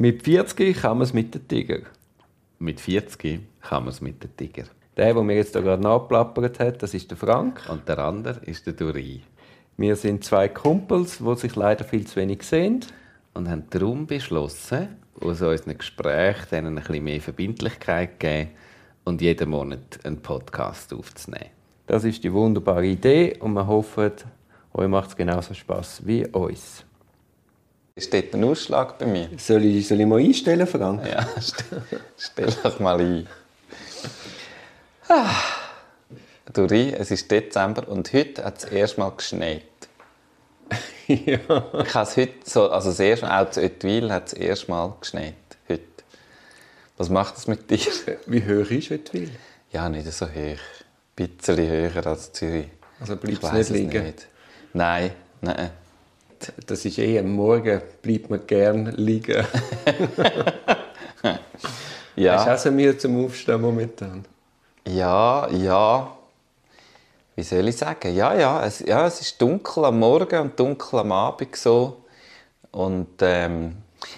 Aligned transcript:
Mit 0.00 0.22
40 0.22 0.80
kann 0.80 0.98
man 0.98 1.06
es 1.06 1.12
mit 1.12 1.34
den 1.34 1.48
Tiger. 1.48 1.80
Mit 2.60 2.78
40 2.78 3.40
kann 3.60 3.82
man 3.82 3.88
es 3.88 4.00
mit 4.00 4.22
den 4.22 4.36
Tiger. 4.36 4.62
Der, 4.96 5.12
der 5.12 5.22
mir 5.24 5.34
jetzt 5.34 5.56
da 5.56 5.60
gerade 5.60 5.82
nachplappert 5.82 6.60
hat, 6.60 6.80
das 6.84 6.94
ist 6.94 7.10
der 7.10 7.18
Frank. 7.18 7.62
Und 7.68 7.88
der 7.88 7.98
andere 7.98 8.38
ist 8.44 8.64
der 8.64 8.74
Duri. 8.74 9.22
Wir 9.76 9.96
sind 9.96 10.22
zwei 10.22 10.46
Kumpels, 10.46 11.18
die 11.18 11.34
sich 11.34 11.56
leider 11.56 11.82
viel 11.82 12.06
zu 12.06 12.14
wenig 12.14 12.44
sehen. 12.44 12.84
Und 13.34 13.50
haben 13.50 13.64
darum 13.70 14.06
beschlossen, 14.06 14.86
aus 15.20 15.42
unseren 15.42 15.76
Gesprächen 15.76 16.46
denen 16.52 16.78
ein 16.78 16.84
bisschen 16.84 17.02
mehr 17.02 17.20
Verbindlichkeit 17.20 18.10
zu 18.10 18.18
geben 18.18 18.50
und 19.02 19.20
jeden 19.20 19.50
Monat 19.50 19.98
einen 20.04 20.22
Podcast 20.22 20.94
aufzunehmen. 20.94 21.50
Das 21.88 22.04
ist 22.04 22.22
die 22.22 22.32
wunderbare 22.32 22.86
Idee 22.86 23.36
und 23.40 23.52
wir 23.54 23.66
hoffen, 23.66 24.12
euch 24.74 24.88
macht 24.88 25.08
es 25.08 25.16
genauso 25.16 25.54
Spass 25.54 26.06
wie 26.06 26.24
uns. 26.24 26.84
Steht 27.98 28.34
ein 28.34 28.44
Ausschlag 28.44 28.98
bei 28.98 29.06
mir? 29.06 29.28
Soll 29.36 29.64
ich, 29.64 29.88
soll 29.88 30.00
ich 30.00 30.06
mal 30.06 30.20
einstellen, 30.20 30.66
Frank? 30.66 31.06
Ja, 31.06 31.26
stell, 31.40 31.82
stell 32.16 32.54
doch 32.62 32.78
mal 32.80 33.00
ein. 33.00 33.26
Ah. 35.08 35.30
Duri, 36.52 36.92
es 36.92 37.10
ist 37.10 37.30
Dezember 37.30 37.88
und 37.88 38.12
heute 38.12 38.44
hat 38.44 38.58
es 38.58 38.64
erstmal 38.64 39.12
geschneit. 39.16 39.62
ja. 41.06 41.38
Ich 41.84 41.94
habe 41.94 42.08
es 42.08 42.16
heute 42.16 42.34
so, 42.44 42.70
also 42.70 42.90
das 42.90 43.00
erste 43.00 43.26
Mal, 43.26 43.44
auch 43.44 43.50
zu 43.50 43.60
Oetwil 43.60 44.12
hat 44.12 44.28
es 44.28 44.32
erstmal 44.34 44.92
geschneit. 45.00 45.34
Heute. 45.68 45.82
Was 46.96 47.08
macht 47.08 47.36
das 47.36 47.46
mit 47.46 47.70
dir? 47.70 47.78
Wie 48.26 48.42
hoch 48.42 48.70
ist 48.70 48.90
Oetwil? 48.90 49.30
Ja, 49.72 49.88
nicht 49.88 50.10
so 50.12 50.26
hoch. 50.26 50.32
Ein 50.32 50.58
bisschen 51.14 51.56
höher 51.56 52.06
als 52.06 52.32
Zürich. 52.32 52.68
Also 53.00 53.16
bleibt 53.16 53.42
es 53.42 53.52
nicht 53.52 53.70
liegen? 53.70 54.04
nicht. 54.04 54.26
Nein, 54.72 55.10
nein. 55.40 55.70
Das 56.66 56.84
ist 56.84 56.98
eh 56.98 57.18
am 57.18 57.32
Morgen, 57.32 57.80
bleibt 58.02 58.30
man 58.30 58.46
gern 58.46 58.92
liegen. 58.96 59.44
Ja. 62.18 62.34
Hast 62.34 62.46
du 62.46 62.52
auch 62.52 62.58
so 62.58 62.70
Mühe 62.72 62.98
zum 62.98 63.24
Aufstehen 63.24 63.60
momentan? 63.60 64.24
Ja, 64.88 65.48
ja. 65.52 66.16
Wie 67.36 67.42
soll 67.44 67.68
ich 67.68 67.76
sagen? 67.76 68.12
Ja, 68.12 68.34
ja, 68.34 68.64
es, 68.64 68.80
ja, 68.80 69.06
es 69.06 69.20
ist 69.20 69.40
dunkel 69.40 69.84
am 69.84 70.00
Morgen 70.00 70.40
und 70.40 70.58
dunkel 70.58 70.98
am 70.98 71.12
Abend 71.12 71.54
so. 71.54 72.02
Und 72.72 73.06
ähm, 73.20 73.76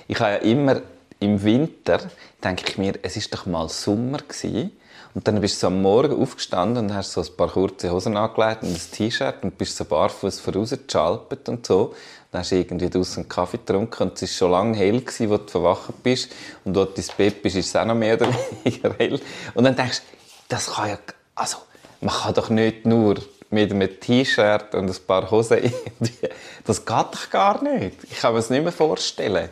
ich 0.08 0.18
habe 0.18 0.30
ja 0.30 0.36
immer 0.38 0.80
im 1.18 1.42
Winter, 1.42 2.00
denke 2.42 2.64
ich 2.68 2.78
mir, 2.78 2.94
es 3.02 3.18
ist 3.18 3.34
doch 3.34 3.44
mal 3.44 3.68
Sommer 3.68 4.18
gewesen. 4.18 4.72
Und 5.12 5.26
dann 5.26 5.40
bist 5.40 5.56
du 5.56 5.60
so 5.60 5.66
am 5.66 5.82
Morgen 5.82 6.20
aufgestanden 6.22 6.84
und 6.84 6.94
hast 6.94 7.12
so 7.12 7.20
ein 7.20 7.36
paar 7.36 7.48
kurze 7.48 7.90
Hosen 7.90 8.16
angelegt 8.16 8.62
und 8.62 8.70
ein 8.70 8.80
T-Shirt 8.92 9.42
und 9.42 9.58
bist 9.58 9.76
so 9.76 9.84
barfuß 9.84 10.38
vorausgeschalpert 10.38 11.48
und 11.48 11.66
so. 11.66 11.94
Dann 12.30 12.42
hast 12.42 12.52
du 12.52 12.56
irgendwie 12.56 12.88
draussen 12.88 13.20
einen 13.20 13.28
Kaffee 13.28 13.58
getrunken 13.58 14.04
und 14.04 14.22
es 14.22 14.22
war 14.22 14.28
schon 14.28 14.50
lange 14.52 14.76
hell, 14.76 15.02
als 15.04 15.18
du 15.18 15.38
verwacht 15.48 16.02
bist. 16.04 16.30
Und 16.64 16.78
als 16.78 16.90
du 16.90 16.96
ins 16.96 17.12
Bett 17.12 17.42
bist, 17.42 17.56
ist 17.56 17.66
es 17.66 17.76
auch 17.76 17.84
noch 17.84 17.96
mehr 17.96 18.14
oder 18.14 18.28
weniger 18.64 18.94
hell. 18.98 19.20
Und 19.54 19.64
dann 19.64 19.74
denkst 19.74 19.98
du, 19.98 20.16
das 20.48 20.72
kann 20.72 20.90
ja, 20.90 20.98
also, 21.34 21.56
man 22.00 22.14
kann 22.14 22.34
doch 22.34 22.48
nicht 22.48 22.86
nur 22.86 23.16
mit 23.50 23.72
einem 23.72 24.00
T-Shirt 24.00 24.74
und 24.76 24.88
ein 24.88 25.06
paar 25.08 25.28
Hosen 25.28 25.58
das 26.64 26.86
geht 26.86 26.88
doch 26.88 27.30
gar 27.30 27.62
nicht. 27.64 27.96
Ich 28.08 28.20
kann 28.20 28.32
mir 28.32 28.38
das 28.38 28.50
nicht 28.50 28.62
mehr 28.62 28.72
vorstellen. 28.72 29.50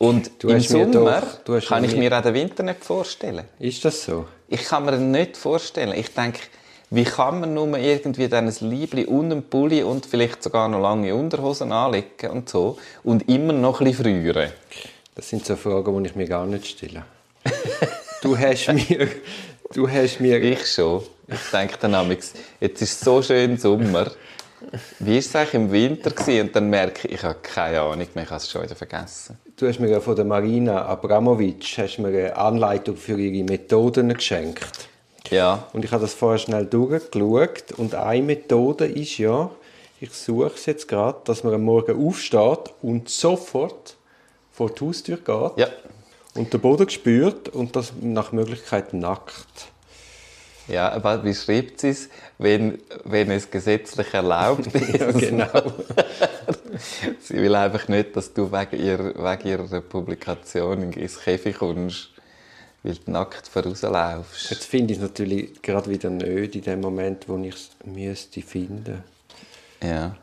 Und 0.00 0.30
Du 0.42 0.48
im 0.48 0.60
Sommer 0.60 1.22
doch- 1.44 1.60
kann 1.66 1.84
ich 1.84 1.94
mir- 1.94 2.16
auch 2.16 2.22
den 2.22 2.32
Winter 2.32 2.62
nicht 2.62 2.82
vorstellen. 2.82 3.44
Ist 3.58 3.84
das 3.84 4.02
so? 4.02 4.26
Ich 4.48 4.64
kann 4.64 4.86
mir 4.86 4.96
nicht 4.96 5.36
vorstellen. 5.36 5.92
Ich 5.94 6.14
denke, 6.14 6.40
wie 6.88 7.04
kann 7.04 7.38
man 7.40 7.52
nur 7.52 7.76
irgendwie 7.76 8.26
dann 8.28 8.48
ein 8.48 8.54
Liebli 8.60 9.04
und 9.04 9.30
einen 9.30 9.42
Pulli 9.42 9.82
und 9.82 10.06
vielleicht 10.06 10.42
sogar 10.42 10.68
noch 10.70 10.80
lange 10.80 11.14
Unterhosen 11.14 11.70
anlegen 11.70 12.30
und 12.30 12.48
so 12.48 12.78
und 13.04 13.28
immer 13.28 13.52
noch 13.52 13.80
ein 13.82 13.88
bisschen 13.88 14.04
frieren? 14.22 14.50
Das 15.14 15.28
sind 15.28 15.44
so 15.44 15.54
Fragen, 15.54 16.02
die 16.02 16.08
ich 16.08 16.16
mir 16.16 16.26
gar 16.26 16.46
nicht 16.46 16.66
stelle. 16.66 17.04
du 18.22 18.38
hast 18.38 18.68
mir, 18.72 19.06
du 19.74 19.86
hast 19.86 20.18
mir, 20.18 20.42
Ich 20.42 20.66
schon. 20.66 21.02
Ich 21.28 21.50
denke 21.52 21.76
dann 21.78 21.94
amigs, 21.94 22.32
jetzt 22.58 22.80
ist 22.80 23.00
so 23.04 23.20
schön 23.20 23.58
Sommer. 23.58 24.10
Wie 24.98 25.12
war 25.12 25.18
es 25.18 25.36
eigentlich 25.36 25.54
im 25.54 25.70
Winter? 25.70 26.10
Gewesen? 26.10 26.46
Und 26.48 26.56
dann 26.56 26.70
merke 26.70 27.06
ich, 27.06 27.14
ich 27.14 27.22
habe 27.22 27.36
keine 27.42 27.82
Ahnung 27.82 28.06
mehr, 28.14 28.24
ich 28.24 28.30
habe 28.30 28.38
es 28.42 28.50
schon 28.50 28.62
wieder 28.62 28.74
vergessen. 28.74 29.38
Du 29.60 29.68
hast 29.68 29.78
mir 29.78 29.90
ja 29.90 30.00
von 30.00 30.16
der 30.16 30.24
Marina 30.24 30.86
Abramovic 30.86 31.76
hast 31.76 31.98
mir 31.98 32.08
eine 32.08 32.36
Anleitung 32.36 32.96
für 32.96 33.18
ihre 33.18 33.44
Methoden 33.44 34.14
geschenkt. 34.14 34.88
Ja, 35.28 35.68
Und 35.72 35.84
ich 35.84 35.92
habe 35.92 36.02
das 36.02 36.14
vorher 36.14 36.38
schnell 36.38 36.66
durchgeschaut. 36.66 37.72
Und 37.76 37.94
eine 37.94 38.22
Methode 38.22 38.86
ist 38.86 39.18
ja, 39.18 39.50
ich 40.00 40.12
suche 40.12 40.52
es 40.54 40.66
jetzt 40.66 40.88
gerade, 40.88 41.18
dass 41.24 41.44
man 41.44 41.54
am 41.54 41.62
Morgen 41.62 42.04
aufsteht 42.04 42.72
und 42.80 43.08
sofort 43.10 43.96
vor 44.50 44.70
die 44.70 44.84
Haustür 44.84 45.18
geht 45.18 45.58
ja. 45.58 45.68
und 46.34 46.52
den 46.52 46.60
Boden 46.60 46.88
spürt 46.88 47.50
und 47.50 47.76
das 47.76 47.92
nach 48.00 48.32
Möglichkeit 48.32 48.94
nackt. 48.94 49.68
Ja, 50.68 50.90
aber 50.92 51.22
wie 51.24 51.34
schreibt 51.34 51.80
sie 51.80 51.90
es, 51.90 52.08
wenn, 52.38 52.78
wenn 53.04 53.30
es 53.30 53.50
gesetzlich 53.50 54.14
erlaubt 54.14 54.66
ist? 54.74 55.00
Ja, 55.00 55.10
genau. 55.12 55.48
Sie 57.20 57.34
will 57.34 57.54
einfach 57.54 57.88
nicht, 57.88 58.16
dass 58.16 58.32
du 58.32 58.50
wegen 58.50 58.82
ihrer, 58.82 59.14
wegen 59.14 59.48
ihrer 59.48 59.80
Publikation 59.80 60.92
ins 60.92 61.20
Käfig 61.20 61.58
kommst, 61.58 62.10
weil 62.82 62.94
du 62.94 63.10
nackt 63.10 63.48
vorauslaufst. 63.48 64.50
Jetzt 64.50 64.64
finde 64.64 64.92
ich 64.92 64.98
es 64.98 65.02
natürlich 65.02 65.60
gerade 65.62 65.90
wieder 65.90 66.10
nicht 66.10 66.56
in 66.56 66.62
dem 66.62 66.80
Moment, 66.80 67.28
wo 67.28 67.38
ich 67.38 67.54
es 67.54 67.70
müsste 67.84 68.42
finden. 68.42 69.02
Ja. 69.82 70.16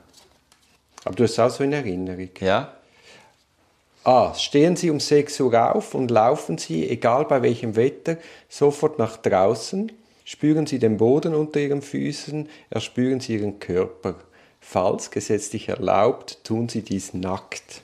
Aber 1.03 1.15
du 1.15 1.23
hast 1.23 1.31
es 1.31 1.39
auch 1.39 1.49
so 1.49 1.63
in 1.63 1.73
Erinnerung. 1.73 2.29
Ja? 2.39 2.73
Ah, 4.03 4.33
stehen 4.33 4.75
Sie 4.75 4.89
um 4.89 4.99
6 4.99 5.39
Uhr 5.41 5.75
auf 5.75 5.93
und 5.93 6.11
laufen 6.11 6.57
Sie, 6.57 6.89
egal 6.89 7.25
bei 7.25 7.41
welchem 7.41 7.75
Wetter, 7.75 8.17
sofort 8.47 8.99
nach 8.99 9.17
draußen. 9.17 9.91
Spüren 10.23 10.65
Sie 10.65 10.79
den 10.79 10.97
Boden 10.97 11.33
unter 11.35 11.59
Ihren 11.59 11.81
Füßen, 11.81 12.49
erspüren 12.69 13.19
Sie 13.19 13.35
Ihren 13.35 13.59
Körper. 13.59 14.15
Falls 14.69 15.11
gesetzlich 15.11 15.69
erlaubt, 15.69 16.43
tun 16.43 16.67
Sie 16.67 16.81
dies 16.81 17.13
nackt. 17.13 17.83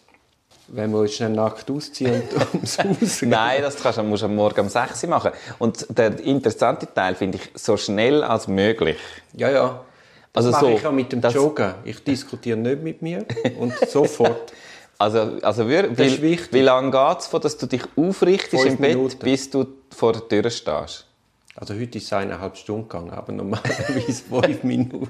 Wenn 0.68 0.92
wir 0.92 1.00
uns 1.00 1.14
schnell 1.14 1.30
nackt 1.30 1.72
ausziehen 1.72 2.24
und 2.24 2.54
ums 2.56 2.78
Haus 2.78 3.20
gehen. 3.22 3.30
Nein, 3.30 3.62
das 3.62 3.82
kannst 3.82 4.00
du, 4.00 4.04
musst 4.04 4.24
du 4.24 4.26
am 4.26 4.36
Morgen 4.36 4.60
um 4.60 4.68
6 4.68 5.06
Uhr 5.06 5.10
machen. 5.10 5.32
Und 5.60 5.88
der 5.98 6.20
interessante 6.20 6.94
Teil 6.94 7.16
finde 7.16 7.38
ich, 7.38 7.52
so 7.56 7.78
schnell 7.78 8.22
als 8.22 8.50
möglich. 8.50 8.98
Ja, 9.32 9.50
ja. 9.50 9.86
Das 10.34 10.46
Also 10.46 10.52
mache 10.52 10.66
so, 10.66 10.72
ich 10.78 10.86
auch 10.86 10.92
mit 10.92 11.14
dem 11.14 11.22
Joggen. 11.22 11.74
Ich 11.86 12.04
diskutiere 12.04 12.58
nicht 12.58 12.84
mit 12.84 13.02
mir 13.02 13.26
und 13.58 13.74
sofort. 13.90 14.52
Also, 15.00 15.38
also 15.42 15.68
wie, 15.68 15.74
ist 15.74 16.22
wie, 16.22 16.40
wie 16.52 16.62
lange 16.62 16.92
geht 16.92 17.20
es, 17.20 17.30
dass 17.30 17.58
du 17.58 17.66
dich 17.66 17.82
aufrichtest 17.98 18.64
im 18.64 18.78
Bett, 18.78 18.96
Minuten. 18.96 19.20
bis 19.20 19.50
du 19.50 19.66
vor 19.90 20.14
der 20.14 20.28
Tür 20.30 20.50
stehst? 20.50 21.08
Also 21.56 21.74
heute 21.74 21.98
ist 21.98 22.06
es 22.06 22.14
eineinhalb 22.14 22.56
Stunden 22.56 22.88
gegangen, 22.88 23.10
aber 23.10 23.34
normalerweise 23.34 24.24
fünf 24.30 24.64
Minuten. 24.64 25.10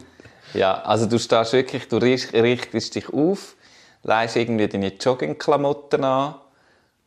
Ja, 0.53 0.81
also 0.83 1.05
du 1.05 1.17
stehst 1.19 1.53
wirklich, 1.53 1.87
du 1.87 1.97
richt- 1.97 2.33
richtest 2.33 2.95
dich 2.95 3.11
auf, 3.13 3.55
leihst 4.03 4.35
irgendwie 4.35 4.67
deine 4.67 4.93
Joggingklamotten 4.93 6.03
an, 6.03 6.35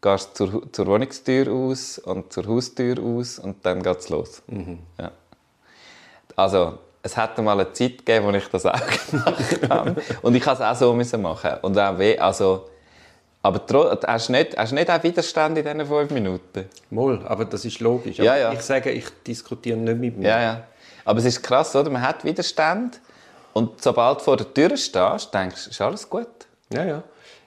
gehst 0.03 0.37
zur, 0.37 0.73
zur 0.73 0.87
Wohnungstür 0.87 1.53
aus 1.53 1.99
und 1.99 2.33
zur 2.33 2.47
Haustür 2.47 2.97
aus 3.03 3.39
und 3.39 3.65
dann 3.65 3.83
geht's 3.83 4.09
los. 4.09 4.43
Ja. 4.99 5.11
Also, 6.35 6.79
es 7.03 7.17
hat 7.17 7.39
mal 7.39 7.53
eine 7.61 7.73
Zeit 7.73 7.99
gegeben, 7.99 8.27
wo 8.27 8.31
ich 8.33 8.49
das 8.49 8.67
auch 8.67 8.73
gemacht 9.11 9.71
habe. 9.71 9.97
Und 10.23 10.35
ich 10.35 10.45
habe 10.45 10.57
es 10.57 10.61
auch 10.61 10.75
so 10.77 10.93
müssen 10.93 11.23
machen. 11.23 11.53
Und 11.63 11.79
auch 11.79 11.99
weh, 11.99 12.19
also, 12.19 12.69
aber 13.43 13.61
hast 14.07 14.29
du 14.29 14.33
nicht, 14.33 14.57
hast 14.57 14.73
du 14.73 14.75
nicht 14.75 14.91
auch 14.91 15.03
Widerstand 15.03 15.57
in 15.59 15.65
diesen 15.65 15.87
fünf 15.87 16.11
Minuten? 16.11 16.65
Moll, 16.91 17.25
aber 17.27 17.45
das 17.45 17.65
ist 17.65 17.79
logisch. 17.81 18.19
Ja, 18.19 18.37
ja. 18.37 18.53
Ich 18.53 18.61
sage, 18.63 18.91
ich 18.91 19.07
diskutiere 19.25 19.77
nicht 19.77 19.99
mit 19.99 20.17
mir. 20.19 20.29
Ja, 20.29 20.43
ja. 20.43 20.65
Aber 21.05 21.21
es 21.21 21.27
ist 21.27 21.43
krass, 21.43 21.75
oder? 21.77 21.89
Man 21.91 22.03
hat 22.03 22.25
Widerstand 22.25 23.01
und 23.57 23.83
sobald 23.83 24.21
du 24.21 24.25
vor 24.25 24.37
der 24.37 24.53
Tür 24.53 24.77
stehst, 24.77 25.33
denkst 25.33 25.65
du, 25.65 25.71
ist 25.71 25.81
alles 25.81 26.11
gut? 26.11 26.29
Ja, 26.71 26.85
ja. 26.85 27.03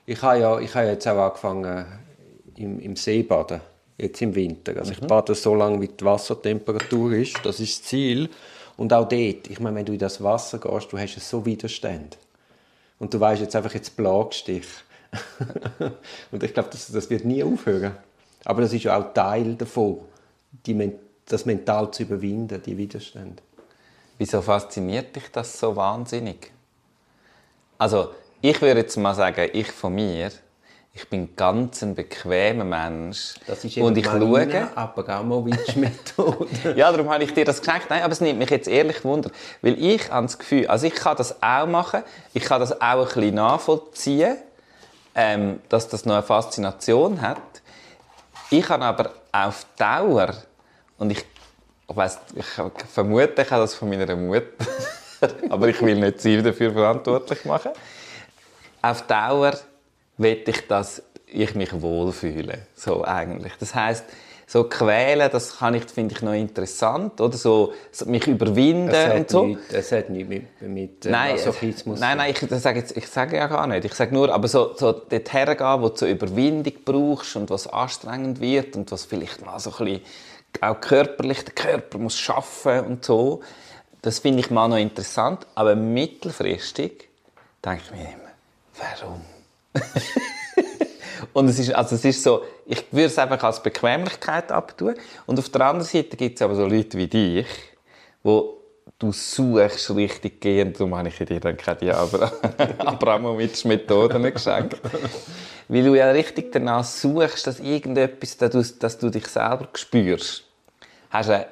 Ich 0.07 0.19
habe 0.23 0.39
ja, 0.39 0.59
ich 0.59 0.73
habe 0.73 0.87
jetzt 0.87 1.07
auch 1.07 1.19
angefangen 1.19 1.85
im, 2.55 2.79
im 2.79 2.95
See 2.95 3.21
baden, 3.21 3.61
jetzt 3.95 4.19
im 4.23 4.33
Winter. 4.33 4.75
Also 4.77 4.93
ich 4.93 5.01
bade 5.01 5.35
so 5.35 5.53
lange, 5.53 5.79
wie 5.81 5.87
die 5.87 6.03
Wassertemperatur 6.03 7.11
ist. 7.11 7.37
Das 7.43 7.59
ist 7.59 7.81
das 7.81 7.89
Ziel. 7.89 8.27
Und 8.75 8.91
auch 8.91 9.07
dort, 9.07 9.51
ich 9.51 9.59
meine, 9.59 9.75
wenn 9.75 9.85
du 9.85 9.93
in 9.93 9.99
das 9.99 10.23
Wasser 10.23 10.57
gehst, 10.57 10.91
du 10.91 10.97
hast 10.97 11.19
so 11.19 11.45
Widerstand. 11.45 12.17
Und 12.97 13.13
du 13.13 13.19
weißt 13.19 13.43
jetzt 13.43 13.55
einfach, 13.55 13.75
jetzt 13.75 13.95
plagst 13.95 14.47
dich. 14.47 14.65
Und 16.31 16.41
ich 16.41 16.55
glaube, 16.55 16.69
das, 16.71 16.91
das 16.91 17.07
wird 17.11 17.23
nie 17.23 17.43
aufhören. 17.43 17.95
Aber 18.45 18.63
das 18.63 18.73
ist 18.73 18.81
ja 18.81 18.97
auch 18.97 19.13
Teil 19.13 19.53
davon, 19.53 19.99
die, 20.65 20.91
das 21.27 21.45
mental 21.45 21.91
zu 21.91 22.01
überwinden, 22.01 22.59
die 22.65 22.75
Widerstände. 22.75 23.43
Wieso 24.19 24.41
fasziniert 24.41 25.15
dich 25.15 25.31
das 25.31 25.57
so 25.57 25.77
wahnsinnig? 25.77 26.51
Also, 27.77 28.13
ich 28.41 28.61
würde 28.61 28.81
jetzt 28.81 28.97
mal 28.97 29.15
sagen, 29.15 29.49
ich 29.53 29.71
von 29.71 29.95
mir, 29.95 30.29
ich 30.93 31.09
bin 31.09 31.33
ganz 31.37 31.81
ein 31.83 31.95
bequemer 31.95 32.65
Mensch. 32.65 33.35
Das 33.47 33.63
ist 33.63 33.77
und 33.77 33.97
ich 33.97 34.05
schaue. 34.05 34.69
Abramovic-Methode. 34.75 36.47
Ja, 36.75 36.91
darum 36.91 37.09
habe 37.09 37.23
ich 37.23 37.33
dir 37.33 37.45
das 37.45 37.61
geschenkt. 37.61 37.89
Nein, 37.89 38.03
aber 38.03 38.11
es 38.11 38.19
nimmt 38.19 38.39
mich 38.39 38.49
jetzt 38.49 38.67
ehrlich 38.67 39.05
Wunder. 39.05 39.31
Weil 39.61 39.81
ich 39.81 40.11
habe 40.11 40.25
das 40.25 40.37
Gefühl, 40.37 40.67
also 40.67 40.85
ich 40.85 40.95
kann 40.95 41.15
das 41.15 41.41
auch 41.41 41.65
machen, 41.65 42.03
ich 42.33 42.43
kann 42.43 42.59
das 42.59 42.73
auch 42.73 42.83
ein 42.83 43.05
bisschen 43.05 43.35
nachvollziehen, 43.35 44.35
ähm, 45.15 45.61
dass 45.69 45.87
das 45.87 46.05
noch 46.05 46.15
eine 46.15 46.23
Faszination 46.23 47.21
hat. 47.21 47.37
Ich 48.49 48.67
habe 48.67 48.83
aber 48.83 49.13
auf 49.31 49.65
Dauer, 49.77 50.33
und 50.97 51.11
ich, 51.11 51.23
ich, 51.89 51.95
weiss, 51.95 52.19
ich 52.35 52.45
vermute, 52.91 53.41
ich 53.41 53.51
habe 53.51 53.61
das 53.61 53.75
von 53.75 53.89
meiner 53.89 54.15
Mutter, 54.15 54.43
aber 55.49 55.67
ich 55.67 55.81
will 55.81 55.95
nicht 55.95 56.21
sie 56.21 56.41
dafür 56.41 56.71
verantwortlich 56.71 57.45
machen. 57.45 57.71
Auf 58.81 59.01
Dauer 59.03 59.53
will 60.17 60.43
ich, 60.45 60.67
dass 60.67 61.01
ich 61.25 61.55
mich 61.55 61.81
wohlfühle, 61.81 62.59
so 62.75 63.03
eigentlich. 63.03 63.53
Das 63.59 63.75
heißt, 63.75 64.05
so 64.49 64.63
quälen, 64.63 65.29
das 65.31 65.59
kann 65.59 65.75
ich, 65.75 65.83
finde 65.83 66.15
ich 66.15 66.23
noch 66.23 66.33
interessant, 66.33 67.21
oder 67.21 67.37
so 67.37 67.71
mich 68.05 68.25
überwinden 68.25 68.89
Es 68.89 69.13
und 69.13 69.29
so. 69.29 69.45
nichts, 69.45 69.73
es 69.73 69.91
hat 69.91 70.09
nichts 70.09 70.27
mit, 70.27 70.61
mit 70.61 71.05
äh, 71.05 71.11
Nein, 71.11 71.31
Masochismus 71.33 71.99
nein, 71.99 72.17
nein, 72.17 72.31
ich, 72.31 72.59
sage 72.59 72.79
jetzt, 72.79 72.97
ich 72.97 73.07
sage 73.07 73.37
ja 73.37 73.45
gar 73.45 73.67
nicht. 73.67 73.85
Ich 73.85 73.93
sage 73.93 74.11
nur, 74.11 74.33
aber 74.33 74.47
so, 74.47 74.73
so 74.75 74.91
dort 74.91 75.33
hergehen, 75.33 75.81
wo 75.83 75.89
du 75.89 75.97
so 75.97 76.07
Überwindung 76.07 76.73
brauchst 76.83 77.35
und 77.35 77.51
was 77.51 77.67
anstrengend 77.67 78.41
wird 78.41 78.75
und 78.75 78.91
was 78.91 79.05
vielleicht 79.05 79.45
mal 79.45 79.59
so 79.59 79.69
ein 79.69 79.85
bisschen 79.85 80.01
auch 80.61 80.79
körperlich, 80.81 81.43
der 81.43 81.53
Körper 81.53 81.97
muss 81.97 82.17
schaffen 82.17 82.85
und 82.85 83.05
so. 83.05 83.41
Das 84.01 84.19
finde 84.19 84.39
ich 84.39 84.49
mal 84.49 84.67
noch 84.67 84.77
interessant, 84.77 85.45
aber 85.55 85.75
mittelfristig 85.75 87.09
denke 87.63 87.81
ich 87.85 87.91
mir 87.91 88.03
immer, 88.03 89.01
warum? 89.01 89.21
Und 91.33 91.47
es 91.49 91.59
ist, 91.59 91.73
also 91.73 91.95
es 91.95 92.05
ist 92.05 92.23
so, 92.23 92.43
ich 92.65 92.85
würde 92.91 93.07
es 93.07 93.17
einfach 93.19 93.43
als 93.43 93.61
Bequemlichkeit 93.61 94.51
abtun. 94.51 94.95
Und 95.25 95.37
auf 95.37 95.49
der 95.49 95.61
anderen 95.61 95.85
Seite 95.85 96.17
gibt 96.17 96.37
es 96.37 96.41
aber 96.41 96.55
so 96.55 96.65
Leute 96.65 96.97
wie 96.97 97.07
dich, 97.07 97.47
wo 98.23 98.58
du 98.99 99.13
suchst 99.13 99.95
richtig 99.95 100.41
gehend, 100.41 100.79
darum 100.79 100.95
habe 100.95 101.07
ich 101.07 101.15
dir 101.15 101.39
dann 101.39 101.57
keine 101.57 101.95
Abra 101.95 102.31
Abramowitsch-Methoden 102.77 104.21
geschenkt. 104.33 104.79
Weil 105.69 105.83
du 105.83 105.95
ja 105.95 106.11
richtig 106.11 106.51
danach 106.51 106.83
suchst, 106.83 107.47
dass 107.47 107.59
irgendetwas, 107.59 108.37
dass 108.37 108.51
du, 108.51 108.79
dass 108.79 108.97
du 108.97 109.09
dich 109.09 109.27
selber 109.27 109.69
spürst. 109.73 110.43
Hast 111.09 111.29
du 111.29 111.33
eine 111.33 111.47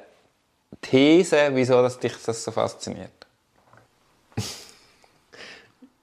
These, 0.82 1.50
wieso 1.52 1.82
dass 1.82 1.98
dich 1.98 2.12
das 2.24 2.44
so 2.44 2.50
fasziniert? 2.50 3.10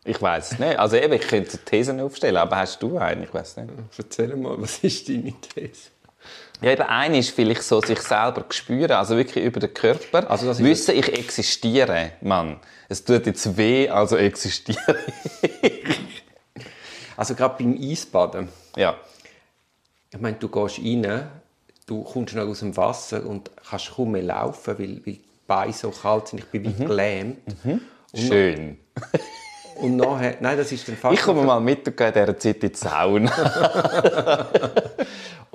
Ich 0.08 0.22
weiß 0.22 0.52
es 0.52 0.60
nicht. 0.60 0.78
Also 0.78 0.98
eben, 0.98 1.14
ich 1.14 1.28
könnte 1.28 1.58
Thesen 1.58 2.00
aufstellen, 2.00 2.38
aber 2.38 2.58
hast 2.58 2.82
du 2.82 2.98
eine? 2.98 3.24
Ich 3.24 3.34
weiß 3.34 3.58
nicht. 3.58 3.70
Erzähl 3.98 4.36
mal, 4.36 4.62
was 4.62 4.78
ist 4.80 5.10
deine 5.10 5.34
These? 5.42 5.90
Ja, 6.62 6.72
eben 6.72 6.84
eine 6.84 7.20
ist 7.20 7.32
vielleicht 7.32 7.64
so, 7.64 7.82
sich 7.82 8.00
selber 8.02 8.46
spüren, 8.50 8.94
also 8.94 9.18
wirklich 9.18 9.44
über 9.44 9.60
den 9.60 9.74
Körper. 9.74 10.30
Also 10.30 10.46
das 10.48 10.60
ist 10.60 10.66
Wissen, 10.66 10.96
ich 10.96 11.12
existiere, 11.14 12.14
Mann. 12.22 12.60
Es 12.88 13.04
tut 13.04 13.26
jetzt 13.26 13.58
weh, 13.58 13.90
also 13.90 14.16
existiere 14.16 14.98
Also 17.18 17.36
gerade 17.36 17.56
beim 17.58 17.78
Eisbaden. 17.80 18.50
Ja. 18.76 18.96
Ich 20.12 20.20
meine, 20.20 20.38
du 20.38 20.48
gehst 20.48 20.80
rein, 20.80 21.30
du 21.86 22.04
kommst 22.04 22.36
noch 22.36 22.48
aus 22.48 22.60
dem 22.60 22.76
Wasser 22.78 23.26
und 23.26 23.52
kannst 23.70 23.96
kaum 23.96 24.12
mehr 24.12 24.24
laufen, 24.24 24.78
weil, 24.78 25.02
weil 25.06 25.14
die 25.14 25.24
Beine 25.48 25.74
so 25.74 25.92
kalt 25.92 26.30
sind. 26.30 26.40
Ich 26.40 26.46
bin 26.46 26.64
wie 26.64 26.86
gelähmt. 26.86 27.40
Schön. 28.14 28.78
Und 29.76 29.98
nachher, 29.98 30.38
nein, 30.40 30.58
das 30.58 30.72
ist 30.72 30.88
dann 30.88 30.96
fast... 30.96 31.14
Ich 31.14 31.22
komme 31.22 31.44
mal 31.44 31.60
mit 31.60 31.88
und 31.88 31.98
gehe 31.98 32.08
in 32.08 32.14
dieser 32.14 32.40
Zeit 32.40 32.64
in 32.64 32.72
die 32.72 32.78
Sauna. 32.78 34.48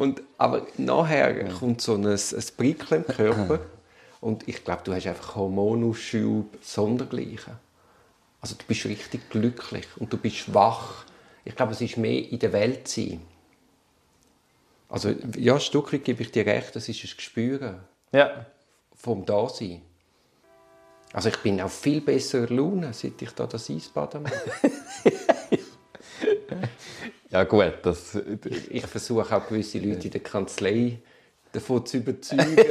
Und, 0.01 0.23
aber 0.39 0.67
nachher 0.79 1.51
kommt 1.51 1.83
so 1.83 1.95
ein, 1.95 2.07
ein 2.07 2.45
Prickeln 2.57 3.05
im 3.05 3.15
Körper. 3.15 3.61
Und 4.23 4.49
ich 4.49 4.65
glaube, 4.65 4.81
du 4.83 4.95
hast 4.95 5.07
einfach 5.07 5.37
Hormonausschub 5.37 6.57
sondergleichen. 6.63 7.53
Also 8.41 8.55
du 8.55 8.65
bist 8.67 8.87
richtig 8.87 9.29
glücklich 9.29 9.87
und 9.99 10.11
du 10.11 10.17
bist 10.17 10.55
wach. 10.55 11.05
Ich 11.45 11.55
glaube, 11.55 11.73
es 11.73 11.83
ist 11.83 11.99
mehr 11.99 12.31
in 12.31 12.39
der 12.39 12.53
Welt 12.55 12.89
sein. 12.89 13.21
Also 14.89 15.15
ja, 15.37 15.55
ein 15.55 15.61
Stück 15.61 15.93
weit 15.93 16.05
gebe 16.05 16.23
ich 16.23 16.33
dir 16.33 16.47
recht, 16.47 16.75
das 16.75 16.89
ist 16.89 17.05
ein 17.05 17.11
Gespür 17.17 17.81
ja. 18.13 18.47
vom 18.95 19.27
Dasein. 19.27 19.83
Also 21.13 21.29
ich 21.29 21.37
bin 21.39 21.61
auf 21.61 21.73
viel 21.73 22.01
besserer 22.01 22.49
Laune, 22.53 22.93
seit 22.93 23.21
ich 23.21 23.31
da 23.31 23.47
das 23.47 23.71
Eisbaden 23.71 24.23
mache. 24.23 24.35
Ja 27.31 27.45
gut, 27.45 27.75
das... 27.83 28.19
Ich 28.71 28.85
versuche 28.87 29.37
auch 29.37 29.47
gewisse 29.47 29.79
Leute 29.79 30.07
in 30.07 30.11
der 30.11 30.21
Kanzlei 30.21 30.99
davon 31.53 31.87
zu 31.87 31.99
überzeugen. 31.99 32.57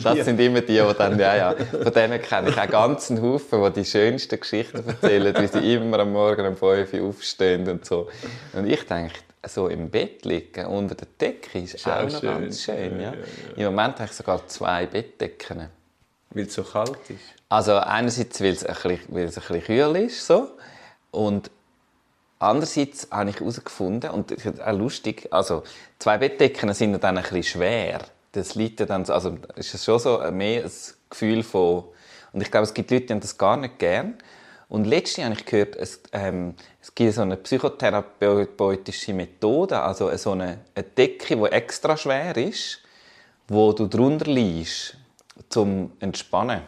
Das 0.00 0.24
sind 0.24 0.38
immer 0.38 0.60
die, 0.60 0.78
die 0.78 0.94
dann, 0.96 1.18
ja, 1.18 1.36
ja, 1.36 1.56
von 1.56 1.92
denen 1.92 2.22
kenne 2.22 2.50
ich 2.50 2.58
auch 2.58 2.68
ganzen 2.68 3.20
Haufen, 3.20 3.62
die 3.64 3.80
die 3.80 3.84
schönsten 3.84 4.38
Geschichten 4.38 4.84
erzählen, 4.86 5.34
wie 5.36 5.46
sie 5.48 5.74
immer 5.74 5.98
am 5.98 6.12
Morgen 6.12 6.46
um 6.46 6.56
5 6.56 6.94
Uhr 6.94 7.08
aufstehen 7.08 7.68
und 7.68 7.84
so. 7.84 8.08
Und 8.52 8.66
ich 8.68 8.86
denke, 8.86 9.14
so 9.44 9.66
im 9.66 9.90
Bett 9.90 10.24
liegen, 10.24 10.66
unter 10.66 10.94
der 10.94 11.08
Decke, 11.20 11.58
ist, 11.58 11.84
auch, 11.86 12.04
noch 12.04 12.20
schön. 12.20 12.30
ganz 12.30 12.62
schön. 12.62 13.00
Ja. 13.00 13.12
Im 13.56 13.64
Moment 13.64 13.98
habe 13.98 14.04
ich 14.04 14.12
sogar 14.12 14.46
zwei 14.46 14.86
Bettdecken. 14.86 15.68
Weil 16.34 16.44
es 16.46 16.54
so 16.54 16.62
kalt 16.62 16.98
ist. 17.08 17.20
Also 17.48 17.74
einerseits, 17.76 18.40
weil 18.40 18.52
es 18.52 18.64
ein 18.64 18.74
bisschen, 18.74 19.00
weil 19.08 19.24
es 19.24 19.36
ein 19.36 19.42
bisschen 19.46 19.62
kühl 19.64 19.96
ist, 19.96 20.26
so, 20.26 20.50
und 21.10 21.50
andererseits 22.38 23.08
habe 23.10 23.30
ich 23.30 23.38
herausgefunden, 23.40 24.10
und 24.10 24.30
das 24.30 24.44
ist 24.44 24.60
auch 24.60 24.72
lustig, 24.72 25.28
also 25.30 25.62
zwei 25.98 26.18
Bettdecken 26.18 26.72
sind 26.72 27.02
dann 27.04 27.18
ein 27.18 27.22
bisschen 27.22 27.42
schwer. 27.42 28.00
Das 28.32 28.54
liegt 28.54 28.80
dann, 28.80 29.04
so- 29.04 29.12
also 29.12 29.36
ist 29.56 29.84
schon 29.84 29.98
so 29.98 30.18
mehr 30.30 30.64
ein 30.64 30.70
Gefühl 31.10 31.42
von, 31.42 31.84
und 32.32 32.40
ich 32.40 32.50
glaube, 32.50 32.64
es 32.64 32.72
gibt 32.72 32.90
Leute, 32.90 33.14
die 33.14 33.20
das 33.20 33.36
gar 33.36 33.58
nicht 33.58 33.78
gern. 33.78 34.14
Und 34.70 34.86
letztens 34.86 35.26
habe 35.26 35.34
ich 35.34 35.44
gehört, 35.44 35.76
es, 35.76 36.00
ähm, 36.12 36.54
es 36.80 36.94
gibt 36.94 37.12
so 37.12 37.20
eine 37.20 37.36
psychotherapeutische 37.36 39.12
Methode, 39.12 39.78
also 39.82 40.16
so 40.16 40.30
eine, 40.32 40.60
eine 40.74 40.84
Decke, 40.84 41.36
die 41.36 41.42
extra 41.52 41.94
schwer 41.94 42.34
ist, 42.38 42.78
wo 43.48 43.74
du 43.74 43.86
drunter 43.86 44.30
liegst, 44.30 44.96
zum 45.48 45.92
Entspannen. 46.00 46.62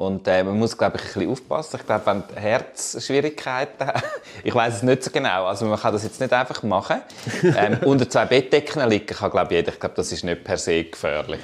Und 0.00 0.26
äh, 0.28 0.42
man 0.42 0.58
muss, 0.58 0.78
glaube 0.78 0.96
ich, 0.96 1.02
ein 1.02 1.12
bisschen 1.12 1.30
aufpassen. 1.30 1.76
Ich 1.78 1.86
glaube, 1.86 2.06
wenn 2.06 2.22
du 2.26 2.40
Herzschwierigkeiten 2.40 3.90
ich 4.44 4.54
weiß 4.54 4.76
es 4.76 4.82
nicht 4.82 5.04
so 5.04 5.10
genau, 5.10 5.44
also 5.44 5.66
man 5.66 5.78
kann 5.78 5.92
das 5.92 6.04
jetzt 6.04 6.20
nicht 6.20 6.32
einfach 6.32 6.62
machen. 6.62 7.02
Ähm, 7.42 7.78
unter 7.84 8.08
zwei 8.08 8.24
Bettdecken 8.24 8.88
liegen 8.88 9.06
kann, 9.06 9.30
glaube 9.30 9.54
jeder. 9.54 9.72
Ich 9.72 9.78
glaube, 9.78 9.94
das 9.96 10.10
ist 10.10 10.24
nicht 10.24 10.42
per 10.42 10.56
se 10.56 10.84
gefährlich. 10.84 11.42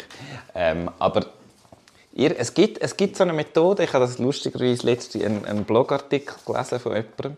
Ähm, 0.54 0.90
aber 0.98 1.26
ihr, 2.14 2.34
es, 2.38 2.54
gibt, 2.54 2.80
es 2.80 2.96
gibt 2.96 3.16
so 3.16 3.24
eine 3.24 3.34
Methode, 3.34 3.84
ich 3.84 3.92
habe 3.92 4.06
das 4.06 4.18
lustigerweise 4.18 4.86
letztens 4.86 5.22
einen, 5.22 5.44
einen 5.44 5.64
Blogartikel 5.64 6.36
gelesen 6.46 6.80
von 6.80 6.92
jemandem, 6.92 7.36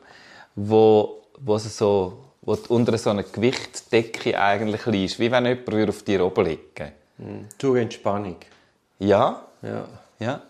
wo, 0.54 1.22
wo, 1.40 1.58
so, 1.58 2.26
wo 2.42 2.54
du 2.54 2.72
unter 2.72 2.96
so 2.96 3.10
einer 3.10 3.24
Gewichtsdecke 3.24 4.40
eigentlich 4.40 4.86
liegst, 4.86 5.18
wie 5.18 5.32
wenn 5.32 5.46
jemand 5.46 5.72
würde 5.72 5.90
auf 5.90 6.04
dir 6.04 6.24
oben 6.24 6.44
liegen 6.44 6.92
Zur 7.58 7.78
Entspannung. 7.78 8.36
Ja, 8.98 9.46
Ja. 9.62 9.84
ja. 10.18 10.42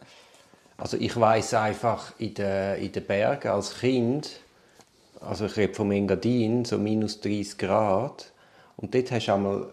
Also 0.76 0.96
ich 0.96 1.18
weiß 1.18 1.54
einfach 1.54 2.12
in 2.18 2.34
den, 2.34 2.76
in 2.80 2.92
den 2.92 3.04
Bergen 3.04 3.48
als 3.48 3.80
Kind, 3.80 4.40
also 5.20 5.46
ich 5.46 5.56
rede 5.56 5.74
vom 5.74 5.90
Engadin, 5.90 6.64
so 6.64 6.78
minus 6.78 7.20
30 7.20 7.58
Grad. 7.58 8.30
Und 8.76 8.94
dort 8.94 9.10
hast 9.10 9.26
du 9.26 9.32
einmal, 9.32 9.66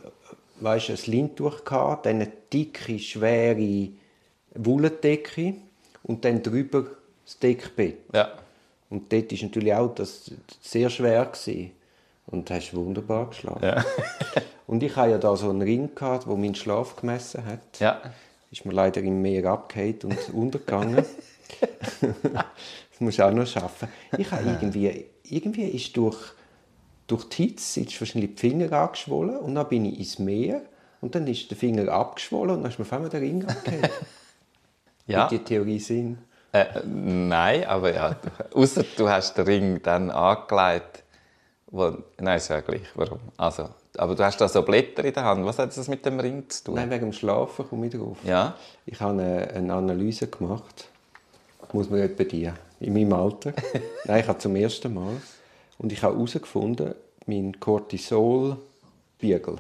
weißt, 0.62 0.90
ein 0.90 0.98
Lindtuch 1.06 1.64
gehabt, 1.64 2.08
dann 2.08 2.16
eine 2.16 2.32
dicke, 2.52 2.98
schwere 2.98 3.90
Wollendecke 4.56 5.56
und 6.04 6.26
dann 6.26 6.42
drüber 6.42 6.86
das 7.24 7.38
Deckbett. 7.40 7.98
ja. 8.14 8.32
Und 8.90 9.12
dort 9.12 9.32
war 9.32 9.40
natürlich 9.42 9.74
auch 9.74 9.94
das 9.96 10.32
sehr 10.62 10.90
schwer. 10.90 11.26
Gewesen. 11.26 11.72
Und 12.28 12.50
hast 12.50 12.74
wunderbar 12.74 13.30
geschlafen. 13.30 13.64
Ja. 13.64 13.84
Und 14.68 14.82
ich 14.82 14.96
hatte 14.96 15.12
ja 15.12 15.18
da 15.18 15.36
so 15.36 15.50
einen 15.50 15.62
Ring, 15.62 15.94
gehabt, 15.94 16.26
der 16.28 16.36
meinen 16.36 16.56
Schlaf 16.56 16.96
gemessen 16.96 17.46
hat. 17.46 17.80
Ja. 17.80 18.02
Ist 18.52 18.66
mir 18.66 18.74
leider 18.74 19.02
im 19.02 19.22
Meer 19.22 19.46
abgehängt 19.46 20.06
und 20.06 20.18
untergegangen. 20.34 20.96
das 20.96 23.00
musst 23.00 23.20
du 23.20 23.26
auch 23.26 23.32
noch 23.32 23.48
schaffen. 23.48 23.90
Ich 24.18 24.32
habe 24.32 24.44
irgendwie, 24.46 25.06
irgendwie 25.24 25.70
ist 25.70 25.96
durch, 25.98 26.18
durch 27.08 27.28
die 27.30 27.48
Hitze 27.48 27.82
ist 27.82 28.00
wahrscheinlich 28.00 28.36
die 28.36 28.50
Finger 28.50 28.72
angeschwollen 28.72 29.38
und 29.38 29.56
dann 29.56 29.68
bin 29.68 29.86
ich 29.86 30.00
ins 30.00 30.20
Meer 30.20 30.62
und 31.02 31.16
dann 31.16 31.28
ist 31.28 31.50
der 31.50 31.58
Finger 31.58 31.92
abgeschwollen 31.92 32.56
und 32.56 32.64
dann 32.64 32.72
ist 32.72 32.80
mir 32.80 32.86
auf 32.86 32.94
einmal 32.94 33.10
der 33.10 33.22
Ring 33.22 33.46
abgehängt. 33.46 33.92
Ja. 35.08 35.28
Die 35.28 35.38
Theorie 35.38 35.78
Sinn? 35.78 36.18
Äh, 36.52 36.66
nein, 36.84 37.66
aber 37.66 37.94
ja. 37.94 38.16
Außer 38.54 38.84
du 38.98 39.10
hast 39.10 39.38
den 39.38 39.46
Ring 39.46 39.82
dann 39.84 40.10
angelegt. 40.10 41.04
Wo, 41.68 41.98
nein, 42.20 42.38
ist 42.38 42.48
ja 42.48 42.62
gleich. 42.62 42.88
Warum? 42.96 43.20
Also, 43.38 43.70
aber 44.00 44.16
du 44.16 44.24
hast 44.24 44.40
da 44.42 44.48
so 44.48 44.62
Blätter 44.62 45.04
in 45.04 45.14
der 45.14 45.24
Hand. 45.24 45.46
Was 45.46 45.60
hat 45.60 45.76
das 45.76 45.88
mit 45.88 46.06
dem 46.06 46.20
Ring 46.20 46.50
zu 46.50 46.66
tun? 46.66 46.76
Nein, 46.76 46.90
wegen 46.90 47.06
dem 47.06 47.14
Schlafen 47.14 47.68
komme 47.68 47.88
ich 47.88 47.94
drauf. 47.94 48.18
Ja. 48.24 48.56
Ich 48.86 49.00
habe 49.00 49.14
eine, 49.22 49.50
eine 49.50 49.74
Analyse 49.74 50.28
gemacht. 50.28 50.90
Muss 51.74 51.90
man 51.90 52.00
etwa 52.00 52.24
die. 52.24 52.52
In 52.80 52.94
meinem 52.94 53.14
Alter. 53.14 53.54
Nein, 54.06 54.22
ich 54.22 54.28
habe 54.28 54.40
zum 54.40 54.56
ersten 54.56 54.94
Mal. 54.94 55.22
Und 55.78 55.92
ich 55.92 56.04
habe 56.04 56.16
herausgefunden, 56.16 56.96
mein 57.26 57.60
Cortisol-Spiegel, 57.60 59.58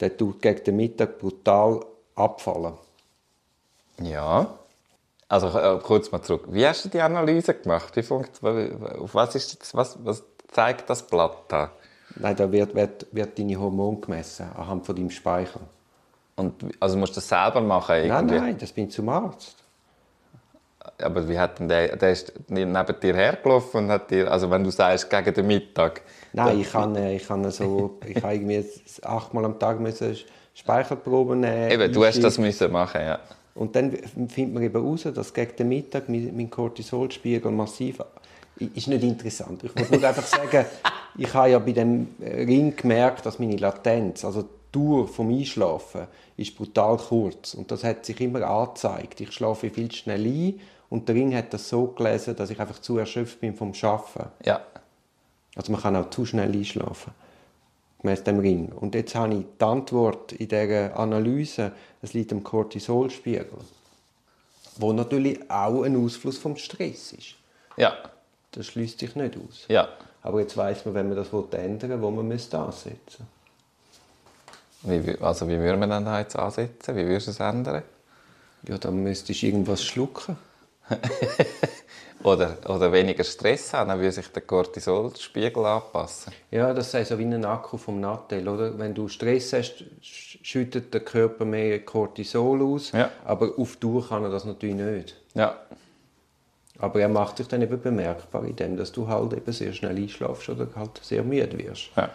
der 0.00 0.16
tut 0.16 0.42
gegen 0.42 0.64
den 0.64 0.76
Mittag 0.76 1.18
brutal 1.18 1.80
abfallen. 2.14 2.74
Ja. 4.02 4.58
Also 5.28 5.48
äh, 5.58 5.78
kurz 5.82 6.12
mal 6.12 6.22
zurück. 6.22 6.44
Wie 6.48 6.66
hast 6.66 6.84
du 6.84 6.88
die 6.88 7.00
Analyse 7.00 7.54
gemacht? 7.54 7.96
Wie 7.96 8.02
funkt, 8.02 8.42
auf 8.42 9.14
was, 9.14 9.34
ist 9.34 9.60
das, 9.60 9.74
was, 9.74 10.04
was 10.04 10.22
zeigt 10.52 10.90
das 10.90 11.06
Blatt 11.06 11.36
da? 11.48 11.70
Nein, 12.16 12.36
da 12.36 12.50
wird, 12.50 12.74
wird, 12.74 13.06
wird 13.12 13.38
deine 13.38 13.58
Hormone 13.58 13.98
gemessen, 13.98 14.46
anhand 14.56 14.86
von 14.86 14.94
deinem 14.94 15.10
Speicher. 15.10 15.60
Und, 16.36 16.54
also 16.80 16.96
musst 16.96 17.12
du 17.12 17.16
das 17.16 17.28
selber 17.28 17.60
machen? 17.60 18.08
Nein, 18.08 18.28
Irgendwie? 18.28 18.36
nein, 18.36 18.58
das 18.58 18.72
bin 18.72 18.88
ich 18.88 18.94
zum 18.94 19.08
Arzt. 19.08 19.56
Aber 20.98 21.28
wie 21.28 21.38
hat 21.38 21.58
denn 21.58 21.68
der, 21.68 21.96
der 21.96 22.12
ist 22.12 22.32
neben 22.48 23.00
dir 23.02 23.14
hergelaufen 23.14 23.84
und 23.84 23.90
hat 23.90 24.10
dir, 24.10 24.30
also 24.30 24.50
wenn 24.50 24.62
du 24.62 24.70
sagst, 24.70 25.10
gegen 25.10 25.34
den 25.34 25.46
Mittag? 25.46 26.02
Nein, 26.32 26.60
ich 26.60 26.70
kann, 26.70 26.94
äh, 26.94 27.16
ich 27.16 27.26
kann 27.26 27.48
so, 27.50 27.98
ich 28.06 28.22
habe 28.22 28.34
irgendwie 28.34 28.64
achtmal 29.02 29.44
am 29.44 29.58
Tag 29.58 29.80
müssen 29.80 30.16
Speicherproben 30.54 31.40
nehmen. 31.40 31.70
Eben, 31.70 31.92
du 31.92 32.04
hast 32.04 32.22
das 32.22 32.38
müssen 32.38 32.70
machen, 32.70 33.00
ja. 33.00 33.18
Und 33.54 33.74
dann 33.76 33.92
findet 34.28 34.54
man 34.54 34.62
eben 34.62 34.82
heraus, 34.82 35.02
dass 35.02 35.32
gegen 35.32 35.56
den 35.56 35.68
Mittag 35.68 36.08
mein, 36.08 36.36
mein 36.36 36.50
Cortisolspiegel 36.50 37.50
massiv 37.50 38.00
ist 38.56 38.88
nicht 38.88 39.02
interessant. 39.02 39.64
Ich 39.64 39.74
muss 39.74 39.90
nur 39.90 40.04
einfach 40.04 40.26
sagen, 40.26 40.64
ich 41.18 41.32
habe 41.34 41.50
ja 41.50 41.58
bei 41.58 41.72
dem 41.72 42.08
Ring 42.20 42.74
gemerkt, 42.76 43.26
dass 43.26 43.38
meine 43.38 43.56
Latenz, 43.56 44.24
also 44.24 44.42
die 44.42 44.48
Dauer 44.72 45.06
vom 45.08 45.30
Einschlafen, 45.30 46.06
ist 46.36 46.56
brutal 46.56 46.96
kurz. 46.96 47.54
Und 47.54 47.70
das 47.70 47.84
hat 47.84 48.04
sich 48.04 48.20
immer 48.20 48.42
angezeigt. 48.42 49.20
Ich 49.20 49.32
schlafe 49.32 49.70
viel 49.70 49.90
schnell 49.92 50.24
ein 50.24 50.60
und 50.90 51.08
der 51.08 51.14
Ring 51.14 51.34
hat 51.34 51.52
das 51.52 51.68
so 51.68 51.88
gelesen, 51.88 52.36
dass 52.36 52.50
ich 52.50 52.60
einfach 52.60 52.80
zu 52.80 52.98
erschöpft 52.98 53.40
bin 53.40 53.54
vom 53.54 53.72
Arbeiten. 53.82 54.30
Ja. 54.44 54.60
Also 55.56 55.72
man 55.72 55.80
kann 55.80 55.96
auch 55.96 56.10
zu 56.10 56.26
schnell 56.26 56.52
einschlafen, 56.52 57.12
gemäß 58.00 58.24
dem 58.24 58.40
Ring. 58.40 58.72
Und 58.72 58.94
jetzt 58.94 59.14
habe 59.14 59.34
ich 59.34 59.44
die 59.60 59.64
Antwort 59.64 60.32
in 60.32 60.48
dieser 60.48 60.96
Analyse, 60.98 61.72
es 62.02 62.12
liegt 62.12 62.32
am 62.32 62.42
Cortisolspiegel, 62.42 63.58
wo 64.76 64.92
natürlich 64.92 65.50
auch 65.50 65.82
ein 65.82 65.96
Ausfluss 65.96 66.38
vom 66.38 66.56
Stress 66.56 67.12
ist. 67.12 67.34
Ja. 67.76 67.94
Das 68.54 68.66
schließt 68.66 69.00
sich 69.00 69.16
nicht 69.16 69.36
aus. 69.36 69.64
Ja. 69.68 69.88
Aber 70.22 70.40
jetzt 70.40 70.56
weiß 70.56 70.86
man, 70.86 70.94
wenn 70.94 71.08
man 71.08 71.16
das 71.16 71.28
ändern 71.52 71.90
will, 71.90 72.02
wo 72.02 72.10
man 72.10 72.26
müsste 72.26 72.58
ansetzen 72.58 73.26
Wie, 74.82 75.18
also 75.20 75.48
wie 75.48 75.58
würde 75.58 75.76
man 75.76 75.90
dann 75.90 76.04
da 76.04 76.20
jetzt 76.20 76.36
ansetzen? 76.36 76.96
Wie 76.96 77.06
würdest 77.06 77.26
du 77.26 77.30
es 77.32 77.40
ändern? 77.40 77.82
Ja, 78.68 78.78
dann 78.78 79.02
müsstest 79.02 79.42
du 79.42 79.46
irgendwas 79.46 79.82
schlucken. 79.82 80.36
Oder, 82.22 82.56
oder 82.66 82.90
weniger 82.90 83.22
Stress 83.22 83.74
haben, 83.74 83.90
dann 83.90 83.98
würde 83.98 84.12
sich 84.12 84.28
der 84.28 84.40
Cortisolspiegel 84.42 85.62
anpassen. 85.66 86.32
Ja, 86.50 86.72
das 86.72 86.94
ist 86.94 87.08
so 87.08 87.18
wie 87.18 87.24
ein 87.24 87.44
Akku 87.44 87.76
vom 87.76 88.00
Nattel, 88.00 88.48
oder? 88.48 88.78
Wenn 88.78 88.94
du 88.94 89.08
Stress 89.08 89.52
hast, 89.52 89.84
sch- 90.02 90.38
schüttet 90.42 90.94
der 90.94 91.02
Körper 91.02 91.44
mehr 91.44 91.84
Cortisol 91.84 92.62
aus, 92.62 92.92
Ja. 92.92 93.10
aber 93.26 93.52
auf 93.58 93.76
Dauer 93.76 94.08
kann 94.08 94.22
er 94.24 94.30
das 94.30 94.46
natürlich 94.46 94.74
nicht. 94.74 95.16
Ja. 95.34 95.54
Aber 96.78 97.00
er 97.00 97.08
macht 97.08 97.36
sich 97.36 97.46
dann 97.48 97.62
eben 97.62 97.80
bemerkbar, 97.80 98.44
indem 98.44 98.76
dass 98.76 98.92
du 98.92 99.06
halt 99.06 99.32
eben 99.32 99.52
sehr 99.52 99.72
schnell 99.72 99.96
einschlafst 99.96 100.48
oder 100.48 100.68
halt 100.74 101.00
sehr 101.02 101.22
müde 101.22 101.56
wirst. 101.58 101.90
Ja. 101.96 102.10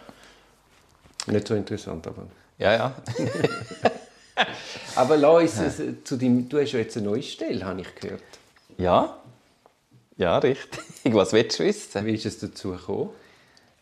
Nicht 1.26 1.48
so 1.48 1.54
interessant, 1.54 2.06
aber... 2.06 2.26
Ja, 2.58 2.74
ja. 2.74 2.94
Aber 4.96 5.16
lass 5.16 5.58
uns 5.58 5.80
äh, 5.80 6.02
zu 6.04 6.16
deinem... 6.16 6.48
Du 6.48 6.58
hast 6.60 6.72
ja 6.72 6.78
jetzt 6.78 6.96
eine 6.96 7.06
neue 7.06 7.22
Stelle, 7.22 7.64
habe 7.64 7.80
ich 7.80 7.94
gehört. 7.94 8.22
Ja. 8.78 9.16
Ja, 10.16 10.38
richtig. 10.38 10.80
Was 11.14 11.32
willst 11.32 11.58
du 11.58 11.64
wissen? 11.64 12.04
Wie 12.04 12.14
ist 12.14 12.26
es 12.26 12.38
dazu 12.38 12.72
gekommen? 12.72 13.10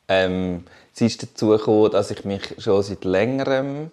Ähm, 0.08 0.64
es 0.94 1.00
ist 1.00 1.22
dazu 1.22 1.48
gekommen, 1.48 1.90
dass 1.90 2.10
ich 2.10 2.24
mich 2.24 2.54
schon 2.58 2.82
seit 2.82 3.04
längerem. 3.04 3.90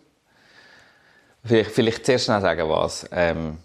Vielleicht, 1.44 1.72
vielleicht 1.72 2.06
zuerst 2.06 2.26
schnell 2.26 2.42
sagen, 2.42 2.70
was. 2.70 3.08
Ähm, 3.12 3.58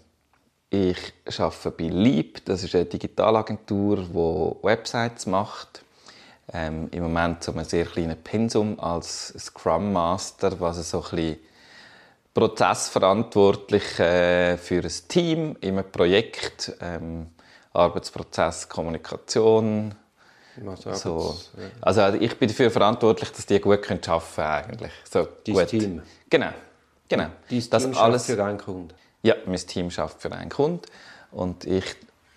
ich 0.71 1.13
arbeite 1.37 1.71
bei 1.71 1.89
Leap, 1.89 2.45
das 2.45 2.63
ist 2.63 2.73
eine 2.73 2.85
Digitalagentur, 2.85 3.97
die 3.97 4.65
Websites 4.65 5.25
macht. 5.25 5.83
Ähm, 6.53 6.87
Im 6.91 7.03
Moment 7.03 7.43
so 7.43 7.51
einem 7.51 7.65
sehr 7.65 7.85
kleinen 7.85 8.17
Pensum 8.17 8.79
als 8.79 9.33
Scrum 9.37 9.91
Master, 9.91 10.59
was 10.59 10.89
so 10.89 11.03
ein 11.03 11.09
bisschen 11.11 11.37
prozessverantwortlich 12.33 13.99
äh, 13.99 14.57
für 14.57 14.81
ein 14.81 14.91
Team 15.09 15.57
in 15.59 15.77
einem 15.77 15.91
Projekt. 15.91 16.73
Ähm, 16.79 17.27
Arbeitsprozess, 17.73 18.67
Kommunikation, 18.67 19.93
Also, 20.65 20.93
so. 20.93 21.37
Ja. 21.57 21.69
Also 21.81 22.17
ich 22.17 22.37
bin 22.37 22.49
dafür 22.49 22.71
verantwortlich, 22.71 23.31
dass 23.31 23.45
die 23.45 23.59
gut 23.59 23.89
arbeiten 23.89 24.01
können 24.01 24.37
eigentlich. 24.37 24.91
So, 25.09 25.27
Dein 25.45 25.55
gut. 25.55 25.67
Team? 25.67 26.01
Genau. 26.29 26.49
genau. 27.07 27.27
Dein 27.49 27.69
das 27.69 27.83
Team 27.83 27.97
alles, 27.97 28.25
für 28.25 28.43
einen 28.43 28.57
Kunden. 28.57 28.93
Ja, 29.23 29.35
mein 29.45 29.55
Team 29.57 29.91
schafft 29.91 30.21
für 30.21 30.31
einen 30.31 30.49
Kunden 30.49 30.81
und 31.31 31.65
ich 31.65 31.85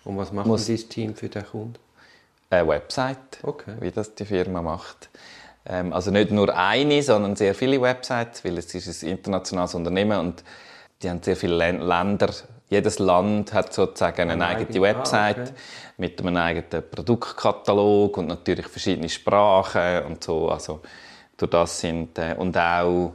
Und 0.03 0.17
was 0.17 0.31
macht 0.31 0.45
Muss- 0.47 0.67
dein 0.67 0.77
Team 0.89 1.15
für 1.15 1.29
den 1.29 1.45
Kunden? 1.45 1.75
eine 2.51 2.67
Website, 2.67 3.39
Okay. 3.43 3.73
wie 3.79 3.91
das 3.91 4.13
die 4.15 4.23
Firma 4.25 4.61
macht. 4.61 5.09
Ähm, 5.65 5.91
also 5.93 6.11
nicht 6.11 6.29
nur 6.31 6.55
eine, 6.55 7.01
sondern 7.01 7.35
sehr 7.35 7.55
viele 7.55 7.81
Websites, 7.81 8.45
weil 8.45 8.57
es 8.59 8.73
ist 8.75 9.03
ein 9.03 9.09
internationales 9.09 9.73
Unternehmen 9.73 10.19
und 10.19 10.43
die 11.01 11.09
haben 11.09 11.21
sehr 11.23 11.35
viele 11.35 11.55
Län- 11.57 11.81
Länder. 11.81 12.29
Jedes 12.69 12.99
Land 12.99 13.51
hat 13.53 13.73
sozusagen 13.73 14.21
eine, 14.21 14.33
Eine 14.33 14.45
eigene 14.47 14.67
eigene- 14.69 14.79
ah, 14.79 14.97
Website 14.99 15.37
okay. 15.39 15.51
mit 15.97 16.19
einem 16.21 16.37
eigenen 16.37 16.83
Produktkatalog 16.89 18.17
und 18.17 18.27
natürlich 18.27 18.67
verschiedene 18.67 19.09
Sprachen 19.09 20.03
und 20.05 20.23
so. 20.23 20.49
Also 20.49 20.81
durch 21.37 21.49
das 21.49 21.79
sind 21.79 22.17
äh, 22.19 22.35
und 22.37 22.55
auch 22.57 23.13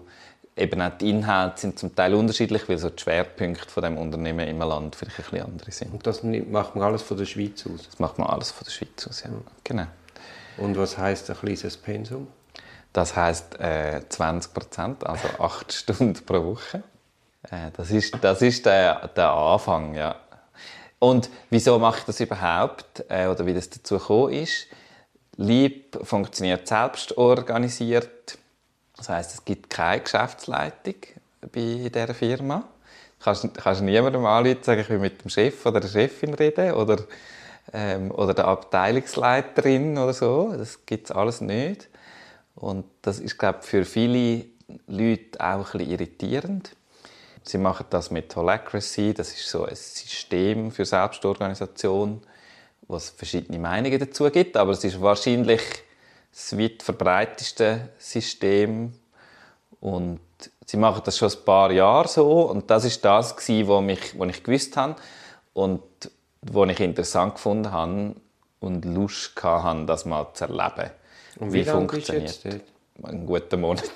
eben 0.56 0.80
auch 0.80 0.96
die 0.98 1.10
Inhalte 1.10 1.60
sind 1.60 1.78
zum 1.78 1.94
Teil 1.94 2.14
unterschiedlich, 2.14 2.68
weil 2.68 2.78
so 2.78 2.90
die 2.90 3.02
Schwerpunkte 3.02 3.68
von 3.68 3.82
dem 3.82 3.98
Unternehmen 3.98 4.46
im 4.48 4.58
Land 4.58 4.96
vielleicht 4.96 5.18
ein 5.18 5.24
bisschen 5.24 5.42
andere 5.42 5.70
sind. 5.70 5.92
Und 5.92 6.06
das 6.06 6.22
macht 6.22 6.76
man 6.76 6.84
alles 6.84 7.02
von 7.02 7.16
der 7.16 7.24
Schweiz 7.24 7.66
aus. 7.66 7.86
Das 7.86 7.98
macht 7.98 8.18
man 8.18 8.28
alles 8.28 8.50
von 8.50 8.64
der 8.64 8.72
Schweiz 8.72 9.06
aus, 9.08 9.22
ja. 9.22 9.30
Genau. 9.64 9.86
Und 10.58 10.76
was 10.76 10.98
heißt 10.98 11.30
ein 11.30 11.36
kleines 11.36 11.76
Pensum? 11.76 12.28
Das 12.92 13.14
heisst 13.14 13.58
äh, 13.60 14.02
20 14.08 14.52
Prozent, 14.52 15.06
also 15.06 15.28
8 15.38 15.72
Stunden 15.72 16.14
pro 16.26 16.44
Woche. 16.44 16.82
Äh, 17.50 17.70
das 17.76 17.90
ist, 17.90 18.16
das 18.20 18.42
ist 18.42 18.66
der, 18.66 19.08
der 19.08 19.30
Anfang, 19.30 19.94
ja. 19.94 20.16
Und 20.98 21.30
wieso 21.48 21.78
mache 21.78 22.00
ich 22.00 22.04
das 22.04 22.20
überhaupt? 22.20 23.04
Äh, 23.08 23.26
oder 23.26 23.46
wie 23.46 23.54
das 23.54 23.70
dazu 23.70 23.98
gekommen 23.98 24.34
ist? 24.34 24.66
Lieb 25.36 25.98
funktioniert 26.02 26.68
selbst 26.68 27.16
organisiert. 27.16 28.38
Das 29.00 29.08
heisst, 29.08 29.32
es 29.32 29.44
gibt 29.46 29.70
keine 29.70 30.02
Geschäftsleitung 30.02 30.94
bei 31.40 31.88
dieser 31.88 32.12
Firma. 32.12 32.68
Du 33.18 33.24
kannst, 33.24 33.54
kannst 33.54 33.80
niemandem 33.80 34.26
anrufen 34.26 34.62
sagen, 34.62 34.82
ich 34.82 34.90
will 34.90 34.98
mit 34.98 35.24
dem 35.24 35.30
Chef 35.30 35.64
oder 35.64 35.80
der 35.80 35.88
Chefin 35.88 36.34
reden 36.34 36.72
oder, 36.72 36.98
ähm, 37.72 38.10
oder 38.10 38.34
der 38.34 38.46
Abteilungsleiterin 38.46 39.96
oder 39.96 40.12
so. 40.12 40.52
Das 40.54 40.84
gibt 40.84 41.06
es 41.06 41.16
alles 41.16 41.40
nicht. 41.40 41.88
Und 42.54 42.84
das 43.00 43.20
ist, 43.20 43.38
glaube 43.38 43.60
ich, 43.62 43.68
für 43.68 43.86
viele 43.86 44.44
Leute 44.86 45.40
auch 45.40 45.72
ein 45.72 45.80
irritierend. 45.80 46.76
Sie 47.42 47.56
machen 47.56 47.86
das 47.88 48.10
mit 48.10 48.36
Holacracy, 48.36 49.14
das 49.14 49.32
ist 49.32 49.48
so 49.48 49.64
ein 49.64 49.76
System 49.76 50.70
für 50.70 50.84
Selbstorganisation, 50.84 52.20
wo 52.86 52.96
es 52.96 53.08
verschiedene 53.08 53.58
Meinungen 53.58 53.98
dazu 53.98 54.30
gibt, 54.30 54.58
aber 54.58 54.72
es 54.72 54.84
ist 54.84 55.00
wahrscheinlich 55.00 55.62
das 56.32 56.58
weit 56.58 56.82
verbreiteste 56.82 57.90
System 57.98 58.92
und 59.80 60.20
sie 60.64 60.76
machen 60.76 61.02
das 61.04 61.18
schon 61.18 61.30
ein 61.30 61.44
paar 61.44 61.70
Jahre 61.72 62.08
so 62.08 62.42
und 62.42 62.70
das 62.70 62.84
ist 62.84 63.04
das 63.04 63.34
wo 63.66 63.80
mich, 63.80 64.18
wo 64.18 64.24
ich 64.24 64.42
gewusst 64.42 64.76
habe 64.76 64.96
und 65.52 65.82
wo 66.42 66.64
ich 66.64 66.80
interessant 66.80 67.34
gefunden 67.34 67.72
habe 67.72 68.14
und 68.60 68.84
Lust 68.84 69.42
hatte, 69.42 69.86
das 69.86 70.04
mal 70.04 70.26
zu 70.34 70.44
erleben. 70.44 70.90
Und 71.38 71.52
wie 71.52 71.64
du 71.64 71.86
jetzt 71.96 72.44
dort? 72.44 72.60
Einen 73.02 73.24
guten 73.24 73.60
Monat. 73.62 73.90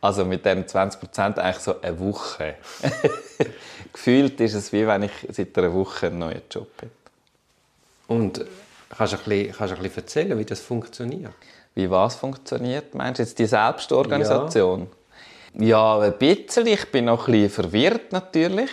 Also 0.00 0.24
mit 0.24 0.44
diesen 0.44 0.64
20% 0.64 1.38
eigentlich 1.38 1.62
so 1.62 1.80
eine 1.80 1.98
Woche. 2.00 2.56
Gefühlt 3.92 4.40
ist 4.40 4.54
es 4.54 4.72
wie 4.72 4.86
wenn 4.86 5.04
ich 5.04 5.12
seit 5.30 5.56
einer 5.56 5.72
Woche 5.72 6.08
einen 6.08 6.18
neuen 6.18 6.42
Job 6.50 6.68
habe. 6.78 6.90
Und 8.08 8.44
kannst 8.88 9.12
du 9.12 9.16
ein 9.18 9.22
bisschen, 9.22 9.52
kannst 9.52 9.72
du 9.72 9.76
ein 9.76 9.82
bisschen 9.82 10.02
erzählen, 10.02 10.38
wie 10.38 10.44
das 10.44 10.60
funktioniert? 10.60 11.32
Wie 11.74 11.90
was 11.90 12.16
funktioniert, 12.16 12.94
meinst 12.94 13.18
du 13.18 13.22
jetzt 13.22 13.38
die 13.38 13.46
Selbstorganisation? 13.46 14.88
Ja, 15.54 15.98
ein 15.98 16.18
bisschen. 16.18 16.66
Ich 16.66 16.90
bin 16.90 17.06
noch 17.06 17.26
ein 17.26 17.32
bisschen 17.32 17.50
verwirrt 17.50 18.12
natürlich. 18.12 18.70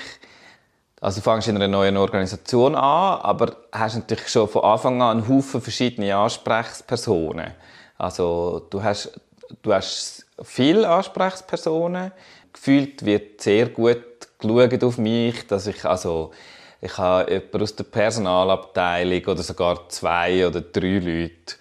Also 0.99 1.21
du 1.21 1.29
fängst 1.29 1.47
in 1.47 1.55
einer 1.55 1.67
neuen 1.67 1.95
Organisation 1.95 2.75
an, 2.75 3.19
aber 3.21 3.55
hast 3.71 3.95
natürlich 3.95 4.27
schon 4.29 4.47
von 4.47 4.63
Anfang 4.63 5.01
an 5.01 5.17
einen 5.17 5.27
Haufen 5.27 5.61
verschiedene 5.61 6.15
Ansprechpersonen. 6.15 7.51
Also 7.97 8.65
du 8.69 8.81
hast, 8.81 9.19
du 9.61 9.73
hast 9.73 10.25
viele 10.43 10.89
Ansprechpersonen. 10.89 12.11
Gefühlt 12.51 13.05
wird 13.05 13.41
sehr 13.41 13.69
gut 13.69 14.03
geschaut 14.39 14.83
auf 14.83 14.97
mich, 14.97 15.45
dass 15.47 15.67
ich 15.67 15.85
also 15.85 16.31
ich 16.79 16.95
habe 16.97 17.31
jemanden 17.31 17.61
aus 17.61 17.75
der 17.75 17.83
Personalabteilung 17.85 19.25
oder 19.25 19.41
sogar 19.41 19.89
zwei 19.89 20.45
oder 20.47 20.61
drei 20.61 20.99
Leute, 20.99 21.55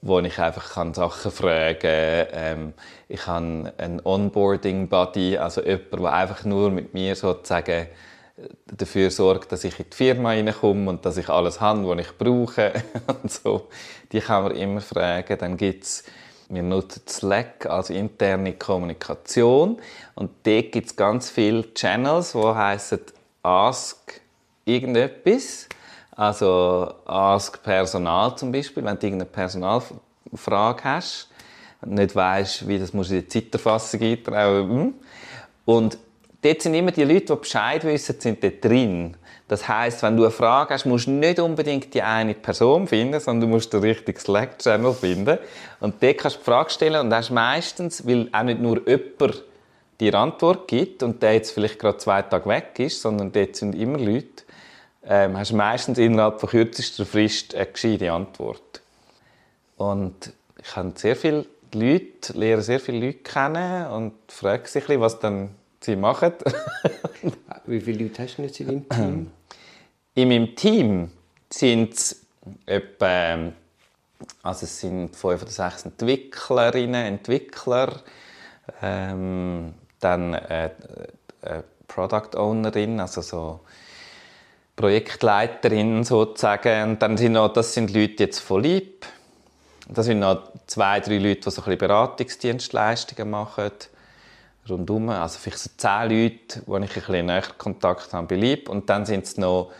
wo 0.00 0.18
ich 0.20 0.38
einfach 0.38 0.74
kann 0.74 0.94
Sachen 0.94 1.30
fragen 1.30 1.78
kann. 1.78 2.26
Ähm, 2.32 2.72
ich 3.08 3.26
habe 3.26 3.72
einen 3.78 4.00
Onboarding-Buddy, 4.04 5.38
also 5.38 5.62
jemand, 5.62 5.92
der 5.92 6.12
einfach 6.12 6.44
nur 6.44 6.70
mit 6.70 6.94
mir 6.94 7.14
sozusagen 7.14 7.86
dafür 8.66 9.10
sorgt, 9.10 9.52
dass 9.52 9.64
ich 9.64 9.78
in 9.78 9.86
die 9.90 9.96
Firma 9.96 10.30
reinkomme 10.30 10.90
und 10.90 11.04
dass 11.04 11.16
ich 11.16 11.28
alles 11.28 11.60
habe, 11.60 11.88
was 11.88 11.98
ich 12.00 12.18
brauche. 12.18 12.72
und 13.22 13.30
so. 13.30 13.68
Die 14.12 14.20
kann 14.20 14.44
man 14.44 14.56
immer 14.56 14.80
fragen. 14.80 15.38
Dann 15.38 15.56
gibt 15.56 15.84
es 15.84 16.04
wir 16.50 16.62
nutzen 16.62 17.02
Slack 17.06 17.66
als 17.66 17.90
interne 17.90 18.54
Kommunikation 18.54 19.78
und 20.14 20.30
dort 20.44 20.72
gibt 20.72 20.86
es 20.86 20.96
ganz 20.96 21.28
viele 21.28 21.74
Channels, 21.74 22.32
die 22.32 22.38
heißen 22.38 23.00
Ask 23.42 24.22
irgendetwas. 24.64 25.68
Also 26.18 26.94
Ask 27.04 27.62
Personal 27.62 28.36
zum 28.36 28.50
Beispiel, 28.50 28.84
wenn 28.84 28.98
du 28.98 29.06
irgendeine 29.06 29.30
Personalfrage 29.30 30.82
hast 30.82 31.28
und 31.80 31.92
nicht 31.92 32.16
weißt, 32.16 32.66
wie 32.66 32.76
das 32.76 32.90
in 32.90 33.02
die 33.02 33.28
Zeiterfassung 33.28 34.00
eintragen. 34.00 34.68
Hm. 34.68 34.94
Und 35.64 35.96
dort 36.42 36.60
sind 36.60 36.74
immer 36.74 36.90
die 36.90 37.04
Leute, 37.04 37.26
die 37.26 37.36
Bescheid 37.36 37.84
wissen, 37.84 38.16
sind 38.18 38.42
dort 38.42 38.64
drin. 38.64 39.16
Das 39.46 39.68
heißt, 39.68 40.02
wenn 40.02 40.16
du 40.16 40.24
eine 40.24 40.32
Frage 40.32 40.74
hast, 40.74 40.86
musst 40.86 41.06
du 41.06 41.12
nicht 41.12 41.38
unbedingt 41.38 41.94
die 41.94 42.02
eine 42.02 42.34
Person 42.34 42.88
finden, 42.88 43.20
sondern 43.20 43.48
du 43.48 43.54
musst 43.54 43.72
den 43.72 43.82
richtigen 43.82 44.18
Slack-Channel 44.18 44.94
finden. 44.94 45.38
Und 45.78 46.02
dort 46.02 46.18
kannst 46.18 46.38
du 46.38 46.40
die 46.40 46.44
Frage 46.46 46.70
stellen 46.70 47.00
und 47.00 47.14
hast 47.14 47.30
meistens, 47.30 48.04
weil 48.08 48.28
auch 48.32 48.42
nicht 48.42 48.60
nur 48.60 48.88
jemand 48.88 49.44
dir 50.00 50.14
Antwort 50.14 50.66
gibt 50.66 51.04
und 51.04 51.22
der 51.22 51.34
jetzt 51.34 51.52
vielleicht 51.52 51.78
gerade 51.78 51.98
zwei 51.98 52.22
Tage 52.22 52.48
weg 52.48 52.72
ist, 52.78 53.02
sondern 53.02 53.30
dort 53.30 53.54
sind 53.54 53.76
immer 53.76 53.98
Leute, 53.98 54.42
ähm, 55.08 55.36
hast 55.36 55.50
du 55.50 55.56
meistens 55.56 55.98
innerhalb 55.98 56.38
von 56.38 56.50
kürzester 56.50 57.06
Frist 57.06 57.54
eine 57.54 57.66
gescheite 57.66 58.12
Antwort. 58.12 58.82
Und 59.76 60.32
ich 60.62 60.76
habe 60.76 60.92
sehr 60.94 61.16
viele 61.16 61.46
Leute, 61.72 62.32
lerne 62.34 62.62
sehr 62.62 62.78
viele 62.78 63.06
Leute 63.06 63.18
kennen 63.18 63.86
und 63.86 64.12
frage 64.28 64.68
sich, 64.68 64.88
was 64.88 65.18
dann 65.18 65.50
sie 65.80 65.96
machen. 65.96 66.32
Wie 67.66 67.80
viele 67.80 68.04
Leute 68.04 68.22
hast 68.22 68.36
du 68.36 68.42
jetzt 68.42 68.60
in 68.60 68.66
deinem 68.66 68.88
Team? 68.88 69.30
In 70.14 70.28
meinem 70.28 70.56
Team 70.56 71.10
sind 71.50 71.94
es 71.94 72.20
etwa 72.66 73.52
also 74.42 74.64
es 74.64 74.80
sind 74.80 75.14
fünf 75.14 75.42
oder 75.42 75.50
sechs 75.50 75.84
Entwicklerinnen, 75.84 77.06
Entwickler, 77.06 78.00
ähm, 78.82 79.74
dann 80.00 80.34
äh, 80.34 80.70
äh, 81.42 81.62
Product 81.86 82.36
Ownerin, 82.36 83.00
also 83.00 83.20
so 83.20 83.60
Projektleiterin 84.78 86.04
sozusagen. 86.04 86.90
Und 86.90 87.02
dann 87.02 87.16
sind 87.16 87.32
noch, 87.32 87.52
das 87.52 87.74
sind 87.74 87.92
Leute 87.92 88.22
jetzt 88.22 88.38
von 88.38 88.62
Lieb. 88.62 89.04
Das 89.88 90.06
sind 90.06 90.20
noch 90.20 90.52
zwei, 90.68 91.00
drei 91.00 91.18
Leute, 91.18 91.40
die 91.40 91.50
so 91.50 91.60
ein 91.60 91.64
bisschen 91.64 91.78
Beratungsdienstleistungen 91.78 93.28
machen 93.28 93.72
rundum. 94.68 95.08
Also 95.08 95.38
vielleicht 95.40 95.58
so 95.58 95.70
zehn 95.76 96.10
Leute, 96.10 96.62
wo 96.66 96.76
ich 96.76 96.82
ein 96.82 96.88
bisschen 96.88 97.26
näher 97.26 97.42
Kontakt 97.58 98.12
habe 98.12 98.28
bei 98.28 98.36
Lieb. 98.36 98.68
Und 98.68 98.88
dann 98.88 99.04
sind 99.04 99.24
es 99.24 99.36
noch 99.36 99.72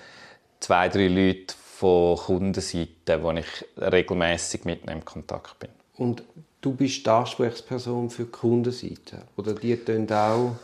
zwei, 0.58 0.88
drei 0.88 1.06
Leute 1.06 1.54
von 1.76 2.16
Kundenseite, 2.16 3.22
wo 3.22 3.30
ich 3.30 3.46
regelmäßig 3.76 4.64
mit 4.64 4.90
in 4.90 5.04
Kontakt 5.04 5.60
bin. 5.60 5.70
Und 5.96 6.24
du 6.60 6.72
bist 6.72 7.06
die 7.06 7.10
Ansprechperson 7.10 8.10
für 8.10 8.24
die 8.24 8.30
Kundenseite? 8.30 9.22
Oder 9.36 9.54
die 9.54 9.76
tun 9.76 10.10
auch... 10.10 10.56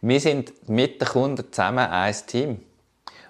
Wir 0.00 0.20
sind 0.20 0.68
mit 0.68 1.00
den 1.00 1.08
Kunden 1.08 1.52
zusammen 1.52 1.90
ein 1.90 2.14
Team. 2.26 2.60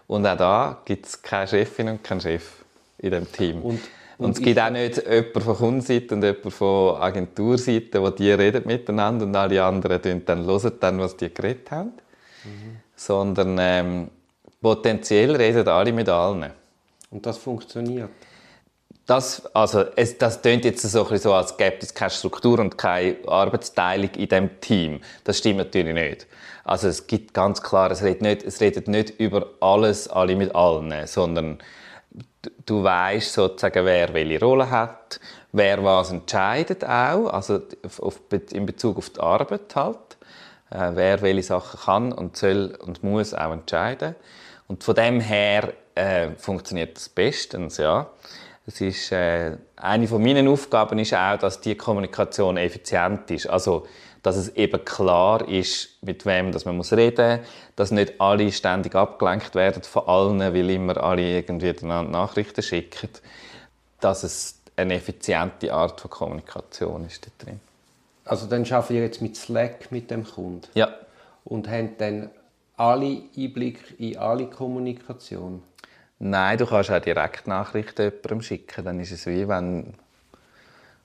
Und 0.09 0.27
auch 0.27 0.37
da 0.37 0.83
gibt 0.85 1.07
es 1.07 1.23
keine 1.23 1.47
Chefin 1.47 1.89
und 1.89 2.03
keinen 2.03 2.21
Chef 2.21 2.65
in 2.99 3.13
dem 3.13 3.31
Team. 3.31 3.63
Und, 3.63 3.81
und, 4.19 4.27
und 4.27 4.37
es 4.37 4.43
gibt 4.43 4.59
auch 4.59 4.71
nicht 4.71 4.97
jemanden 4.97 5.41
von 5.41 5.57
Kundenseite 5.57 6.15
und 6.17 6.25
jemanden 6.25 6.51
von 6.51 6.97
Agenturseite, 6.97 8.03
wo 8.03 8.11
die 8.11 8.33
reden 8.33 8.67
miteinander 8.67 9.25
und 9.27 9.37
alle 9.37 9.63
anderen 9.63 10.25
dann 10.25 10.45
hören 10.45 10.73
dann, 10.81 10.99
was 10.99 11.17
die 11.17 11.33
geredet 11.33 11.71
haben. 11.71 11.93
Mhm. 12.43 12.77
Sondern 12.97 13.57
ähm, 13.61 14.09
Potenziell 14.61 15.37
reden 15.37 15.69
alle 15.69 15.93
mit 15.93 16.09
allen. 16.09 16.51
Und 17.11 17.25
das 17.25 17.39
funktioniert? 17.39 18.11
Das, 19.09 19.47
also, 19.55 19.87
es, 19.97 20.19
das 20.19 20.43
klingt 20.43 20.67
jetzt 20.67 20.83
so, 20.83 21.09
ein 21.09 21.17
so, 21.17 21.33
als 21.33 21.57
gäbe 21.57 21.79
es 21.81 21.95
keine 21.95 22.11
Struktur 22.11 22.59
und 22.59 22.77
keine 22.77 23.17
Arbeitsteilung 23.27 24.11
in 24.11 24.29
dem 24.29 24.61
Team. 24.61 25.01
Das 25.25 25.39
stimmt 25.39 25.57
natürlich 25.57 25.95
nicht. 25.95 26.27
Also 26.63 26.89
es 26.89 27.07
gibt 27.07 27.33
ganz 27.33 27.63
klar, 27.63 27.91
es 27.91 28.03
redet 28.03 28.21
nicht, 28.21 28.43
es 28.43 28.61
redet 28.61 28.87
nicht 28.87 29.19
über 29.19 29.47
alles, 29.61 30.09
alle 30.09 30.37
mit 30.37 30.55
allen, 30.55 31.07
sondern 31.07 31.57
du 32.67 32.85
weißt 32.85 33.33
sozusagen, 33.33 33.87
wer 33.87 34.13
welche 34.13 34.41
Rolle 34.41 34.69
hat, 34.69 35.21
wer 35.53 35.83
was 35.83 36.11
entscheidet 36.11 36.85
auch, 36.85 37.29
also 37.33 37.63
auf, 38.01 38.21
in 38.53 38.67
Bezug 38.67 38.99
auf 38.99 39.09
die 39.09 39.21
Arbeit 39.21 39.75
halt, 39.75 40.19
äh, 40.69 40.91
wer 40.93 41.23
welche 41.23 41.45
Sachen 41.45 41.81
kann 41.81 42.13
und 42.13 42.37
soll 42.37 42.77
und 42.85 43.03
muss 43.03 43.33
auch 43.33 43.53
entscheiden. 43.53 44.15
Und 44.67 44.85
von 44.85 44.95
dem 44.95 45.21
her 45.21 45.73
äh, 45.95 46.29
funktioniert 46.37 46.99
das 46.99 47.09
bestens, 47.09 47.79
ja. 47.79 48.11
Es 48.69 48.83
ist, 48.83 49.13
äh, 49.13 49.57
eine 49.77 50.07
von 50.07 50.23
meinen 50.23 50.47
Aufgaben 50.47 50.99
ist 50.99 51.15
auch, 51.15 51.39
dass 51.39 51.63
die 51.63 51.75
Kommunikation 51.75 52.59
effizient 52.59 53.31
ist. 53.31 53.47
Also, 53.47 53.87
dass 54.23 54.37
es 54.37 54.51
eben 54.57 54.85
klar 54.85 55.49
ist, 55.49 55.97
mit 56.03 56.27
wem 56.27 56.53
dass 56.53 56.67
man 56.67 56.77
muss 56.77 56.93
reden 56.93 57.39
muss, 57.39 57.49
dass 57.77 57.93
nicht 57.93 58.21
alle 58.21 58.53
ständig 58.53 58.95
abgelenkt 58.95 59.55
werden 59.55 59.83
von 59.85 60.07
allen, 60.07 60.41
weil 60.41 60.69
immer 60.69 60.99
alle 60.99 61.23
irgendwie 61.23 61.73
Nachrichten 61.83 62.61
schicken. 62.63 63.09
Dass 64.01 64.23
es 64.23 64.61
eine 64.77 64.97
effiziente 64.97 65.73
Art 65.73 65.99
von 65.99 66.11
Kommunikation 66.11 67.07
ist 67.07 67.25
da 67.25 67.31
drin. 67.43 67.61
Also 68.27 68.47
dann 68.47 68.71
arbeiten 68.71 68.97
ihr 68.97 69.03
jetzt 69.03 69.23
mit 69.23 69.35
Slack 69.35 69.91
mit 69.91 70.11
dem 70.11 70.25
Kunden? 70.25 70.69
Ja. 70.75 70.95
Und 71.47 71.69
haben 71.69 71.95
dann 71.97 72.29
alle 72.77 73.23
Einblick 73.35 73.99
in 73.99 74.19
alle 74.19 74.47
Kommunikation? 74.47 75.63
Nein, 76.19 76.59
du 76.59 76.67
kannst 76.67 76.91
auch 76.91 77.01
Direktnachrichten 77.01 78.05
jemandem 78.07 78.43
schicken. 78.43 78.85
Dann 78.85 79.01
ist 79.01 79.13
es 79.13 79.27
wie 79.27 79.47
wenn, 79.49 79.95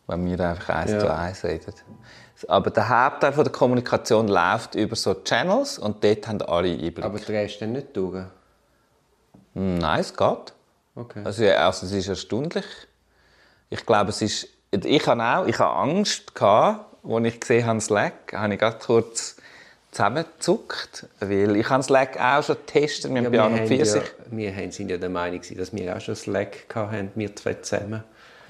wenn 0.07 0.25
wir 0.25 0.39
einfach 0.39 0.75
eins 0.75 0.91
ja. 0.91 0.99
zu 0.99 1.13
eins 1.13 1.43
reden. 1.43 1.73
Aber 2.47 2.71
der 2.71 2.89
Hauptteil 2.89 3.31
der 3.31 3.51
Kommunikation 3.51 4.27
läuft 4.27 4.75
über 4.75 4.95
so 4.95 5.13
Channels 5.13 5.77
und 5.77 6.03
dort 6.03 6.27
haben 6.27 6.41
alle 6.41 6.69
Einblick. 6.69 7.03
Aber 7.03 7.19
drehst 7.19 7.61
du 7.61 7.67
nicht 7.67 7.95
durch? 7.95 8.25
Nein, 9.53 9.99
es 9.99 10.15
geht. 10.15 10.53
Okay. 10.95 11.21
Also, 11.23 11.45
also 11.45 11.85
es 11.85 11.91
ist 11.91 12.07
erstaunlich. 12.07 12.65
Ich 13.69 13.85
glaube, 13.85 14.09
es 14.09 14.21
ist... 14.21 14.47
Ich 14.71 15.07
habe 15.07 15.23
auch 15.23 15.45
ich 15.45 15.59
habe 15.59 15.75
Angst 15.75 16.33
gehabt, 16.33 16.85
als 17.03 17.25
ich 17.25 17.39
gesehen 17.39 17.65
habe, 17.67 17.79
Slack, 17.79 18.33
habe 18.33 18.53
ich 18.55 18.59
ganz 18.59 18.83
kurz 18.83 19.35
zusammengezuckt, 19.93 21.07
weil 21.19 21.55
ich 21.55 21.69
habe 21.69 21.83
Slack 21.83 22.19
auch 22.19 22.43
schon 22.43 22.57
getestet 22.57 23.11
mit 23.11 23.23
ja, 23.23 23.29
Piano 23.29 23.65
40. 23.65 23.95
Ja, 23.95 24.01
wir 24.31 24.71
sind 24.71 24.89
ja 24.89 24.97
der 24.97 25.09
Meinung, 25.09 25.41
dass 25.55 25.73
wir 25.73 25.95
auch 25.95 26.01
schon 26.01 26.15
Slack 26.15 26.65
hatten, 26.73 27.11
wir 27.15 27.35
zwei 27.35 27.53
zusammen. 27.55 28.03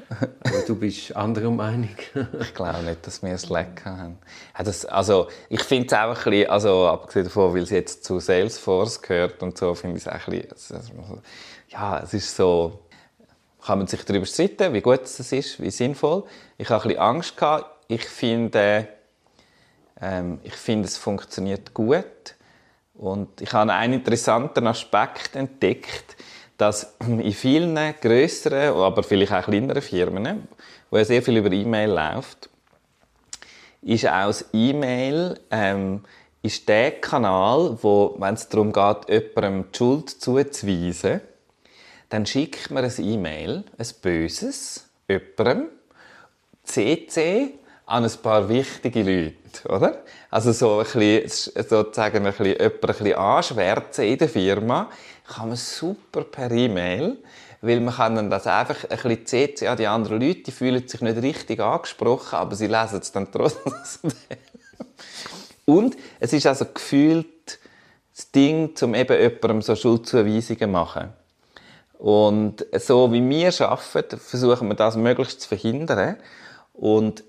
Aber 0.10 0.62
du 0.66 0.76
bist 0.76 1.16
anderer 1.16 1.52
Meinung. 1.52 1.90
ich 2.42 2.54
glaube 2.54 2.84
nicht, 2.84 3.06
dass 3.06 3.22
wir 3.22 3.38
Slack 3.38 3.84
haben. 3.86 4.18
Ja, 4.58 4.64
das, 4.64 4.86
also, 4.86 5.28
ich 5.50 5.64
finde 5.64 5.88
es 5.88 5.94
auch 5.94 6.26
ein 6.26 6.32
bisschen, 6.32 6.50
also, 6.50 6.88
abgesehen 6.88 7.26
davon, 7.26 7.54
weil 7.54 7.64
es 7.64 7.70
jetzt 7.70 8.04
zu 8.04 8.20
Salesforce 8.20 9.02
gehört 9.02 9.42
und 9.44 9.58
so, 9.58 9.74
finde 9.76 9.98
ich 9.98 10.06
es 10.06 10.08
auch 10.08 10.28
ein 10.28 10.42
bisschen, 10.42 11.22
ja, 11.70 12.00
es 12.00 12.14
ist 12.14 12.36
so, 12.36 12.80
kann 13.66 13.80
man 13.80 13.88
sich 13.88 14.04
darüber 14.04 14.26
streiten, 14.26 14.74
wie 14.74 14.82
gut 14.82 15.04
es 15.04 15.32
ist, 15.32 15.62
wie 15.62 15.72
sinnvoll. 15.72 16.24
Ich 16.58 16.70
habe 16.70 16.84
ein 16.84 16.88
bisschen 16.90 17.02
Angst 17.02 17.38
gehabt. 17.38 17.86
Ich 17.88 18.06
finde, 18.06 18.88
ähm, 20.02 20.40
ich 20.44 20.54
finde, 20.54 20.88
es 20.88 20.98
funktioniert 20.98 21.74
gut. 21.74 22.36
Und 22.94 23.42
ich 23.42 23.52
habe 23.54 23.74
einen 23.74 23.94
interessanten 23.94 24.68
Aspekt 24.68 25.36
entdeckt, 25.36 26.16
dass 26.58 26.96
in 27.00 27.32
vielen 27.34 27.78
größeren, 28.00 28.76
aber 28.76 29.04
vielleicht 29.04 29.34
auch 29.34 29.44
kleineren 29.44 29.82
Firmen, 29.82 30.48
wo 30.90 30.98
ja 30.98 31.06
sehr 31.06 31.22
viel 31.22 31.38
über 31.38 31.52
E-Mail 31.52 31.90
läuft, 31.90 32.50
ist 33.82 34.08
auch 34.08 34.28
das 34.28 34.46
E-Mail 34.54 35.40
ähm, 35.52 36.04
der 36.68 36.92
Kanal, 37.00 37.78
wo, 37.82 38.16
wenn 38.20 38.34
es 38.34 38.50
darum 38.50 38.72
geht, 38.72 39.10
jemandem 39.10 39.72
die 39.72 39.78
Schuld 39.78 40.10
zuzuweisen, 40.10 41.22
dann 42.10 42.26
schickt 42.26 42.70
man 42.70 42.84
ein 42.86 42.94
E-Mail, 42.98 43.64
ein 43.78 43.88
böses, 44.02 44.90
jemandem, 45.08 45.70
CC, 46.64 47.56
an 47.94 48.06
ein 48.06 48.12
paar 48.24 48.50
wichtige 48.50 49.04
Leute, 49.04 49.70
oder? 49.70 50.04
Also 50.32 50.52
so 50.52 50.80
ein 50.80 50.86
bisschen, 50.86 51.30
sozusagen 51.30 52.26
ein 52.26 52.32
bisschen, 52.32 52.46
jemanden 52.48 52.80
ein 52.82 52.88
bisschen 52.88 53.14
anschwärzen 53.14 54.06
in 54.06 54.18
der 54.18 54.30
Firma, 54.30 54.90
kann 55.28 55.50
man 55.50 55.58
super 55.58 56.24
per 56.24 56.50
E-Mail, 56.50 57.18
weil 57.62 57.80
man 57.82 57.94
kann 57.94 58.16
dann 58.16 58.32
das 58.32 58.48
einfach 58.48 58.90
ein 58.90 58.98
bisschen 58.98 59.28
CC 59.28 59.68
an 59.68 59.78
die 59.78 59.86
anderen 59.86 60.20
Leute, 60.20 60.42
die 60.42 60.52
fühlen 60.52 60.88
sich 60.88 61.02
nicht 61.02 61.22
richtig 61.22 61.60
angesprochen, 61.60 62.36
aber 62.36 62.56
sie 62.56 62.66
lesen 62.66 63.00
es 63.00 63.12
dann 63.12 63.32
trotzdem. 63.32 64.12
Und 65.66 65.96
es 66.20 66.34
ist 66.34 66.48
also 66.48 66.66
gefühlt 66.74 67.60
das 68.16 68.32
Ding, 68.32 68.74
um 68.82 68.96
eben 68.96 69.20
jemandem 69.20 69.62
so 69.62 69.76
Schuldzuweisungen 69.76 70.60
zu 70.62 70.68
machen. 70.68 71.14
Und 72.00 72.66
so 72.80 73.14
wie 73.14 73.30
wir 73.30 73.54
arbeiten, 73.62 74.20
versuchen 74.20 74.68
wir 74.68 74.76
das 74.76 74.98
möglichst 74.98 75.42
zu 75.42 75.48
verhindern. 75.48 76.18
Und 76.74 77.24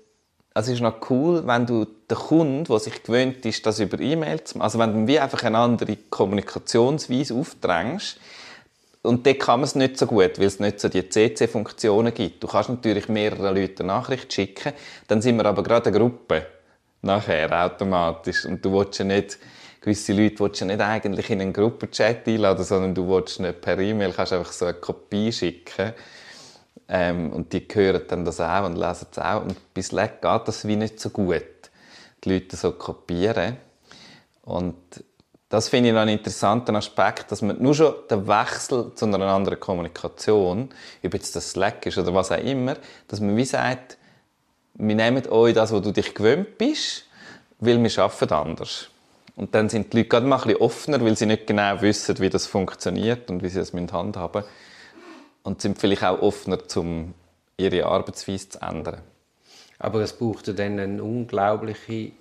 es 0.57 0.69
ist 0.69 0.81
noch 0.81 1.09
cool, 1.09 1.45
wenn 1.45 1.65
du 1.65 1.85
den 1.85 2.17
Kunden, 2.17 2.63
der 2.63 2.79
sich 2.79 3.03
gewöhnt 3.03 3.45
ist, 3.45 3.65
das 3.65 3.79
über 3.79 3.99
E-Mail 3.99 4.41
zu 4.45 4.57
machen, 4.57 4.63
also 4.63 4.79
wenn 4.79 4.93
du 4.93 5.07
wie 5.07 5.19
einfach 5.19 5.43
eine 5.43 5.57
andere 5.57 5.97
Kommunikationsweise 6.09 7.35
aufdrängst, 7.35 8.17
und 9.01 9.27
dort 9.27 9.39
kann 9.39 9.59
man 9.59 9.65
es 9.65 9.75
nicht 9.75 9.99
so 9.99 10.07
gut, 10.07 10.39
weil 10.39 10.47
es 10.47 10.59
nicht 10.59 10.79
so 10.79 10.89
die 10.89 11.07
CC-Funktionen 11.07 12.11
gibt. 12.11 12.41
Du 12.41 12.47
kannst 12.47 12.69
natürlich 12.69 13.07
mehrere 13.07 13.53
Leute 13.53 13.83
eine 13.83 13.93
Nachricht 13.93 14.33
schicken, 14.33 14.73
dann 15.07 15.21
sind 15.21 15.37
wir 15.37 15.45
aber 15.45 15.61
gerade 15.61 15.89
eine 15.89 15.99
Gruppe 15.99 16.47
nachher 17.03 17.51
automatisch 17.65 18.45
und 18.45 18.65
du 18.65 18.73
willst 18.73 18.97
ja 18.97 19.05
nicht 19.05 19.37
gewisse 19.81 20.13
Leute 20.13 20.39
willst 20.39 20.61
du 20.61 20.65
nicht 20.65 20.81
eigentlich 20.81 21.29
in 21.29 21.41
einen 21.41 21.53
Gruppenchat 21.53 22.27
einladen, 22.27 22.65
sondern 22.65 22.95
du 22.95 23.07
willst 23.07 23.39
nicht 23.39 23.61
per 23.61 23.77
E-Mail, 23.77 24.11
kannst 24.11 24.33
einfach 24.33 24.51
so 24.51 24.65
eine 24.65 24.73
Kopie 24.73 25.31
schicken 25.31 25.93
ähm, 26.87 27.31
und 27.33 27.53
die 27.53 27.67
hören 27.71 28.03
dann 28.07 28.25
das 28.25 28.39
auch 28.39 28.65
und 28.65 28.75
lesen 28.75 29.07
es 29.11 29.19
auch 29.19 29.41
und 29.41 29.73
bei 29.73 29.81
Slack 29.81 30.21
geht 30.21 30.47
das 30.47 30.67
wie 30.67 30.75
nicht 30.75 30.99
so 30.99 31.09
gut, 31.09 31.43
die 32.23 32.33
Leute 32.33 32.55
so 32.55 32.71
kopieren 32.71 33.57
und 34.43 34.75
das 35.49 35.69
finde 35.69 35.89
ich 35.89 35.93
noch 35.93 36.01
einen 36.01 36.17
interessanten 36.17 36.75
Aspekt, 36.75 37.31
dass 37.31 37.41
man 37.41 37.61
nur 37.61 37.75
schon 37.75 37.93
den 38.09 38.27
Wechsel 38.27 38.91
zu 38.95 39.05
einer 39.05 39.21
anderen 39.21 39.59
Kommunikation, 39.59 40.69
ob 41.03 41.13
jetzt 41.13 41.35
das 41.35 41.51
Slack 41.51 41.85
ist 41.85 41.97
oder 41.97 42.13
was 42.13 42.31
auch 42.31 42.43
immer, 42.43 42.75
dass 43.07 43.19
man 43.19 43.37
wie 43.37 43.45
sagt, 43.45 43.97
wir 44.73 44.95
nehmen 44.95 45.25
euch 45.27 45.53
das, 45.53 45.71
was 45.71 45.81
du 45.81 45.91
dich 45.91 46.13
gewöhnt 46.13 46.57
bist, 46.57 47.05
weil 47.59 47.81
wir 47.81 47.99
arbeiten 47.99 48.33
anders. 48.33 48.89
Und 49.35 49.53
dann 49.53 49.69
sind 49.69 49.93
die 49.93 49.97
Leute 49.97 50.09
gerade 50.09 50.25
mal 50.25 50.37
ein 50.37 50.43
bisschen 50.43 50.61
offener, 50.61 51.01
weil 51.01 51.15
sie 51.15 51.25
nicht 51.25 51.47
genau 51.47 51.81
wissen, 51.81 52.19
wie 52.19 52.29
das 52.29 52.47
funktioniert 52.47 53.29
und 53.29 53.43
wie 53.43 53.49
sie 53.49 53.59
das 53.59 53.73
handhaben 53.73 54.43
müssen. 54.43 54.49
Und 55.45 55.61
sind 55.61 55.79
vielleicht 55.79 56.03
auch 56.03 56.21
offener, 56.21 56.59
um 56.75 57.13
ihre 57.55 57.85
Arbeitsweise 57.85 58.49
zu 58.49 58.61
ändern. 58.61 59.01
Aber 59.79 60.01
es 60.01 60.11
braucht 60.11 60.47
dann 60.59 60.79
eine 60.79 61.01
unglaubliche 61.01 62.11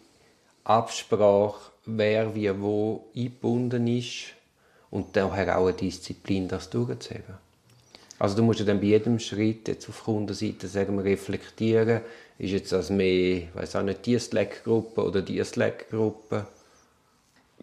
Absprache, 0.63 1.73
wer 1.87 2.35
wie 2.37 2.61
wo 2.61 3.07
eingebunden 3.17 3.89
ist 3.89 4.35
und 4.91 5.17
daher 5.17 5.59
auch 5.59 5.67
eine 5.67 5.73
Disziplin, 5.77 6.47
das 6.47 6.71
durchzuheben. 6.71 7.35
Also 8.19 8.37
du 8.37 8.43
musst 8.45 8.61
ja 8.61 8.67
dann 8.67 8.81
bei 8.81 8.87
jedem 8.87 9.19
Schritt 9.19 9.67
jetzt 9.67 9.89
auf 9.89 10.05
Kundenseite 10.05 10.69
sagen 10.69 10.97
wir, 10.97 11.05
reflektieren, 11.05 12.01
ist 12.39 12.53
jetzt 12.53 12.73
das 12.73 12.91
mehr, 12.91 13.49
weiß 13.55 13.77
auch 13.77 13.83
nicht, 13.83 14.07
die 14.07 14.19
Slack-Gruppe 14.19 15.03
oder 15.03 15.21
die 15.21 15.43
Slack-Gruppe 15.43 16.47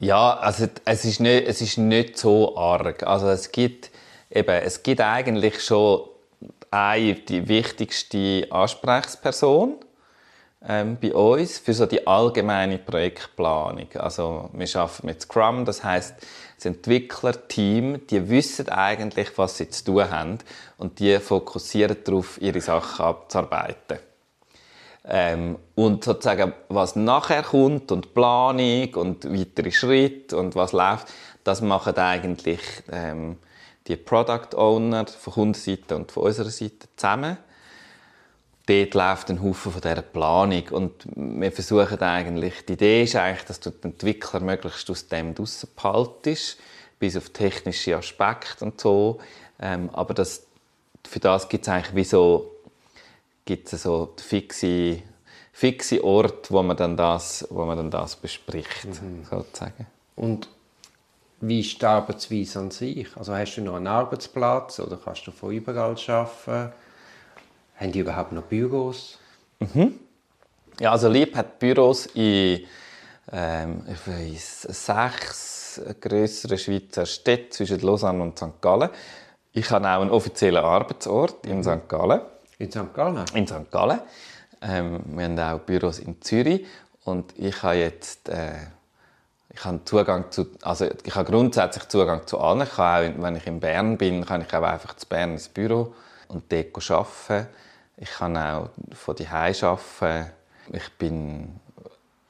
ja, 0.02 0.36
also 0.38 0.68
es 0.86 1.06
ist 1.06 1.20
nicht, 1.20 1.48
es 1.48 1.62
ist 1.62 1.78
nicht 1.78 2.18
so 2.18 2.58
arg. 2.58 3.04
Also 3.04 3.30
es 3.30 3.52
gibt 3.52 3.91
eben, 4.32 4.62
es 4.64 4.84
gibt 4.84 5.02
eigentlich 5.02 5.64
schon 5.64 6.02
eine, 6.70 7.16
die 7.16 7.48
wichtigste 7.48 8.48
Ansprechperson 8.50 9.76
ähm, 10.68 10.98
bei 11.02 11.14
uns 11.14 11.60
für 11.60 11.74
so 11.74 11.86
die 11.86 12.06
allgemeine 12.06 12.78
Projektplanung. 12.78 13.88
Also 13.96 14.50
wir 14.54 14.76
arbeiten 14.76 15.08
mit 15.08 15.22
Scrum, 15.22 15.66
das 15.66 15.84
heißt, 15.84 16.16
das 16.56 16.66
Entwicklerteam, 16.66 18.06
die 18.08 18.30
wissen 18.30 18.70
eigentlich, 18.70 19.38
was 19.38 19.58
sie 19.58 19.70
zu 19.70 19.86
tun 19.86 20.12
haben 20.12 20.38
und 20.78 21.00
die 21.00 21.18
fokussieren 21.20 21.98
darauf, 22.04 22.40
ihre 22.40 22.62
Sachen 22.62 23.06
abzuarbeiten. 23.06 23.98
Ähm, 25.04 25.58
und 25.74 26.04
sozusagen, 26.04 26.54
was 26.70 26.96
nachher 26.96 27.42
kommt 27.42 27.92
und 27.92 28.14
Planung 28.14 28.94
und 28.94 29.26
weitere 29.26 29.72
Schritte 29.72 30.38
und 30.38 30.56
was 30.56 30.74
läuft, 30.74 31.08
das 31.44 31.62
machen 31.62 31.98
eigentlich 31.98 32.62
ähm, 32.92 33.38
die 33.98 34.04
Product 34.04 34.56
Owner 34.56 35.06
von 35.08 35.34
Kundenseite 35.34 35.96
und 35.96 36.12
von 36.12 36.24
unserer 36.24 36.50
Seite 36.50 36.88
zusammen. 36.96 37.38
Dort 38.68 38.94
läuft 38.94 39.30
ein 39.30 39.42
Haufen 39.42 39.72
von 39.72 39.82
dieser 39.82 40.02
Planung 40.02 40.64
und 40.70 40.94
wir 41.16 41.52
versuchen 41.52 42.00
eigentlich, 42.00 42.66
die 42.66 42.74
Idee 42.74 43.04
ist 43.04 43.16
eigentlich, 43.16 43.46
dass 43.46 43.60
du 43.60 43.72
den 43.72 43.92
Entwickler 43.92 44.40
möglichst 44.40 44.90
aus 44.90 45.08
dem 45.08 45.34
behaltest, 45.34 46.58
bis 47.00 47.18
auf 47.18 47.30
technische 47.30 47.98
Aspekte 47.98 48.64
und 48.64 48.80
so. 48.80 49.20
Ähm, 49.60 49.90
aber 49.94 50.14
das, 50.14 50.44
für 51.08 51.20
das 51.20 51.50
gibt 51.50 51.66
es 51.66 51.74
eigentlich 51.74 51.96
wie 51.96 52.04
so 52.04 52.52
gibt 53.46 53.74
es 53.74 53.84
so 53.84 54.14
fixe, 54.18 55.02
fixe 55.52 56.04
Ort, 56.04 56.52
wo 56.52 56.62
man 56.64 56.78
dann 56.78 56.96
das, 56.96 57.46
wo 57.50 57.66
man 57.66 57.78
dann 57.78 57.92
das 57.92 58.16
bespricht, 58.16 58.86
mhm. 58.86 59.26
sozusagen. 59.30 59.88
Und 60.16 60.48
wie 61.42 61.60
ist 61.60 61.82
die 61.82 61.86
Arbeitsweise 61.86 62.60
an 62.60 62.72
sich? 62.72 63.08
Also 63.18 63.36
hast 63.36 63.56
du 63.56 63.62
noch 63.62 63.76
einen 63.76 63.88
Arbeitsplatz 63.88 64.80
oder 64.80 64.98
kannst 65.04 65.26
du 65.28 65.32
von 65.32 65.52
überall 65.52 65.96
arbeiten? 66.08 66.72
Haben 67.76 67.92
die 67.92 68.00
überhaupt 68.00 68.32
noch 68.32 68.44
Büros? 68.44 69.18
Mhm. 69.60 70.00
Ja, 70.80 70.92
also 70.92 71.10
Lieb 71.10 71.36
hat 71.36 71.60
Büros 71.60 72.06
in 72.08 72.62
ähm, 73.32 73.84
ich 73.88 74.08
weiss, 74.08 74.62
sechs 74.64 75.82
grösseren 76.00 76.58
Schweizer 76.58 77.06
Städten 77.06 77.52
zwischen 77.52 77.80
Lausanne 77.80 78.22
und 78.22 78.38
St. 78.38 78.62
Gallen. 78.62 78.90
Ich 79.54 79.70
habe 79.70 79.88
auch 79.88 80.02
einen 80.02 80.12
offiziellen 80.12 80.64
Arbeitsort 80.64 81.46
in 81.46 81.58
mhm. 81.58 81.64
St. 81.64 81.90
Gallen. 81.90 82.22
In 82.58 82.72
St. 82.72 82.94
Gallen? 82.94 83.26
In 83.34 83.48
St. 83.48 83.72
Gallen. 83.72 84.00
Ähm, 84.62 85.02
wir 85.08 85.26
haben 85.26 85.40
auch 85.40 85.60
Büros 85.60 86.00
in 86.00 86.22
Zürich 86.22 86.66
und 87.04 87.34
ich 87.38 87.64
habe 87.64 87.76
jetzt 87.76 88.30
äh, 88.30 88.54
ich 89.54 89.66
habe 89.66 89.84
Zugang 89.84 90.32
zu, 90.32 90.48
also 90.62 90.88
ich 91.04 91.16
habe 91.16 91.30
grundsätzlich 91.30 91.88
Zugang 91.90 92.26
zu 92.26 92.40
allen. 92.40 92.62
Ich 92.62 92.76
kann 92.76 93.16
auch, 93.16 93.24
wenn 93.24 93.36
ich 93.36 93.48
in 93.48 93.60
Bern 93.60 93.98
bin, 93.98 94.26
kann 94.26 94.42
ich 94.42 94.54
auch 94.54 94.64
einfach 94.64 94.96
zu 94.96 95.08
Bern 95.08 95.32
ins 95.32 95.50
Büro 95.50 95.94
und 96.28 96.52
dort 96.52 96.92
arbeiten. 96.92 97.48
Ich 97.98 98.10
kann 98.10 98.38
auch 98.38 98.70
von 98.94 99.16
die 99.16 99.28
arbeiten. 99.28 100.32
Ich 100.72 100.90
bin 100.98 101.60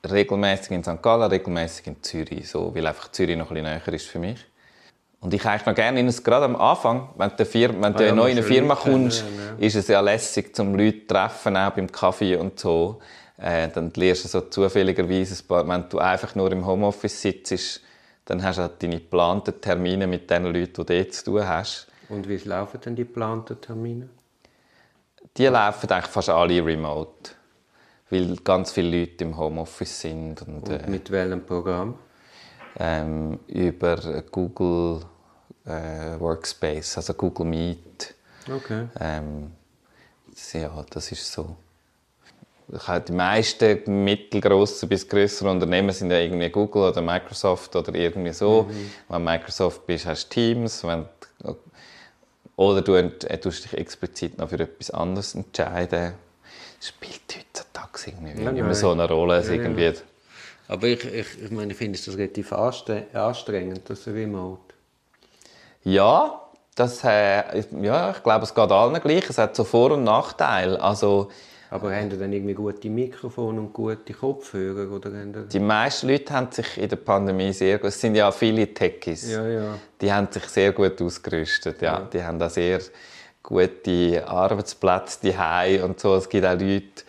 regelmäßig 0.10 0.72
in 0.72 0.84
St. 0.84 1.02
Gallen, 1.02 1.30
regelmäßig 1.30 1.88
in 1.88 2.04
Zürich, 2.04 2.50
so, 2.50 2.74
weil 2.74 2.88
einfach 2.88 3.12
Zürich 3.12 3.38
noch 3.38 3.52
ein 3.52 3.56
bisschen 3.56 3.82
näher 3.84 3.94
ist 3.94 4.08
für 4.08 4.20
mich. 4.20 4.44
Und 5.20 5.36
ich 5.36 5.46
eigentlich 5.46 5.68
noch 5.68 5.76
gerne, 5.76 6.04
gerade 6.04 6.46
am 6.46 6.56
Anfang, 6.56 7.10
wenn 7.16 7.32
du, 7.38 7.46
Firma, 7.46 7.86
wenn 7.86 7.94
du 7.94 8.00
ah, 8.00 8.08
ja, 8.08 8.16
neu 8.16 8.32
in 8.32 8.38
eine 8.38 8.44
Firma 8.44 8.74
kommst, 8.74 9.22
ja, 9.22 9.52
ja. 9.52 9.68
ist 9.68 9.76
es 9.76 9.88
ja 9.88 10.02
lässig, 10.02 10.56
zum 10.56 10.74
Leute 10.74 11.02
zu 11.02 11.08
treffen, 11.08 11.56
auch 11.56 11.70
beim 11.72 11.92
Kaffee 11.92 12.36
und 12.38 12.60
so. 12.60 13.00
Äh, 13.42 13.70
dann 13.70 13.92
lernst 13.96 14.26
du 14.26 14.28
so 14.28 14.42
zufälligerweise 14.42 15.42
ein 15.42 15.48
paar, 15.48 15.68
wenn 15.68 15.90
du 15.90 15.98
einfach 15.98 16.36
nur 16.36 16.52
im 16.52 16.66
Homeoffice 16.66 17.22
sitzt, 17.22 17.82
dann 18.26 18.44
hast 18.44 18.58
du 18.58 18.62
halt 18.62 18.84
deine 18.84 19.00
geplanten 19.00 19.60
Termine 19.60 20.06
mit 20.06 20.30
den 20.30 20.46
Leuten, 20.46 20.66
die 20.66 20.72
du 20.72 20.84
dort 20.84 21.14
zu 21.14 21.26
tun 21.26 21.48
hast. 21.48 21.88
Und 22.10 22.28
wie 22.28 22.38
laufen 22.38 22.80
denn 22.82 22.96
die 22.96 23.04
geplanten 23.04 23.60
Termine? 23.60 24.10
Die 25.38 25.46
laufen 25.48 25.90
eigentlich 25.90 26.12
fast 26.12 26.30
alle 26.30 26.64
remote, 26.64 27.32
weil 28.12 28.36
ganz 28.44 28.72
viele 28.74 29.00
Leute 29.00 29.24
im 29.24 29.36
Homeoffice 29.36 30.02
sind. 30.02 30.42
Und, 30.44 30.70
und 30.70 30.88
mit 30.88 31.10
äh, 31.10 31.12
welchem 31.12 31.44
Programm? 31.44 31.96
Ähm, 32.78 33.40
über 33.48 33.98
Google 34.32 35.02
äh, 35.66 36.20
Workspace, 36.20 36.98
also 36.98 37.14
Google 37.16 37.46
Meet. 37.48 38.14
Okay. 38.50 38.88
Ähm, 39.00 39.52
ja, 40.54 40.86
das 40.90 41.12
ist 41.12 41.32
so. 41.32 41.56
Die 43.08 43.12
meisten 43.12 44.04
mittelgroßen 44.06 44.88
bis 44.88 45.08
größeren 45.08 45.52
Unternehmen 45.52 45.92
sind 45.92 46.10
ja 46.10 46.20
irgendwie 46.20 46.50
Google 46.50 46.84
oder 46.84 47.02
Microsoft 47.02 47.76
oder 47.76 47.94
irgendwie 47.94 48.32
so. 48.32 48.64
Mhm. 48.64 48.92
Wenn 49.10 49.24
Microsoft 49.26 49.86
bist, 49.86 50.06
hast 50.06 50.30
du 50.30 50.36
Teams. 50.36 50.84
Wenn, 50.86 51.06
oder 52.56 52.82
du 52.82 53.10
tust 53.42 53.66
dich 53.66 53.74
explizit 53.74 54.38
noch 54.38 54.50
für 54.50 54.60
etwas 54.60 54.92
anderes 54.92 55.36
entscheiden. 55.36 56.14
Das 56.80 56.88
spielt 56.88 57.22
heutzutage 57.36 58.12
irgendwie 58.12 58.44
ja, 58.44 58.52
immer 58.52 58.74
so 58.74 58.92
eine 58.92 59.08
Rolle. 59.08 59.44
Ja, 59.44 59.52
irgendwie. 59.52 59.86
Ja. 59.86 59.94
Aber 60.70 60.88
ich, 60.88 61.04
ich, 61.04 61.44
ich 61.44 61.52
meine, 61.52 61.74
ich 61.74 61.78
finde 61.78 62.00
es 62.00 62.08
relativ 62.08 62.54
anstrengend, 62.54 63.82
das 63.90 64.08
Remote. 64.08 64.62
Ja, 65.84 66.42
das, 66.76 67.04
äh, 67.04 67.64
ja, 67.82 68.12
ich 68.12 68.24
glaube, 68.24 68.46
es 68.46 68.56
geht 68.56 68.72
allen 68.72 69.02
gleich. 69.02 69.30
Es 69.30 69.38
hat 69.38 69.56
so 69.56 69.66
Vor- 69.66 69.92
und 69.92 70.06
Nachteile. 70.06 70.80
Also, 70.82 71.30
aber 71.72 71.96
haben 71.96 72.10
die 72.10 72.18
dann 72.18 72.34
irgendwie 72.34 72.54
gute 72.54 72.90
Mikrofone 72.90 73.60
und 73.62 73.72
gute 73.72 74.14
Kopfhörer? 74.14 74.92
Oder 74.92 75.10
die 75.10 75.60
meisten 75.60 76.10
Leute 76.10 76.34
haben 76.34 76.52
sich 76.52 76.78
in 76.78 76.90
der 76.90 76.98
Pandemie 76.98 77.54
sehr 77.54 77.78
gut... 77.78 77.88
Es 77.88 78.02
sind 78.02 78.14
ja 78.16 78.30
viele 78.32 78.74
Techies. 78.74 79.32
Ja, 79.32 79.48
ja. 79.48 79.78
Die 80.02 80.12
haben 80.12 80.28
sich 80.30 80.44
sehr 80.44 80.74
gut 80.74 81.02
ausgerüstet. 81.02 81.82
Ja. 81.82 82.00
ja. 82.00 82.10
Die 82.12 82.22
haben 82.22 82.38
da 82.38 82.50
sehr 82.50 82.82
gute 83.42 84.28
Arbeitsplätze 84.28 85.32
daheim 85.32 85.86
und 85.86 86.00
so. 86.00 86.16
Es 86.16 86.30
gibt 86.30 86.46
auch 86.46 86.60
Leute... 86.60 87.04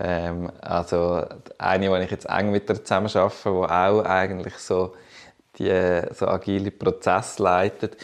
Ähm, 0.00 0.50
also 0.60 1.24
eine, 1.56 1.98
die 1.98 2.04
ich 2.04 2.10
jetzt 2.10 2.28
eng 2.28 2.52
mit 2.52 2.68
ihr 2.68 2.84
zusammen 2.84 3.08
arbeite, 3.08 3.34
die 3.44 3.48
auch 3.48 4.04
eigentlich 4.04 4.54
so 4.54 4.94
die 5.58 6.02
so 6.12 6.28
agile 6.28 6.70
Prozesse 6.70 7.42
leitet, 7.42 7.96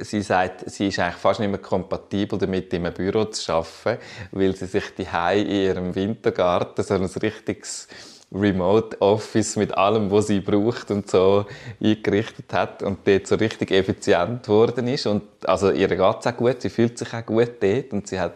sie 0.00 0.22
sagt, 0.22 0.68
sie 0.70 0.88
ist 0.88 0.98
eigentlich 0.98 1.16
fast 1.16 1.40
nicht 1.40 1.50
mehr 1.50 1.58
kompatibel 1.58 2.38
damit, 2.38 2.72
in 2.72 2.86
einem 2.86 2.94
Büro 2.94 3.24
zu 3.26 3.52
arbeiten, 3.52 4.02
weil 4.32 4.54
sie 4.56 4.66
sich 4.66 4.94
die 4.96 5.06
in 5.34 5.48
ihrem 5.48 5.94
Wintergarten 5.94 6.84
so 6.84 6.94
ein 6.94 7.04
richtiges 7.04 7.88
Remote 8.32 9.00
Office 9.00 9.56
mit 9.56 9.72
allem, 9.76 10.10
was 10.10 10.26
sie 10.26 10.40
braucht 10.40 10.90
und 10.90 11.10
so 11.10 11.46
eingerichtet 11.82 12.52
hat 12.52 12.82
und 12.82 12.98
dort 13.06 13.26
so 13.26 13.36
richtig 13.36 13.70
effizient 13.70 14.42
geworden 14.42 14.86
ist 14.86 15.06
und 15.06 15.22
also 15.46 15.70
ihr 15.70 15.88
geht 15.88 16.16
es 16.20 16.26
auch 16.26 16.36
gut, 16.36 16.60
sie 16.60 16.68
fühlt 16.68 16.98
sich 16.98 17.12
auch 17.14 17.24
gut 17.24 17.52
dort 17.60 17.92
und 17.92 18.06
sie 18.06 18.20
hat 18.20 18.34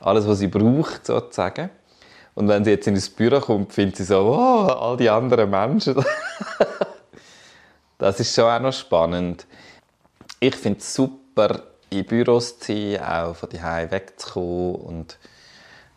alles, 0.00 0.26
was 0.26 0.38
sie 0.38 0.48
braucht 0.48 1.06
sozusagen. 1.06 1.70
Und 2.34 2.48
wenn 2.48 2.64
sie 2.64 2.70
jetzt 2.70 2.86
in 2.86 2.94
das 2.94 3.08
Büro 3.08 3.40
kommt, 3.40 3.72
findet 3.72 3.96
sie 3.96 4.04
so, 4.04 4.20
oh, 4.20 4.66
all 4.66 4.96
die 4.96 5.08
anderen 5.08 5.48
Menschen. 5.48 5.94
das 7.98 8.20
ist 8.20 8.34
schon 8.34 8.44
auch 8.44 8.60
noch 8.60 8.74
spannend. 8.74 9.46
Ich 10.38 10.56
finde 10.56 10.80
es 10.80 10.94
super 10.94 11.62
in 11.90 12.04
Büros 12.04 12.58
zu 12.58 12.72
sein, 12.72 13.02
auch 13.02 13.36
von 13.36 13.48
daheim 13.48 13.90
wegzukommen 13.90 14.74
und 14.76 15.18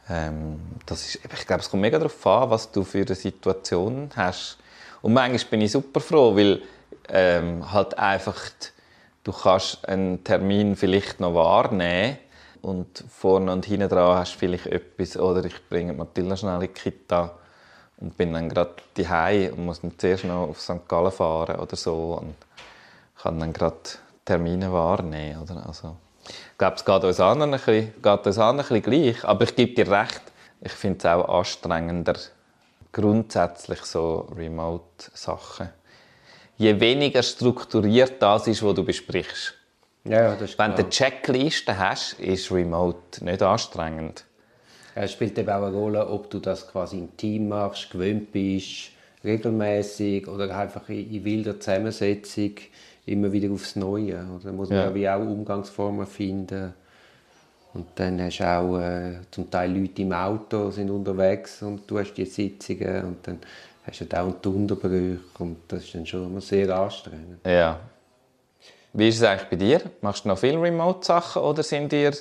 ähm, 0.10 0.60
das 0.86 1.08
ist, 1.08 1.16
ich 1.24 1.46
glaube, 1.46 1.62
es 1.62 1.70
kommt 1.70 1.82
mega 1.82 1.98
darauf 1.98 2.26
an, 2.26 2.50
was 2.50 2.72
du 2.72 2.84
für 2.84 3.06
eine 3.06 3.16
Situation 3.16 4.10
hast. 4.16 4.58
Und 5.02 5.14
manchmal 5.14 5.50
bin 5.52 5.62
ich 5.62 5.72
super 5.72 6.00
froh, 6.00 6.36
weil 6.36 6.62
ähm, 7.10 7.72
halt 7.72 7.98
einfach 7.98 8.38
du 9.24 9.32
kannst 9.32 9.88
einen 9.88 10.24
Termin 10.24 10.76
vielleicht 10.76 11.20
noch 11.20 11.34
wahrnehmen 11.34 12.18
und 12.62 13.04
vorne 13.10 13.52
und 13.52 13.66
hinten 13.66 13.90
dran 13.90 14.18
hast 14.18 14.36
du 14.36 14.40
vielleicht 14.40 14.68
etwas 14.68 15.18
oder 15.18 15.44
ich 15.46 15.70
bringe 15.70 15.94
Matilda 15.94 16.36
schnell 16.36 16.56
in 16.56 16.62
die 16.62 16.68
Kita 16.70 17.38
und 17.98 18.18
bin 18.18 18.34
dann 18.34 18.50
gerade 18.50 18.76
daheim 18.96 19.54
und 19.54 19.66
muss 19.66 19.82
dann 19.82 19.98
zuerst 19.98 20.26
noch 20.26 20.50
auf 20.50 20.60
St. 20.60 20.88
Gallen 20.88 21.12
fahren 21.12 21.60
oder 21.60 21.76
so 21.76 22.20
und 22.22 22.36
kann 23.22 23.40
dann 23.40 23.54
gerade 23.54 23.78
Termine 24.30 24.72
wahrnehmen. 24.72 25.42
Oder? 25.42 25.66
Also, 25.66 25.96
ich 26.28 26.58
glaube, 26.60 26.76
es 26.76 26.86
geht 26.86 27.04
uns 27.04 27.20
anderen 27.20 27.52
ein 27.56 27.60
bisschen, 27.60 27.94
geht 28.00 28.28
uns 28.28 28.38
anderen 28.38 28.60
ein 28.60 28.82
bisschen 28.82 28.82
gleich, 28.84 29.26
aber 29.26 29.44
ich 29.46 29.56
gebe 29.56 29.74
dir 29.74 29.92
recht, 29.92 30.22
ich 30.62 30.72
finde 30.72 31.00
es 31.00 31.06
auch 31.06 31.40
anstrengender, 31.40 32.14
grundsätzlich 32.92 33.82
so 33.82 34.32
Remote-Sachen. 34.38 35.70
Je 36.58 36.80
weniger 36.80 37.24
strukturiert 37.24 38.22
das 38.22 38.46
ist, 38.46 38.62
was 38.62 38.76
du 38.76 38.84
besprichst. 38.84 39.56
Ja, 40.04 40.36
das 40.36 40.56
Wenn 40.60 40.72
du 40.74 40.78
eine 40.78 40.90
Checkliste 40.90 41.76
hast, 41.80 42.14
ist 42.20 42.52
Remote 42.52 43.26
nicht 43.26 43.42
anstrengend. 43.42 44.26
Es 44.94 45.14
spielt 45.14 45.40
eben 45.40 45.50
auch 45.50 45.64
eine 45.64 45.76
Rolle, 45.76 46.08
ob 46.08 46.30
du 46.30 46.40
das 46.40 46.68
quasi 46.68 47.00
im 47.00 47.18
Team 47.18 47.50
machst, 47.50 47.90
gewöhnt 47.90 48.32
bist, 48.32 48.92
regelmäßig 49.24 50.28
oder 50.28 50.56
einfach 50.56 50.88
in 50.90 51.24
wilder 51.24 51.60
Zusammensetzung 51.60 52.52
immer 53.12 53.32
wieder 53.32 53.52
aufs 53.52 53.76
Neue. 53.76 54.26
Da 54.44 54.52
muss 54.52 54.70
man 54.70 54.78
ja. 54.80 54.96
wie 54.96 55.10
auch 55.10 55.20
Umgangsformen 55.20 56.06
finden. 56.06 56.74
Und 57.74 57.88
dann 57.96 58.22
hast 58.22 58.40
du 58.40 58.44
auch 58.46 58.80
äh, 58.80 59.20
zum 59.30 59.50
Teil 59.50 59.78
Leute 59.78 60.02
im 60.02 60.12
Auto, 60.12 60.72
sind 60.72 60.90
unterwegs 60.90 61.62
und 61.62 61.90
du 61.90 62.00
hast 62.00 62.14
die 62.14 62.26
Sitzungen 62.26 63.06
und 63.06 63.28
dann 63.28 63.40
hast 63.86 64.02
du 64.02 64.06
dauernd 64.06 64.44
die 64.44 64.50
Unterbrüche 64.50 65.20
und 65.38 65.58
das 65.68 65.84
ist 65.84 65.94
dann 65.94 66.06
schon 66.06 66.26
immer 66.26 66.42
sehr 66.42 66.76
anstrengend. 66.76 67.46
Ja. 67.46 67.80
Wie 68.94 69.08
ist 69.08 69.18
es 69.18 69.24
eigentlich 69.24 69.50
bei 69.50 69.56
dir? 69.56 69.82
Machst 70.02 70.26
du 70.26 70.30
noch 70.30 70.40
viele 70.40 70.60
Remote-Sachen 70.60 71.44
oder 71.44 71.62
sind 71.62 71.92
dir 71.92 72.12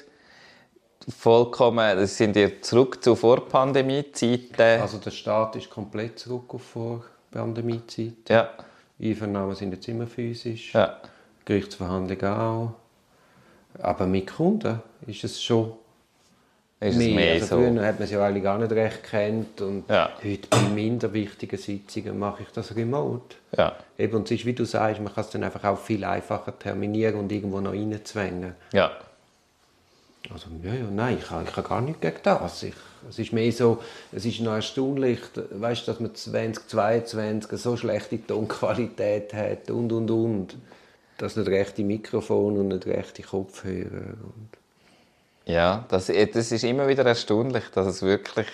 vollkommen, 1.08 2.06
sind 2.06 2.36
ihr 2.36 2.60
zurück 2.60 3.02
zu 3.02 3.16
Vor-Pandemie-Zeiten? 3.16 4.82
Also 4.82 4.98
der 4.98 5.10
Staat 5.10 5.56
ist 5.56 5.70
komplett 5.70 6.18
zurück 6.18 6.54
auf 6.54 6.62
Vor-Pandemie-Zeiten. 6.62 8.16
Ja. 8.28 8.50
Einvernahmen 9.00 9.54
sind 9.54 9.72
jetzt 9.72 9.88
immer 9.88 10.06
physisch. 10.06 10.74
Ja. 10.74 10.96
Gerichtsverhandlungen 11.44 12.26
auch. 12.26 12.72
Aber 13.80 14.06
mit 14.06 14.26
Kunden 14.26 14.80
ist 15.06 15.24
es 15.24 15.42
schon 15.42 15.72
ist 16.80 16.96
mehr. 16.96 17.14
Mehr 17.14 17.32
also 17.34 17.46
so. 17.46 17.56
Früher 17.56 17.84
hat 17.84 17.94
man 17.94 18.04
es 18.04 18.10
ja 18.10 18.24
eigentlich 18.24 18.42
gar 18.42 18.58
nicht 18.58 18.72
recht 18.72 19.02
kennt 19.02 19.60
und 19.60 19.88
ja. 19.88 20.10
heute 20.22 20.48
bei 20.48 20.62
minder 20.62 21.12
wichtigen 21.12 21.56
Sitzungen 21.56 22.18
mache 22.18 22.44
ich 22.44 22.48
das 22.50 22.74
remote. 22.76 23.36
Ja. 23.56 23.76
Eben, 23.98 24.16
und 24.16 24.24
es 24.26 24.32
ist, 24.32 24.46
wie 24.46 24.52
du 24.52 24.64
sagst, 24.64 25.00
man 25.00 25.12
kann 25.12 25.24
es 25.24 25.30
dann 25.30 25.42
einfach 25.42 25.64
auch 25.64 25.78
viel 25.78 26.04
einfacher 26.04 26.56
terminieren 26.56 27.16
und 27.16 27.32
irgendwo 27.32 27.60
noch 27.60 27.72
reinzwängen. 27.72 28.54
Ja. 28.72 28.92
Also, 30.32 30.48
ja, 30.62 30.74
ja, 30.74 30.84
nein, 30.90 31.18
ich 31.20 31.30
habe, 31.30 31.44
ich 31.48 31.56
habe 31.56 31.68
gar 31.68 31.80
nichts 31.80 32.00
gegen 32.00 32.18
das. 32.22 32.62
Ich, 32.62 32.74
es 33.08 33.18
ist 33.18 33.32
mehr 33.32 33.50
so, 33.52 33.82
es 34.12 34.24
ist 34.24 34.40
noch 34.40 34.54
erstaunlich, 34.54 35.20
weißt, 35.50 35.88
dass 35.88 36.00
man 36.00 36.14
2022 36.14 37.58
so 37.58 37.76
schlechte 37.76 38.26
Tonqualität 38.26 39.32
hat 39.32 39.70
und, 39.70 39.92
und, 39.92 40.10
und. 40.10 40.56
Dass 41.16 41.36
nicht 41.36 41.48
rechte 41.48 41.82
Mikrofon 41.82 42.58
und 42.58 42.68
nicht 42.68 42.86
rechte 42.86 43.22
Kopfhörer. 43.22 44.14
Und 44.22 44.48
ja, 45.46 45.84
das, 45.88 46.06
das 46.06 46.52
ist 46.52 46.64
immer 46.64 46.86
wieder 46.88 47.06
erstaunlich, 47.06 47.64
dass 47.74 47.86
es 47.86 48.02
wirklich... 48.02 48.48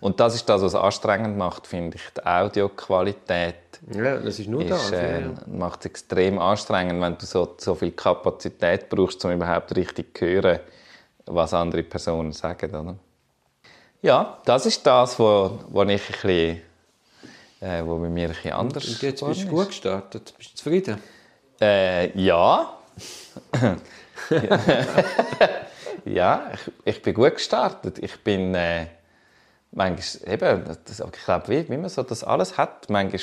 Und 0.00 0.20
das 0.20 0.34
ist 0.34 0.48
das, 0.48 0.62
was 0.62 0.74
es 0.74 0.80
anstrengend 0.80 1.36
macht, 1.36 1.66
finde 1.66 1.96
ich. 1.96 2.02
Die 2.14 2.24
Audioqualität 2.24 3.56
ja, 3.94 4.16
das 4.16 4.38
ist 4.38 4.48
nur 4.48 4.62
ist, 4.62 4.70
das. 4.70 4.92
Äh, 4.92 5.22
ja. 5.22 5.34
macht 5.46 5.80
es 5.80 5.86
extrem 5.86 6.38
anstrengend, 6.38 7.00
wenn 7.00 7.18
du 7.18 7.26
so, 7.26 7.54
so 7.58 7.74
viel 7.74 7.92
Kapazität 7.92 8.88
brauchst, 8.88 9.24
um 9.24 9.32
überhaupt 9.32 9.74
richtig 9.76 10.16
zu 10.16 10.26
hören, 10.26 10.60
was 11.26 11.52
andere 11.52 11.82
Personen 11.82 12.32
sagen. 12.32 12.74
Oder? 12.74 12.96
Ja, 14.02 14.38
das 14.44 14.66
ist 14.66 14.86
das, 14.86 15.18
was 15.18 15.18
wo, 15.18 15.58
wo 15.68 15.82
ich 15.82 15.88
ein 15.90 16.12
bisschen, 16.12 16.62
äh, 17.60 17.84
wo 17.84 17.98
bei 17.98 18.08
mir 18.08 18.28
ein 18.28 18.34
bisschen 18.34 18.52
anders 18.52 18.86
Und 18.86 19.02
jetzt 19.02 19.24
bist 19.24 19.42
du 19.42 19.48
gut 19.48 19.68
gestartet. 19.68 20.34
Bist 20.36 20.52
du 20.52 20.56
zufrieden? 20.56 21.02
Äh, 21.60 22.18
ja. 22.18 22.72
ja, 26.04 26.50
ich, 26.52 26.72
ich, 26.84 27.02
bin 27.02 27.14
gut 27.14 27.34
gestartet. 27.34 27.98
Ich 27.98 28.22
bin 28.22 28.54
äh, 28.54 28.86
manchmal, 29.72 30.32
eben, 30.32 30.64
das, 30.84 31.00
ich 31.00 31.24
glaube, 31.24 31.48
wie, 31.48 31.68
wie 31.68 31.76
man 31.76 31.88
so 31.90 32.02
das 32.02 32.24
alles 32.24 32.56
hat, 32.56 32.88
manchmal 32.88 33.20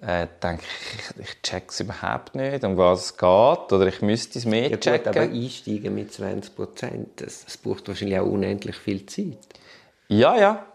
äh, 0.00 0.26
denke 0.42 0.62
ich, 0.64 1.20
ich 1.22 1.42
check 1.42 1.70
es 1.70 1.80
überhaupt 1.80 2.34
nicht, 2.34 2.64
um 2.64 2.76
was 2.76 3.06
es 3.06 3.16
geht, 3.16 3.72
oder 3.72 3.86
ich 3.86 4.02
müsste 4.02 4.38
es 4.38 4.44
mehr 4.44 4.70
ja, 4.70 4.76
checken. 4.76 5.12
Gut, 5.12 5.22
aber 5.22 5.32
einsteigen 5.32 5.94
mit 5.94 6.12
20 6.12 6.54
Prozent, 6.54 7.20
das, 7.20 7.44
das 7.44 7.56
braucht 7.56 7.88
wahrscheinlich 7.88 8.18
auch 8.18 8.26
unendlich 8.26 8.76
viel 8.76 9.06
Zeit. 9.06 9.38
Ja, 10.08 10.36
ja. 10.36 10.66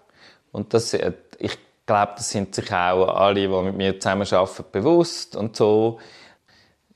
Und 0.52 0.74
das, 0.74 0.94
äh, 0.94 1.14
ich 1.40 1.58
glaube, 1.86 2.14
das 2.18 2.30
sind 2.30 2.56
sich 2.56 2.72
auch 2.72 3.08
alle, 3.16 3.36
die 3.36 3.48
mit 3.48 3.76
mir 3.76 4.00
zusammenarbeiten, 4.00 4.66
bewusst 4.72 5.36
und 5.36 5.56
so. 5.56 6.00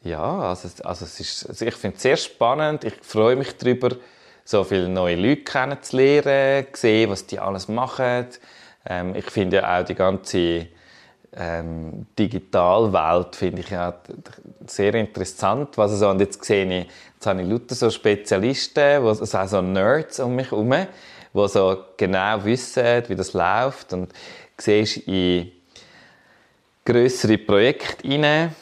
Ja, 0.04 0.50
also, 0.50 0.68
also, 0.84 1.06
es 1.06 1.20
ist, 1.20 1.50
also 1.50 1.66
ich 1.66 1.76
finde 1.76 1.96
es 1.96 2.04
sehr 2.04 2.18
spannend. 2.18 2.84
Ich 2.84 2.94
freue 3.02 3.36
mich 3.36 3.58
darüber, 3.58 3.96
so 4.44 4.64
viele 4.64 4.88
neue 4.88 5.16
Leute 5.16 5.44
kennenzulernen, 5.44 6.68
sehen, 6.74 7.10
was 7.10 7.26
die 7.26 7.40
alles 7.40 7.68
machen. 7.68 8.28
Ähm, 8.86 9.16
ich 9.16 9.26
finde 9.26 9.58
ja 9.58 9.80
auch 9.80 9.86
die 9.86 9.96
ganze 9.96 10.68
ähm, 11.38 12.06
Digitalwelt 12.18 13.36
finde 13.36 13.62
ich 13.62 13.70
ja 13.70 13.94
sehr 14.68 14.94
interessant. 14.96 15.78
Was 15.78 15.92
also, 15.92 16.10
und 16.10 16.20
jetzt 16.20 16.44
sehe 16.44 16.66
ich, 16.66 16.88
jetzt 17.14 17.26
habe 17.26 17.42
ich 17.42 17.48
lauter 17.48 17.76
so 17.76 17.90
Spezialisten, 17.90 19.04
wo, 19.04 19.10
also 19.10 19.26
so 19.26 19.62
Nerds 19.62 20.20
um 20.20 20.36
mich 20.36 20.52
herum, 20.52 20.72
die 20.72 21.48
so 21.48 21.78
genau 21.98 22.44
wissen, 22.44 23.04
wie 23.08 23.16
das 23.16 23.34
läuft 23.34 23.94
und 23.94 24.14
siehst 24.58 24.98
in 25.08 25.52
größere 26.86 27.38
Projekte 27.38 28.08
hinein 28.08 28.56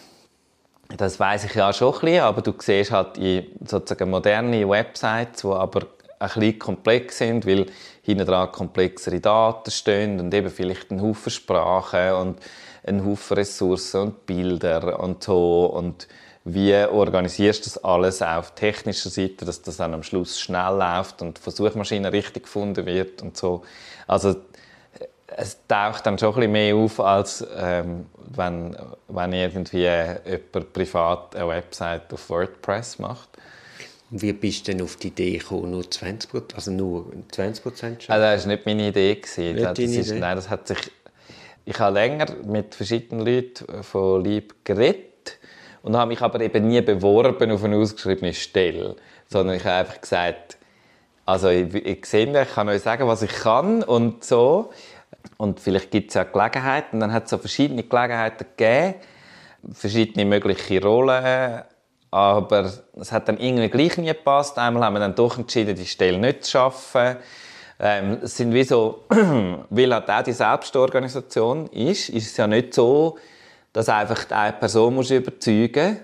das 0.97 1.19
weiß 1.19 1.45
ich 1.45 1.55
ja 1.55 1.71
schon 1.73 1.93
ein 1.93 1.99
bisschen, 2.01 2.21
aber 2.21 2.41
du 2.41 2.53
siehst 2.59 2.91
halt 2.91 3.17
in 3.17 3.47
sozusagen 3.65 4.09
moderne 4.09 4.67
Websites, 4.67 5.41
die 5.41 5.47
aber 5.47 5.81
ein 6.23 6.39
bisschen 6.39 6.59
komplex 6.59 7.17
sind, 7.17 7.45
weil 7.45 7.67
hinten 8.01 8.25
dran 8.25 8.51
komplexere 8.51 9.19
Daten 9.19 9.71
stehen 9.71 10.19
und 10.19 10.33
eben 10.33 10.49
vielleicht 10.49 10.91
ein 10.91 11.01
Haufen 11.01 11.31
Sprachen 11.31 12.13
und 12.13 12.39
ein 12.85 13.05
Haufen 13.05 13.35
Ressourcen 13.37 14.01
und 14.01 14.25
Bilder 14.25 14.99
und 14.99 15.23
so 15.23 15.65
und 15.65 16.07
wie 16.45 16.75
organisierst 16.75 17.65
du 17.65 17.69
das 17.69 17.83
alles 17.83 18.21
auf 18.21 18.51
technischer 18.51 19.09
Seite, 19.09 19.45
dass 19.45 19.61
das 19.61 19.77
dann 19.77 19.93
am 19.93 20.03
Schluss 20.03 20.39
schnell 20.39 20.75
läuft 20.77 21.21
und 21.21 21.39
die 21.45 21.51
Suchmaschine 21.51 22.11
richtig 22.11 22.43
gefunden 22.43 22.85
wird 22.85 23.21
und 23.21 23.37
so. 23.37 23.63
Also 24.07 24.35
es 25.37 25.57
taucht 25.67 26.05
dann 26.05 26.17
schon 26.19 26.29
ein 26.29 26.35
bisschen 26.35 26.51
mehr 26.51 26.75
auf, 26.75 26.99
als 26.99 27.45
ähm, 27.57 28.07
wenn, 28.17 28.75
wenn 29.07 29.33
irgendwie 29.33 29.83
jemand 29.83 30.73
privat 30.73 31.35
eine 31.35 31.47
Website 31.47 32.13
auf 32.13 32.29
WordPress 32.29 32.99
macht. 32.99 33.29
Wie 34.09 34.33
bist 34.33 34.67
du 34.67 34.71
denn 34.71 34.81
auf 34.81 34.95
die 34.97 35.07
Idee 35.07 35.37
gekommen, 35.37 35.71
nur 35.71 35.89
20 35.89 36.29
also 36.55 36.71
nur 36.71 37.11
20 37.31 37.63
Prozent 37.63 38.09
also 38.09 38.21
Das 38.21 38.45
war 38.45 38.53
nicht 38.53 38.65
meine 38.65 38.89
Idee. 38.89 39.15
Gewesen. 39.15 39.55
Nicht 39.55 39.65
das, 39.65 39.79
ist, 39.79 40.09
Idee? 40.09 40.19
Nein, 40.19 40.35
das 40.35 40.49
hat 40.49 40.67
sich... 40.67 40.77
Ich 41.65 41.79
habe 41.79 41.93
länger 41.93 42.25
mit 42.45 42.75
verschiedenen 42.75 43.25
Leuten 43.25 43.83
von 43.83 44.23
Lieb 44.23 44.65
geredet 44.65 45.39
und 45.81 45.95
habe 45.95 46.09
mich 46.09 46.21
aber 46.21 46.41
eben 46.41 46.67
nie 46.67 46.81
beworben 46.81 47.51
auf 47.51 47.63
eine 47.63 47.77
ausgeschriebene 47.77 48.33
Stelle, 48.33 48.97
sondern 49.29 49.55
ich 49.55 49.63
habe 49.63 49.75
einfach 49.75 50.01
gesagt, 50.01 50.57
also 51.25 51.49
ich, 51.49 51.73
ich 51.73 52.05
sehe, 52.05 52.41
ich 52.41 52.53
kann 52.53 52.67
euch 52.67 52.81
sagen, 52.81 53.07
was 53.07 53.21
ich 53.21 53.31
kann 53.31 53.81
und 53.81 54.23
so. 54.23 54.71
Und 55.37 55.59
vielleicht 55.59 55.91
gibt 55.91 56.09
es 56.09 56.15
ja 56.15 56.23
Gelegenheiten. 56.23 56.97
Und 56.97 56.99
dann 56.99 57.13
hat 57.13 57.25
es 57.25 57.29
so 57.29 57.37
verschiedene 57.37 57.83
Gelegenheiten 57.83 58.45
gegeben, 58.57 58.95
verschiedene 59.71 60.25
mögliche 60.25 60.81
Rollen. 60.81 61.63
Aber 62.13 62.71
es 62.95 63.11
hat 63.11 63.27
dann 63.27 63.39
irgendwie 63.39 63.69
gleich 63.69 63.97
nie 63.97 64.05
gepasst. 64.05 64.59
Einmal 64.59 64.83
haben 64.83 64.93
wir 64.93 64.99
dann 64.99 65.15
doch 65.15 65.35
entschieden, 65.37 65.75
die 65.75 65.85
Stelle 65.85 66.19
nicht 66.19 66.43
zu 66.43 66.51
schaffen. 66.51 67.15
Ähm, 67.79 68.19
es 68.21 68.37
sind 68.37 68.53
wie 68.53 68.63
so, 68.63 69.05
weil 69.09 69.93
halt 69.93 70.09
auch 70.09 70.21
die 70.21 70.31
Selbstorganisation 70.31 71.67
ist, 71.67 72.09
ist 72.09 72.27
es 72.27 72.37
ja 72.37 72.45
nicht 72.45 72.75
so, 72.75 73.17
dass 73.73 73.89
einfach 73.89 74.29
eine 74.29 74.53
Person 74.53 74.93
muss 74.93 75.09
überzeugen 75.09 76.01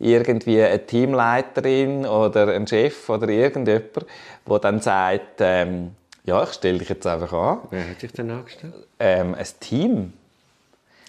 irgendwie 0.00 0.60
eine 0.60 0.84
Teamleiterin 0.84 2.06
oder 2.06 2.48
ein 2.48 2.66
Chef 2.66 3.08
oder 3.08 3.28
irgendjemand, 3.28 4.06
der 4.48 4.58
dann 4.58 4.80
sagt, 4.80 5.38
ähm, 5.38 5.92
ja, 6.24 6.42
ich 6.42 6.54
stelle 6.54 6.78
dich 6.78 6.88
jetzt 6.88 7.06
einfach 7.06 7.32
an. 7.32 7.60
Wer 7.70 7.88
hat 7.88 8.00
sich 8.00 8.12
denn 8.12 8.30
angestellt? 8.32 8.74
Ähm, 8.98 9.36
ein 9.36 9.46
Team. 9.60 10.12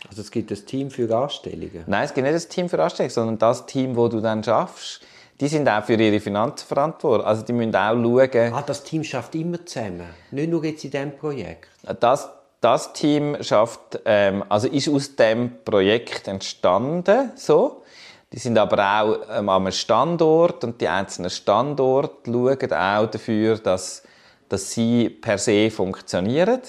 Also 0.10 0.22
es 0.22 0.32
gibt 0.32 0.52
ein 0.52 0.66
Team 0.66 0.92
für 0.92 1.14
Anstellungen? 1.16 1.84
Nein, 1.88 2.04
es 2.04 2.14
gibt 2.14 2.28
nicht 2.28 2.46
ein 2.46 2.50
Team 2.50 2.70
für 2.70 2.82
Anstellungen, 2.82 3.14
sondern 3.14 3.38
das 3.38 3.66
Team, 3.66 3.96
wo 3.96 4.08
du 4.08 4.20
dann 4.20 4.44
schaffst, 4.44 5.02
die 5.40 5.48
sind 5.48 5.68
auch 5.68 5.84
für 5.84 5.96
ihre 5.96 6.20
Finanzen 6.20 6.68
verantwortlich. 6.68 7.28
Also 7.28 7.44
die 7.44 7.54
müssen 7.54 7.76
auch 7.76 7.94
schauen... 7.94 8.54
Ah, 8.54 8.64
das 8.66 8.84
Team 8.84 9.04
schafft 9.04 9.36
immer 9.36 9.66
zusammen, 9.66 10.06
nicht 10.32 10.50
nur 10.50 10.64
jetzt 10.64 10.84
in 10.84 10.92
diesem 10.92 11.18
Projekt? 11.18 11.70
Das, 12.00 12.30
das 12.62 12.94
Team 12.94 13.38
schafft, 13.42 14.00
ähm, 14.06 14.44
also 14.50 14.68
ist 14.68 14.90
aus 14.90 15.16
dem 15.16 15.64
Projekt 15.64 16.28
entstanden, 16.28 17.32
so. 17.36 17.84
Die 18.32 18.40
sind 18.40 18.58
aber 18.58 18.80
auch 18.80 19.38
ähm, 19.38 19.48
am 19.48 19.72
Standort 19.72 20.64
und 20.64 20.82
die 20.82 20.88
einzelnen 20.88 21.30
Standorte 21.30 22.32
schauen 22.32 22.74
auch 22.74 23.06
dafür, 23.06 23.60
dass, 23.60 24.02
dass 24.50 24.72
sie 24.72 25.10
per 25.10 25.38
se 25.38 25.70
funktionieren. 25.70 26.62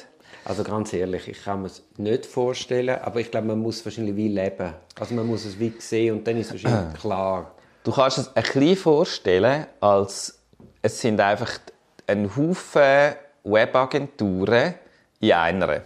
Also 0.45 0.63
ganz 0.63 0.93
ehrlich, 0.93 1.27
ich 1.29 1.43
kann 1.43 1.63
mir 1.63 1.69
es 1.69 1.83
nicht 1.97 2.27
vorstellen, 2.27 2.99
aber 3.01 3.21
ich 3.21 3.31
glaube, 3.31 3.47
man 3.47 3.59
muss 3.61 3.85
wahrscheinlich 3.85 4.15
wie 4.17 4.29
leben. 4.29 4.75
Also 4.99 5.15
man 5.15 5.27
muss 5.27 5.45
es 5.47 5.59
wie 5.59 5.73
sehen 5.79 6.19
und 6.19 6.27
dann 6.27 6.37
ist 6.37 6.53
es 6.53 6.65
wahrscheinlich 6.65 7.01
klar. 7.01 7.55
Du 7.83 7.93
kannst 7.93 8.19
es 8.19 8.37
ein 8.37 8.43
bisschen 8.43 8.77
vorstellen, 8.77 9.67
als 9.81 10.39
es 10.83 11.01
sind 11.01 11.21
einfach 11.21 11.59
ein 12.07 12.37
Haufen 12.37 13.15
Webagenturen 13.45 14.75
in 15.21 15.33
einer. 15.33 15.83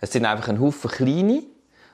Es 0.00 0.12
sind 0.12 0.24
einfach 0.24 0.48
ein 0.48 0.60
Haufen 0.60 0.90
kleine 0.90 1.42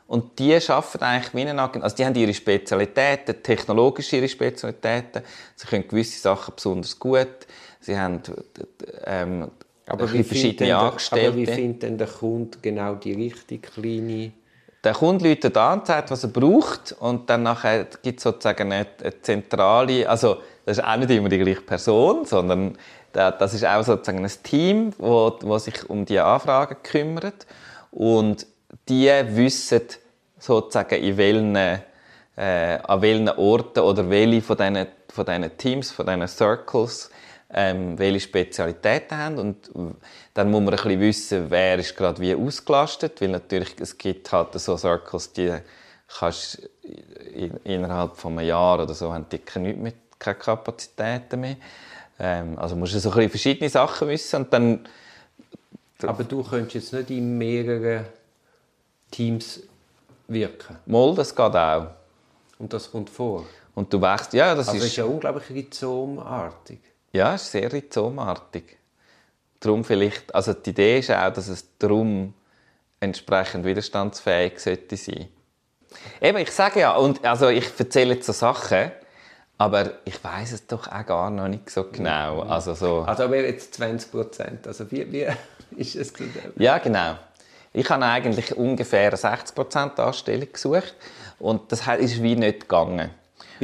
und 0.07 0.39
die 0.39 0.55
arbeiten 0.55 1.03
eigentlich 1.03 1.35
wie 1.35 1.49
eine 1.49 1.61
Agentur. 1.61 1.85
Also 1.85 1.97
die 1.97 2.05
haben 2.05 2.15
ihre 2.15 2.35
Spezialitäten, 2.35 3.43
technologisch 3.43 4.13
ihre 4.13 4.29
Spezialitäten. 4.29 5.23
Sie 5.57 5.67
können 5.67 5.89
gewisse 5.89 6.21
Sachen 6.21 6.55
besonders 6.55 6.99
gut. 6.99 7.47
Sie 7.81 7.99
haben 7.99 8.23
ähm, 9.05 9.51
aber 9.93 10.13
wie 10.13 10.23
verschiedene 10.23 10.69
der, 10.69 10.79
Angestellte. 10.79 11.29
Aber 11.29 11.37
wie 11.37 11.47
findet 11.47 11.83
denn 11.83 11.99
der 11.99 12.07
Kunde 12.07 12.59
genau 12.63 12.95
die 12.95 13.13
richtig 13.13 13.71
kleine... 13.75 14.33
Der 14.83 14.95
Kunde 14.95 15.29
läutet 15.29 15.57
an 15.57 15.85
sagt, 15.85 16.11
was 16.11 16.25
er 16.25 16.31
braucht 16.31 16.97
und 16.99 17.31
dann 17.31 17.45
nachher 17.45 17.87
gibt 18.03 18.19
es 18.19 18.25
sozusagen 18.25 18.73
eine, 18.73 18.87
eine 19.01 19.23
zentrale, 19.23 20.09
also 20.09 20.39
das 20.65 20.79
ist 20.79 20.85
auch 20.85 20.97
nicht 20.97 21.11
immer 21.11 21.29
die 21.29 21.39
gleiche 21.39 21.61
Person, 21.61 22.25
sondern 22.25 22.77
das 23.13 23.55
ist 23.55 23.65
auch 23.65 23.85
sozusagen 23.85 24.25
ein 24.25 24.33
Team, 24.43 24.93
wo, 24.99 25.39
wo 25.43 25.59
sich 25.59 25.89
um 25.89 26.05
die 26.05 26.19
Anfragen 26.19 26.77
kümmert 26.83 27.47
und 27.93 28.47
die 28.89 29.09
wissen 29.09 29.83
sozusagen 30.39 31.01
in 31.01 31.17
welchen, 31.17 31.55
äh, 31.55 31.79
an 32.37 33.03
welchen 33.03 33.29
Orten 33.29 33.81
oder 33.81 34.11
welche 34.11 34.43
von 34.43 34.57
diesen, 34.57 34.87
von 35.13 35.27
diesen 35.27 35.57
Teams, 35.59 35.91
von 35.93 36.07
diesen 36.07 36.27
Circles 36.27 37.11
ähm, 37.55 37.99
welche 37.99 38.21
Spezialitäten 38.21 39.17
haben 39.17 39.39
und 39.39 39.71
dann 40.35 40.51
muss 40.51 40.63
man 40.63 40.75
ein 40.75 40.77
bisschen 40.77 41.01
wissen, 41.01 41.47
wer 41.51 41.79
ist 41.79 41.97
gerade 41.97 42.21
wie 42.21 42.35
ausgelastet, 42.35 43.21
weil 43.21 43.29
natürlich 43.29 43.75
es 43.79 43.97
gibt 43.99 44.33
halt 44.33 44.59
so 44.59 44.77
Circles, 44.77 45.33
die 45.33 45.55
kannst 46.19 46.69
innerhalb 47.65 48.17
von 48.17 48.39
einem 48.39 48.49
Jahr 48.49 48.83
oder 48.83 48.95
so 48.95 49.13
haben 49.13 49.27
die 49.31 49.39
keine, 49.39 49.75
mehr, 49.75 49.93
keine 50.19 50.39
Kapazitäten 50.39 51.41
mehr. 51.41 51.57
Ähm, 52.19 52.59
also 52.59 52.77
musst 52.77 52.95
du 52.95 53.01
so 53.01 53.11
ein 53.11 53.15
bisschen 53.15 53.31
verschiedene 53.31 53.71
Sachen 53.71 54.09
wissen 54.09 54.45
und 54.45 54.53
dann 54.53 54.87
aber 56.05 56.25
du 56.25 56.43
könntest 56.43 56.75
jetzt 56.75 56.93
nicht 56.93 57.11
in 57.11 57.39
mehreren 57.39 58.07
Teams 59.11 59.61
wirken. 60.27 60.77
Mal, 60.87 61.15
das 61.15 61.35
geht 61.35 61.55
auch. 61.55 61.87
Und 62.59 62.73
das 62.73 62.91
kommt 62.91 63.11
vor. 63.11 63.47
Und 63.75 63.93
du 63.93 64.01
wächst, 64.01 64.33
ja, 64.33 64.55
das 64.55 64.69
also 64.69 64.81
ist... 64.81 64.87
ist 64.87 64.97
ja 64.97 65.05
unglaublich 65.05 65.49
rhizomartig. 65.51 66.81
Ja, 67.13 67.35
es 67.35 67.43
ist 67.43 67.53
sehr 67.53 67.73
rhizomartig. 67.73 68.79
Darum 69.61 69.85
vielleicht, 69.85 70.35
also 70.35 70.55
die 70.55 70.71
Idee 70.71 70.99
ist 70.99 71.11
auch, 71.11 71.33
dass 71.33 71.49
es 71.49 71.67
darum 71.79 72.35
entsprechend 73.01 73.65
widerstandsfähig 73.65 74.59
sollte 74.59 74.97
sein. 74.97 75.29
Eben, 76.21 76.39
ich 76.39 76.51
sage 76.51 76.81
ja, 76.81 76.95
und 76.97 77.25
also 77.25 77.49
ich 77.49 77.69
erzähle 77.79 78.15
jetzt 78.15 78.27
so 78.27 78.33
Sachen, 78.33 78.91
aber 79.59 79.93
ich 80.05 80.23
weiß 80.23 80.53
es 80.53 80.67
doch 80.67 80.89
auch 80.89 81.07
gar 81.07 81.31
noch 81.31 81.49
nicht 81.49 81.69
so 81.69 81.85
genau. 81.85 82.41
Also, 82.41 82.75
so. 82.75 83.03
also 83.03 83.25
aber 83.25 83.37
jetzt 83.37 83.75
20 83.75 84.11
Prozent, 84.11 84.67
also 84.67 84.91
wie, 84.91 85.13
wie 85.13 85.27
ist 85.77 85.95
es 85.95 86.13
denn? 86.15 86.33
Ja, 86.57 86.79
genau. 86.79 87.17
Ich 87.75 87.89
habe 87.91 88.05
eigentlich 88.05 88.57
ungefähr 88.57 89.09
eine 89.09 89.17
60 89.17 89.55
Prozent 89.55 90.01
Anstellung 90.01 90.51
gesucht 90.51 90.95
und 91.39 91.71
das 91.71 91.87
ist 91.99 92.23
wie 92.23 92.37
nicht 92.37 92.61
gegangen. 92.61 93.11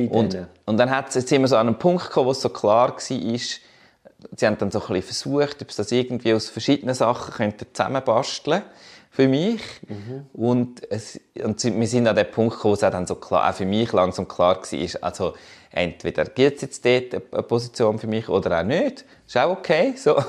Und, 0.06 0.46
und 0.66 0.76
dann 0.76 0.90
hat 0.90 1.14
jetzt 1.14 1.28
sind 1.28 1.40
wir 1.40 1.48
so 1.48 1.56
an 1.56 1.68
einem 1.68 1.78
Punkt 1.78 2.06
gekommen, 2.06 2.26
wo 2.26 2.30
es 2.32 2.40
so 2.40 2.48
klar 2.48 2.90
war, 2.90 3.00
sie 3.00 4.46
haben 4.46 4.58
dann 4.58 4.70
so 4.70 4.80
ein 4.80 4.86
bisschen 4.86 5.02
versucht, 5.02 5.62
ob 5.62 5.72
sie 5.72 5.76
das 5.76 5.92
irgendwie 5.92 6.32
aus 6.34 6.48
verschiedenen 6.48 6.94
Sachen 6.94 7.34
könnten 7.34 7.66
zusammenbasteln 7.72 8.62
für 9.10 9.28
mich. 9.28 9.60
Mhm. 9.88 10.26
Und, 10.32 10.90
es, 10.90 11.20
und 11.42 11.62
wir 11.62 11.86
sind 11.86 12.06
an 12.06 12.16
dem 12.16 12.30
Punkt 12.30 12.56
gekommen, 12.56 12.72
wo 12.72 12.74
es 12.74 12.80
dann 12.80 13.06
so 13.06 13.16
klar, 13.16 13.50
auch 13.50 13.54
für 13.54 13.66
mich 13.66 13.92
langsam 13.92 14.28
klar 14.28 14.60
war, 14.60 15.02
also 15.02 15.34
entweder 15.70 16.24
gibt 16.24 16.56
es 16.56 16.62
jetzt 16.62 16.84
dort 16.84 17.14
eine 17.32 17.42
Position 17.42 17.98
für 17.98 18.06
mich 18.06 18.28
oder 18.28 18.60
auch 18.60 18.64
nicht. 18.64 19.04
Ist 19.26 19.36
auch 19.36 19.50
okay. 19.50 19.94
So. 19.96 20.22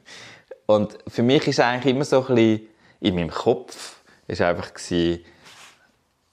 Und 0.66 0.98
für 1.06 1.22
mich 1.22 1.46
ist 1.46 1.60
eigentlich 1.60 1.94
immer 1.94 2.04
so 2.04 2.26
ein 2.26 2.34
bisschen 2.34 2.68
in 3.00 3.14
meinem 3.14 3.30
Kopf 3.30 3.96
ist 4.28 4.40
einfach 4.40 4.74
gewesen, 4.74 5.24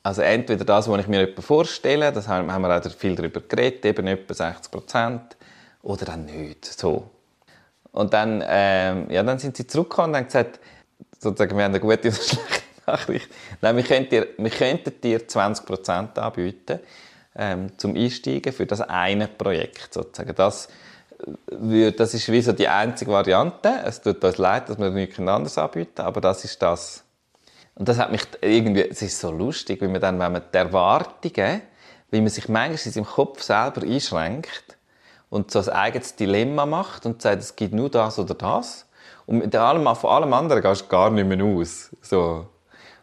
also 0.04 0.22
entweder 0.22 0.66
das, 0.66 0.90
was 0.90 1.00
ich 1.00 1.08
mir 1.08 1.34
vorstelle, 1.40 2.12
das 2.12 2.28
haben 2.28 2.48
wir 2.48 2.78
auch 2.78 2.92
viel 2.92 3.16
darüber 3.16 3.40
geredet, 3.40 3.86
eben 3.86 4.06
etwa 4.08 4.34
60 4.34 4.70
Prozent, 4.70 5.38
oder 5.82 6.06
dann 6.06 6.26
nicht. 6.26 6.66
So. 6.66 7.10
Und 7.92 8.14
dann, 8.14 8.44
ähm, 8.46 9.10
ja, 9.10 9.24
dann 9.24 9.40
sind 9.40 9.56
sie 9.56 9.66
zurückgekommen 9.66 10.10
und 10.10 10.18
haben 10.18 10.26
gesagt, 10.26 10.60
sozusagen, 11.20 11.56
wir 11.56 11.64
haben 11.64 11.72
eine 11.72 11.80
gute 11.80 12.10
oder 12.10 12.12
schlechte 12.12 12.64
Nachricht. 12.86 13.30
Nein, 13.62 13.78
wir 13.78 13.84
könnten 13.84 14.10
dir, 14.10 14.28
wir 14.38 14.50
könnten 14.50 15.02
dir 15.02 15.28
20 15.28 15.66
Prozent 15.66 16.20
anbieten 16.20 16.80
ähm, 17.36 17.78
zum 17.78 17.96
Einsteigen 17.96 18.52
für 18.52 18.66
das 18.66 18.82
eine 18.82 19.28
Projekt. 19.28 19.94
Sozusagen. 19.94 20.36
Das, 20.36 20.68
äh, 21.52 21.92
das 21.92 22.14
ist 22.14 22.32
wie 22.32 22.42
so 22.42 22.52
die 22.52 22.68
einzige 22.68 23.12
Variante. 23.12 23.74
Es 23.86 24.02
tut 24.02 24.24
uns 24.24 24.38
leid, 24.38 24.70
dass 24.70 24.80
wir 24.80 24.90
nichts 24.90 25.20
anderes 25.20 25.58
anbieten 25.58 26.02
aber 26.02 26.20
das 26.20 26.44
ist 26.46 26.62
das, 26.62 27.03
und 27.76 27.90
das 27.90 27.98
hat 27.98 28.12
mich 28.12 28.22
irgendwie, 28.42 28.84
es 28.84 29.02
ist 29.02 29.20
so 29.20 29.32
lustig, 29.32 29.82
wie 29.82 29.88
man 29.88 30.00
dann, 30.00 30.20
wenn 30.20 30.32
man 30.32 30.44
die 30.54 30.58
Erwartungen, 30.58 31.62
wie 32.12 32.22
man 32.22 32.30
sich 32.30 32.48
manchmal 32.48 32.80
in 32.86 32.92
seinem 32.92 33.06
Kopf 33.06 33.42
selber 33.42 33.82
einschränkt 33.82 34.78
und 35.30 35.50
so 35.50 35.60
ein 35.60 35.70
eigenes 35.70 36.16
Dilemma 36.16 36.66
macht 36.66 37.06
und 37.06 37.22
sagt, 37.22 37.42
es 37.42 37.56
gibt 37.56 37.74
nur 37.74 37.90
das 37.90 38.20
oder 38.20 38.36
das. 38.36 38.86
Und 39.26 39.40
mit 39.40 39.56
allem, 39.56 39.96
von 39.96 40.10
allem 40.10 40.34
anderen 40.34 40.62
gehst 40.62 40.84
du 40.84 40.88
gar 40.88 41.10
nicht 41.10 41.28
mehr 41.28 41.44
aus. 41.44 41.90
So. 42.02 42.48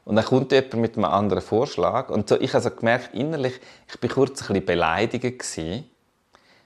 Und 0.04 0.16
dann 0.16 0.24
kommt 0.24 0.52
jemand 0.52 0.74
mit 0.74 0.96
einem 0.96 1.06
anderen 1.06 1.42
Vorschlag. 1.42 2.08
Und 2.10 2.28
so, 2.28 2.40
ich 2.40 2.52
habe 2.52 2.62
so 2.62 2.70
gemerkt, 2.70 3.14
innerlich, 3.14 3.60
ich 3.88 4.02
war 4.02 4.10
kurz 4.10 4.42
ein 4.42 4.48
bisschen 4.48 4.66
beleidigt. 4.66 5.22
Gewesen. 5.22 5.90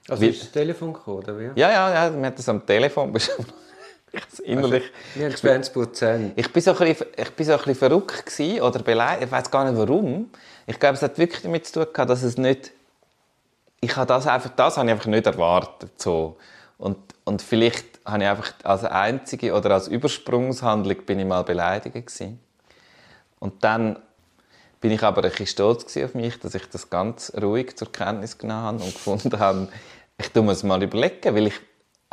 Also 0.08 0.22
wie, 0.22 0.28
ist 0.28 0.42
das 0.42 0.52
Telefon 0.52 0.92
gekommen, 0.92 1.18
oder 1.18 1.38
wie? 1.38 1.44
Ja, 1.58 1.70
ja, 1.70 1.94
ja, 1.94 2.14
wir 2.14 2.26
haben 2.26 2.34
das 2.36 2.48
am 2.48 2.66
Telefon 2.66 3.12
innerlich. 4.40 4.84
Also, 4.84 5.14
wir 5.14 5.24
haben 5.26 5.62
20 5.62 5.72
Prozent. 5.72 6.32
Ich 6.36 6.52
bin 6.52 6.62
so 6.62 6.72
ein 6.72 6.78
bisschen, 6.78 7.06
ich 7.16 7.30
bin 7.30 7.46
so 7.46 7.52
ein 7.52 7.58
bisschen 7.58 7.74
verrückt 7.74 8.26
gewesen, 8.26 8.62
oder 8.62 8.82
beleidigt. 8.82 9.24
Ich 9.24 9.30
weiß 9.30 9.50
gar 9.50 9.70
nicht 9.70 9.78
warum. 9.78 10.30
Ich 10.66 10.78
glaube, 10.78 10.94
es 10.94 11.02
hat 11.02 11.18
wirklich 11.18 11.42
damit 11.42 11.66
zu 11.66 11.84
tun 11.84 11.92
gehabt, 11.92 12.10
dass 12.10 12.22
es 12.22 12.38
nicht. 12.38 12.72
Ich 13.80 13.96
habe 13.96 14.06
das 14.06 14.26
einfach, 14.26 14.50
das 14.56 14.76
habe 14.76 14.86
ich 14.86 14.92
einfach 14.92 15.06
nicht 15.06 15.26
erwartet. 15.26 16.00
So. 16.00 16.36
Und, 16.78 16.96
und 17.24 17.42
vielleicht 17.42 17.86
habe 18.04 18.22
ich 18.22 18.28
einfach 18.28 18.52
als 18.62 18.84
einzige 18.84 19.54
oder 19.54 19.72
als 19.72 19.88
Übersprungshandlung 19.88 20.96
bin 21.04 21.18
ich 21.18 21.26
mal 21.26 21.42
beleidigt 21.42 21.94
gewesen. 21.94 22.40
Und 23.38 23.62
dann 23.62 23.98
bin 24.80 24.92
ich 24.92 25.02
aber 25.02 25.22
ein 25.24 25.30
bisschen 25.30 25.46
stolz 25.46 25.96
auf 25.96 26.14
mich, 26.14 26.38
dass 26.40 26.54
ich 26.54 26.68
das 26.68 26.90
ganz 26.90 27.32
ruhig 27.40 27.76
zur 27.76 27.90
Kenntnis 27.90 28.36
genommen 28.36 28.62
habe 28.62 28.84
und 28.84 28.92
gefunden 28.92 29.38
habe, 29.38 29.68
ich 30.18 30.30
tue 30.30 30.42
mir 30.42 30.52
es 30.52 30.62
mal 30.62 30.82
überlegen, 30.82 31.34
weil 31.34 31.46
ich 31.46 31.54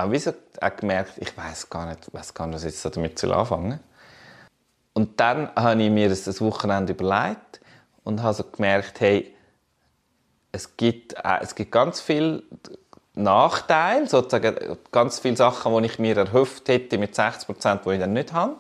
habe 0.01 0.13
wieso 0.13 0.33
auch 0.59 0.75
gemerkt, 0.75 1.13
ich 1.17 1.35
weiß 1.35 1.69
gar 1.69 1.87
nicht, 1.87 2.13
weiß 2.13 2.33
gar 2.33 2.47
nicht, 2.47 2.55
was 2.55 2.63
jetzt 2.63 2.83
damit 2.85 3.23
anfangen 3.23 3.79
Und 4.93 5.19
dann 5.19 5.49
habe 5.55 5.81
ich 5.81 5.89
mir 5.89 6.09
das, 6.09 6.41
Wochenende 6.41 6.93
überlegt 6.93 7.61
und 8.03 8.21
habe 8.21 8.33
so 8.33 8.43
gemerkt, 8.43 8.99
hey, 8.99 9.33
es 10.51 10.75
gibt, 10.75 11.13
äh, 11.13 11.39
es 11.41 11.55
gibt 11.55 11.71
ganz 11.71 12.01
viele 12.01 12.43
Nachteile, 13.13 14.07
sozusagen 14.07 14.77
ganz 14.91 15.19
viele 15.19 15.37
Sachen, 15.37 15.77
die 15.77 15.85
ich 15.85 15.99
mir 15.99 16.17
erhofft 16.17 16.67
hätte 16.67 16.97
mit 16.97 17.15
60 17.15 17.45
Prozent, 17.47 17.85
die 17.85 17.91
ich 17.91 17.99
dann 17.99 18.13
nicht 18.13 18.33
habe. 18.33 18.57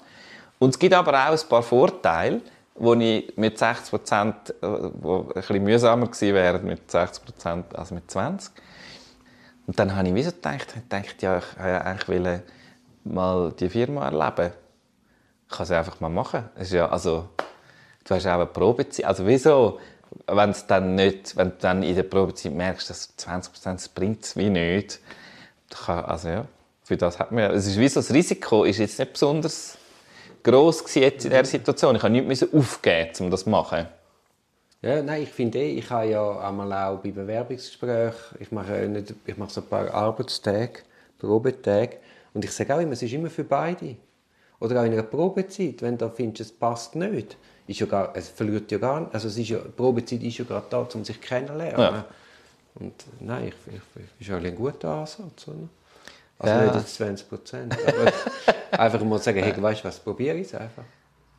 Und 0.59 0.71
es 0.71 0.79
gibt 0.79 0.93
aber 0.93 1.13
auch 1.13 1.31
ein 1.31 1.49
paar 1.49 1.63
Vorteile, 1.63 2.41
wo 2.75 2.93
ich 2.93 3.33
mit 3.35 3.57
60 3.57 3.89
Prozent, 3.89 4.35
äh, 4.61 4.67
wo 4.93 5.21
ein 5.21 5.27
bisschen 5.33 5.63
mühsamer 5.63 6.07
gewesen 6.07 6.35
wäre 6.35 6.59
mit 6.59 6.89
60 6.91 7.25
Prozent 7.25 7.75
als 7.75 7.91
mit 7.91 8.09
20. 8.09 8.51
Und 9.67 9.79
dann 9.79 9.95
habe 9.95 10.07
ich 10.07 10.15
wie 10.15 10.23
so 10.23 10.31
gedacht, 10.31 10.73
ich 10.75 10.87
dachte, 10.89 11.25
ja, 11.25 11.37
ich 11.37 11.57
wollte 11.57 11.85
eigentlich 11.85 12.41
mal 13.03 13.51
die 13.53 13.69
Firma 13.69 14.05
erleben. 14.05 14.53
Ich 15.49 15.55
kann 15.55 15.65
sie 15.65 15.77
einfach 15.77 15.99
mal 15.99 16.09
machen. 16.09 16.45
ist 16.59 16.73
ja, 16.73 16.89
also, 16.89 17.29
du 18.05 18.15
hast 18.15 18.25
auch 18.25 18.33
eine 18.33 18.45
Probezeit. 18.45 19.05
Also 19.05 19.25
wieso, 19.27 19.79
wenn 20.27 20.49
es 20.49 20.65
dann 20.67 20.95
nicht, 20.95 21.35
wenn 21.35 21.49
du 21.49 21.55
dann 21.59 21.83
in 21.83 21.95
der 21.95 22.03
Probezeit 22.03 22.53
merkst, 22.53 22.89
dass 22.89 23.15
20 23.17 23.53
Prozent 23.53 23.95
bringt 23.95 24.23
es 24.23 24.35
wie 24.35 24.49
nicht. 24.49 24.99
Kann, 25.85 26.03
also 26.05 26.27
ja, 26.27 26.45
für 26.83 26.97
das 26.97 27.19
hat 27.19 27.31
man, 27.31 27.51
es 27.51 27.67
ist 27.67 27.79
wie 27.79 27.87
so, 27.87 27.99
das 27.99 28.13
Risiko 28.13 28.65
ist 28.65 28.79
jetzt 28.79 28.99
nicht 28.99 29.13
besonders 29.13 29.77
groß 30.43 30.83
jetzt 30.95 31.25
in 31.25 31.31
dieser 31.31 31.45
Situation. 31.45 31.95
Ich 31.95 32.03
musste 32.03 32.45
nichts 32.45 32.53
aufgeben, 32.53 33.11
um 33.19 33.31
das 33.31 33.43
zu 33.43 33.49
machen. 33.49 33.87
Ja, 34.81 35.03
nein, 35.03 35.21
ich 35.21 35.29
finde 35.29 35.59
eh, 35.59 35.77
ich 35.77 35.89
habe 35.91 36.07
ja 36.07 36.39
einmal 36.39 36.73
auch 36.73 36.99
bei 36.99 37.11
Bewerbungsgesprächen, 37.11 38.37
ich 38.39 38.51
mache, 38.51 38.87
nicht, 38.87 39.13
ich 39.25 39.37
mache 39.37 39.51
so 39.51 39.61
ein 39.61 39.67
paar 39.67 39.93
Arbeitstage, 39.93 40.79
Probetage, 41.19 41.97
und 42.33 42.43
ich 42.43 42.51
sage 42.51 42.73
auch 42.75 42.79
immer, 42.79 42.93
es 42.93 43.03
ist 43.03 43.13
immer 43.13 43.29
für 43.29 43.43
beide. 43.43 43.95
Oder 44.59 44.81
auch 44.81 44.85
in 44.85 44.93
einer 44.93 45.03
Probezeit, 45.03 45.81
wenn 45.81 45.97
du 45.97 46.09
findest, 46.09 46.51
es 46.51 46.57
passt 46.57 46.95
nicht, 46.95 47.37
ist 47.67 47.79
ja 47.79 47.85
gar, 47.85 48.15
es 48.15 48.29
verliert 48.29 48.71
ja 48.71 48.79
gar 48.79 49.01
nicht, 49.01 49.13
also 49.13 49.27
es 49.27 49.37
ist 49.37 49.49
ja, 49.49 49.59
die 49.59 49.69
Probezeit 49.69 50.23
ist 50.23 50.39
ja 50.39 50.45
gerade 50.45 50.65
da, 50.69 50.87
um 50.93 51.05
sich 51.05 51.21
kennenzulernen. 51.21 51.79
Ja. 51.79 52.05
Und 52.75 52.93
nein, 53.19 53.49
ich, 53.49 53.73
ich, 53.75 53.81
ich, 54.19 54.27
ist 54.27 54.33
eigentlich 54.33 54.53
ein 54.53 54.57
guter 54.57 54.89
Ansatz, 54.89 55.47
oder? 55.47 55.69
Also 56.39 56.55
ja. 56.55 56.65
nicht 56.65 56.75
jetzt 56.75 56.95
20 56.95 57.29
Prozent, 57.29 57.77
aber 57.85 58.11
einfach 58.79 59.03
mal 59.03 59.19
sagen, 59.19 59.43
hey, 59.43 59.61
weißt 59.61 59.83
du 59.83 59.87
was, 59.87 59.99
probiere 59.99 60.37
ich 60.37 60.47
es 60.47 60.55
einfach. 60.55 60.85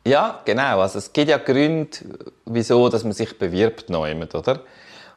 Ja, 0.05 0.41
genau. 0.45 0.81
Also 0.81 0.99
es 0.99 1.13
gibt 1.13 1.29
ja 1.29 1.37
Gründe, 1.37 1.97
wieso 2.45 2.89
dass 2.89 3.03
man 3.03 3.13
sich 3.13 3.37
bewirbt 3.37 3.89
neumet, 3.89 4.35
oder? 4.35 4.61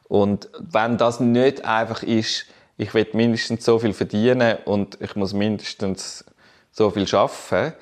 Und 0.07 0.49
wenn 0.59 0.97
das 0.97 1.19
nicht 1.19 1.65
einfach 1.65 2.03
ist, 2.03 2.45
ich 2.77 2.93
will 2.93 3.07
mindestens 3.13 3.65
so 3.65 3.79
viel 3.79 3.93
verdienen 3.93 4.57
und 4.65 5.01
ich 5.01 5.15
muss 5.15 5.33
mindestens 5.33 6.23
so 6.71 6.91
viel 6.91 7.07
schaffen, 7.07 7.73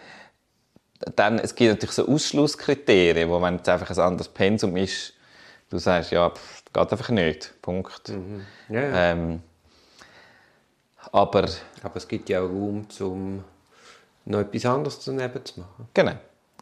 dann 1.15 1.37
es 1.37 1.53
gibt 1.53 1.71
natürlich 1.71 1.95
so 1.95 2.07
Ausschlusskriterien, 2.07 3.29
wo 3.29 3.41
wenn 3.41 3.57
es 3.57 3.67
einfach 3.67 3.89
ein 3.89 3.99
anderes 3.99 4.29
Pensum 4.29 4.77
ist, 4.77 5.13
du 5.69 5.77
sagst 5.77 6.11
ja, 6.11 6.29
pff, 6.29 6.63
geht 6.73 6.91
einfach 6.91 7.09
nicht. 7.09 7.53
Punkt. 7.61 8.09
Mhm. 8.09 8.45
Ja, 8.69 8.81
ja. 8.81 9.11
Ähm, 9.11 9.43
aber, 11.11 11.47
aber 11.83 11.95
es 11.95 12.07
gibt 12.07 12.29
ja 12.29 12.39
auch 12.41 12.49
Raum, 12.49 12.87
um 12.99 13.43
noch 14.25 14.39
etwas 14.39 14.65
anderes 14.65 14.99
daneben 15.03 15.45
zu 15.45 15.59
machen. 15.59 15.87
Genau. 15.93 16.15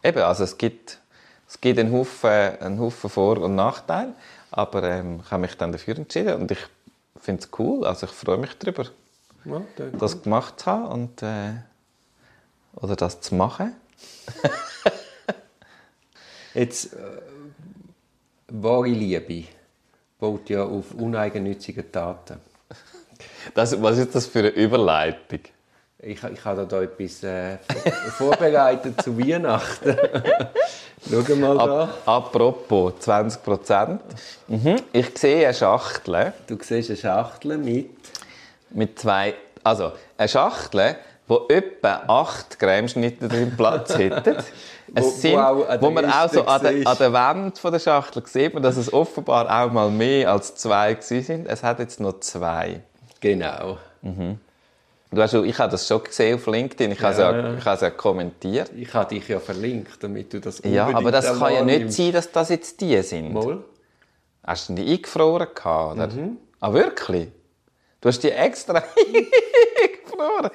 Eben, 0.04 0.22
also 0.22 0.44
es 0.44 0.58
gibt, 0.58 1.00
es 1.48 1.58
gibt 1.60 1.78
einen, 1.78 1.90
Haufen, 1.90 2.30
einen 2.30 2.78
Haufen 2.78 3.08
Vor- 3.08 3.40
und 3.40 3.54
Nachteile, 3.54 4.12
aber 4.50 4.82
ähm, 4.82 5.20
ich 5.24 5.30
habe 5.30 5.40
mich 5.40 5.56
dann 5.56 5.72
dafür 5.72 5.96
entschieden 5.96 6.34
und 6.34 6.50
ich 6.50 6.58
finde 7.18 7.42
es 7.42 7.48
cool, 7.58 7.86
also 7.86 8.04
ich 8.04 8.12
freue 8.12 8.36
mich 8.36 8.52
darüber, 8.58 8.84
ja, 9.46 9.62
das 9.98 10.22
gemacht 10.22 10.60
zu 10.60 10.66
haben 10.66 10.86
und, 10.88 11.22
äh, 11.22 11.54
oder 12.74 12.96
das 12.96 13.22
zu 13.22 13.34
machen. 13.34 13.72
Jetzt, 16.54 16.92
äh, 16.92 16.98
wahre 18.48 18.88
Liebe 18.88 19.48
baut 20.18 20.50
ja 20.50 20.64
auf 20.64 20.92
uneigennützige 20.92 21.90
Taten. 21.90 22.40
Das, 23.54 23.80
was 23.80 23.98
ist 23.98 24.14
das 24.14 24.26
für 24.26 24.40
eine 24.40 24.48
Überleitung? 24.48 25.40
Ich, 26.06 26.22
ich 26.22 26.44
habe 26.44 26.66
da 26.66 26.82
etwas 26.82 27.22
äh, 27.22 27.56
vorbereitet 28.18 29.00
zu 29.02 29.18
Weihnachten. 29.18 29.96
Schau 31.10 31.36
mal 31.36 31.56
da. 31.56 31.82
Ap 31.84 31.98
apropos 32.06 32.92
20 33.00 33.42
Prozent. 33.42 34.00
Mhm. 34.48 34.76
Ich 34.92 35.16
sehe 35.16 35.46
eine 35.46 35.54
Schachtel. 35.54 36.32
Du 36.46 36.58
siehst 36.60 36.90
eine 36.90 36.98
Schachtel 36.98 37.56
mit? 37.56 37.90
Mit 38.70 38.98
zwei. 38.98 39.34
Also, 39.62 39.92
eine 40.18 40.28
Schachtel, 40.28 40.96
wo 41.26 41.46
etwa 41.48 42.02
8 42.06 42.58
Cremeschnitte 42.58 43.26
drin 43.26 43.54
Platz 43.56 43.94
hätten. 43.98 44.36
Es 44.94 45.04
wo, 45.04 45.08
sind, 45.10 45.36
wo, 45.38 45.66
wo 45.80 45.90
man 45.90 46.10
auch 46.10 46.30
so 46.30 46.44
an 46.44 46.60
der, 46.60 46.86
an 46.86 46.98
der 46.98 47.12
Wand 47.14 47.58
von 47.58 47.72
der 47.72 47.78
Schachtel 47.78 48.22
sieht, 48.26 48.52
man, 48.52 48.62
dass 48.62 48.76
es 48.76 48.92
offenbar 48.92 49.46
auch 49.46 49.72
mal 49.72 49.90
mehr 49.90 50.32
als 50.32 50.54
zwei 50.54 50.96
sind. 51.00 51.46
Es 51.46 51.62
hat 51.62 51.78
jetzt 51.78 51.98
noch 51.98 52.20
zwei. 52.20 52.80
Genau. 53.20 53.78
Mhm. 54.02 54.38
Du 55.14 55.22
hast, 55.22 55.34
ich 55.34 55.58
habe 55.58 55.70
das 55.70 55.86
schon 55.86 56.02
gesehen 56.02 56.36
auf 56.36 56.46
LinkedIn, 56.46 56.92
ich 56.92 57.02
habe, 57.02 57.20
ja, 57.20 57.36
ja. 57.36 57.54
ich 57.54 57.64
habe 57.64 57.74
es 57.76 57.80
ja 57.82 57.90
kommentiert. 57.90 58.70
Ich 58.76 58.92
habe 58.92 59.14
dich 59.14 59.28
ja 59.28 59.38
verlinkt, 59.38 60.02
damit 60.02 60.32
du 60.32 60.40
das 60.40 60.60
Ja, 60.64 60.88
aber 60.88 61.12
das 61.12 61.38
kann 61.38 61.52
ja 61.52 61.62
nicht 61.62 61.92
sein, 61.92 62.12
dass 62.12 62.30
das 62.32 62.48
jetzt 62.48 62.80
die 62.80 63.00
sind. 63.02 63.32
Mal. 63.32 63.62
Hast 64.42 64.68
du 64.68 64.74
die 64.74 64.92
eingefroren 64.92 65.48
gehabt, 65.54 65.96
oder? 65.96 66.08
Mhm. 66.08 66.36
Ah, 66.60 66.72
wirklich? 66.72 67.28
Du 68.00 68.08
hast 68.08 68.22
die 68.22 68.30
extra 68.30 68.74
eingefroren? 68.82 70.50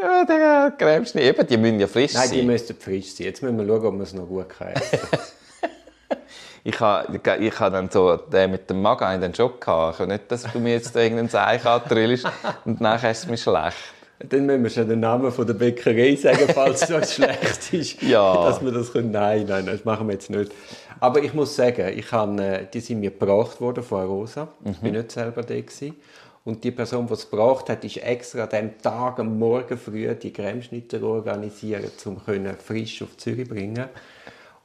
Ja, 0.00 0.24
der 0.24 0.72
grämst 0.78 1.14
nicht. 1.14 1.24
Eben, 1.24 1.46
die 1.46 1.56
müssen 1.56 1.80
ja 1.80 1.86
frisch 1.88 2.14
Nein, 2.14 2.28
sein. 2.28 2.36
Nein, 2.36 2.40
die 2.40 2.52
müssen 2.52 2.76
frisch 2.76 3.14
sein. 3.14 3.26
Jetzt 3.26 3.42
müssen 3.42 3.58
wir 3.58 3.66
schauen, 3.66 3.86
ob 3.86 3.94
wir 3.94 4.02
es 4.02 4.12
noch 4.12 4.28
gut 4.28 4.48
können. 4.50 4.74
ich 6.64 6.78
habe, 6.78 7.20
ich 7.40 7.60
habe 7.60 7.72
dann 7.72 7.90
so 7.90 8.16
den 8.16 8.52
mit 8.52 8.70
dem 8.70 8.80
Magen 8.80 9.20
dann 9.20 9.34
schon 9.34 9.58
gehabt. 9.58 10.00
Ich 10.00 10.06
nicht, 10.06 10.30
dass 10.30 10.44
du 10.44 10.60
mir 10.60 10.74
jetzt 10.74 10.94
irgendeinen 10.94 11.28
Seich 11.28 11.64
antrillst 11.66 12.26
und 12.64 12.80
nachher 12.80 13.10
ist 13.10 13.24
es 13.24 13.26
mir 13.26 13.36
schlecht. 13.36 13.93
Dann 14.18 14.46
müssen 14.46 14.62
wir 14.62 14.70
schon 14.70 14.88
den 14.88 15.00
Namen 15.00 15.30
von 15.32 15.46
der 15.46 15.54
Bäckerei 15.54 16.14
sagen, 16.16 16.48
falls 16.54 16.88
es 16.88 17.14
schlecht 17.14 17.72
ist. 17.72 18.02
Ja. 18.02 18.46
Dass 18.46 18.64
wir 18.64 18.72
das 18.72 18.92
können. 18.92 19.10
Nein, 19.10 19.46
nein, 19.48 19.66
das 19.66 19.84
machen 19.84 20.06
wir 20.06 20.14
jetzt 20.14 20.30
nicht. 20.30 20.52
Aber 21.00 21.22
ich 21.22 21.34
muss 21.34 21.56
sagen, 21.56 21.92
ich 21.96 22.10
habe, 22.12 22.42
äh, 22.42 22.66
die 22.72 22.80
sind 22.80 23.00
mir 23.00 23.10
gebracht 23.10 23.60
worden 23.60 23.82
von 23.82 24.06
Rosa. 24.06 24.48
Mhm. 24.60 24.70
Ich 24.70 24.82
war 24.82 24.90
nicht 24.90 25.12
selber 25.12 25.42
da. 25.42 25.54
Gewesen. 25.54 25.96
Und 26.44 26.62
die 26.62 26.70
Person, 26.70 27.06
die 27.06 27.14
es 27.14 27.28
gebracht 27.28 27.70
hat, 27.70 27.84
ist 27.84 27.96
extra 27.96 28.44
an 28.44 28.50
diesem 28.50 28.78
Tag, 28.78 29.18
am 29.18 29.38
Morgen 29.38 29.78
früh, 29.78 30.14
die 30.14 30.32
Cremeschnitter 30.32 31.02
organisieren, 31.02 31.90
um 32.04 32.20
frisch 32.58 33.02
auf 33.02 33.16
Zürich 33.16 33.48
zu 33.48 33.54
bringen. 33.54 33.86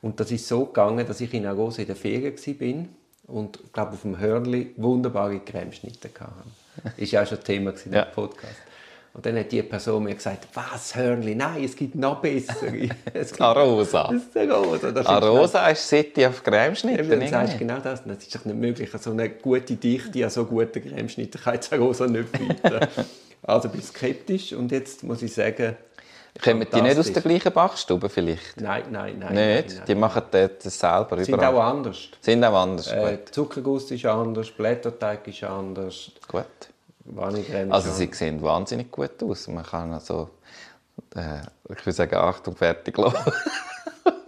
Und 0.01 0.19
das 0.19 0.31
ist 0.31 0.47
so 0.47 0.65
gegangen, 0.65 1.07
dass 1.07 1.21
ich 1.21 1.33
in 1.33 1.45
Arosa 1.45 1.81
in 1.81 1.87
der 1.87 1.95
Ferien 1.95 2.35
war 2.35 3.35
und 3.35 3.59
glaube 3.73 3.93
auf 3.93 4.01
dem 4.01 4.19
Hörnli 4.19 4.73
wunderbare 4.77 5.39
Cremeschnitte 5.39 6.09
hatte. 6.19 6.93
Ist 6.97 7.11
ja 7.11 7.23
auch 7.23 7.27
schon 7.27 7.43
Thema 7.43 7.73
in 7.85 7.93
ja. 7.93 8.05
Podcast. 8.05 8.68
Und 9.13 9.25
dann 9.25 9.37
hat 9.37 9.51
die 9.51 9.63
Person 9.63 10.03
mir 10.03 10.15
gesagt, 10.15 10.47
was, 10.53 10.95
Hörnli, 10.95 11.35
nein, 11.35 11.63
es 11.63 11.75
gibt 11.75 11.95
noch 11.95 12.21
bessere. 12.21 12.89
Arosa. 13.39 14.11
Das 14.11 14.23
ist 14.23 14.51
Arosa. 14.51 14.91
Das 14.91 15.05
Arosa 15.05 15.67
ist 15.69 15.87
City 15.87 16.25
auf 16.25 16.43
Cremeschnitte. 16.43 17.03
Ja, 17.03 17.15
dann 17.15 17.27
sagst 17.27 17.53
du 17.55 17.57
genau 17.57 17.79
das. 17.79 18.03
Das 18.05 18.17
ist 18.17 18.35
doch 18.35 18.45
nicht 18.45 18.57
möglich. 18.57 18.89
So 18.99 19.11
eine 19.11 19.29
gute 19.29 19.75
Dichte 19.75 20.23
an 20.23 20.29
so 20.29 20.45
guten 20.45 20.81
Cremeschnitte 20.81 21.39
kann 21.39 21.55
jetzt 21.55 21.73
Arosa 21.73 22.07
nicht 22.07 22.31
bieten. 22.31 22.79
also 23.43 23.69
bin 23.69 23.81
skeptisch 23.81 24.53
und 24.53 24.71
jetzt 24.71 25.03
muss 25.03 25.21
ich 25.21 25.33
sagen, 25.33 25.75
Kommen 26.43 26.65
die 26.73 26.81
nicht 26.81 26.97
aus 26.97 27.11
der 27.11 27.21
gleichen 27.21 27.51
Bachstube 27.51 28.07
vielleicht? 28.07 28.61
Nein, 28.61 28.83
nein, 28.91 29.17
nein. 29.19 29.33
Nicht? 29.33 29.75
Nein, 29.75 29.83
die 29.87 29.95
machen 29.95 30.23
das 30.31 30.79
selber 30.79 31.17
Sind 31.17 31.33
überall. 31.33 31.55
auch 31.55 31.63
anders. 31.63 32.09
Sind 32.21 32.43
auch 32.45 32.53
anders, 32.53 32.91
äh, 32.91 33.17
Zuckerguss 33.29 33.91
ist 33.91 34.05
anders, 34.05 34.51
Blätterteig 34.51 35.27
ist 35.27 35.43
anders. 35.43 36.11
Gut. 36.27 36.45
Also 37.71 37.91
sie 37.91 38.09
sehen 38.13 38.41
wahnsinnig 38.41 38.91
gut 38.91 39.21
aus. 39.23 39.47
Man 39.47 39.63
kann 39.63 39.93
also, 39.93 40.29
äh, 41.15 41.41
ich 41.69 41.85
würde 41.85 41.91
sagen, 41.91 42.15
Achtung, 42.15 42.55
fertig 42.55 42.97
lassen. 42.97 43.31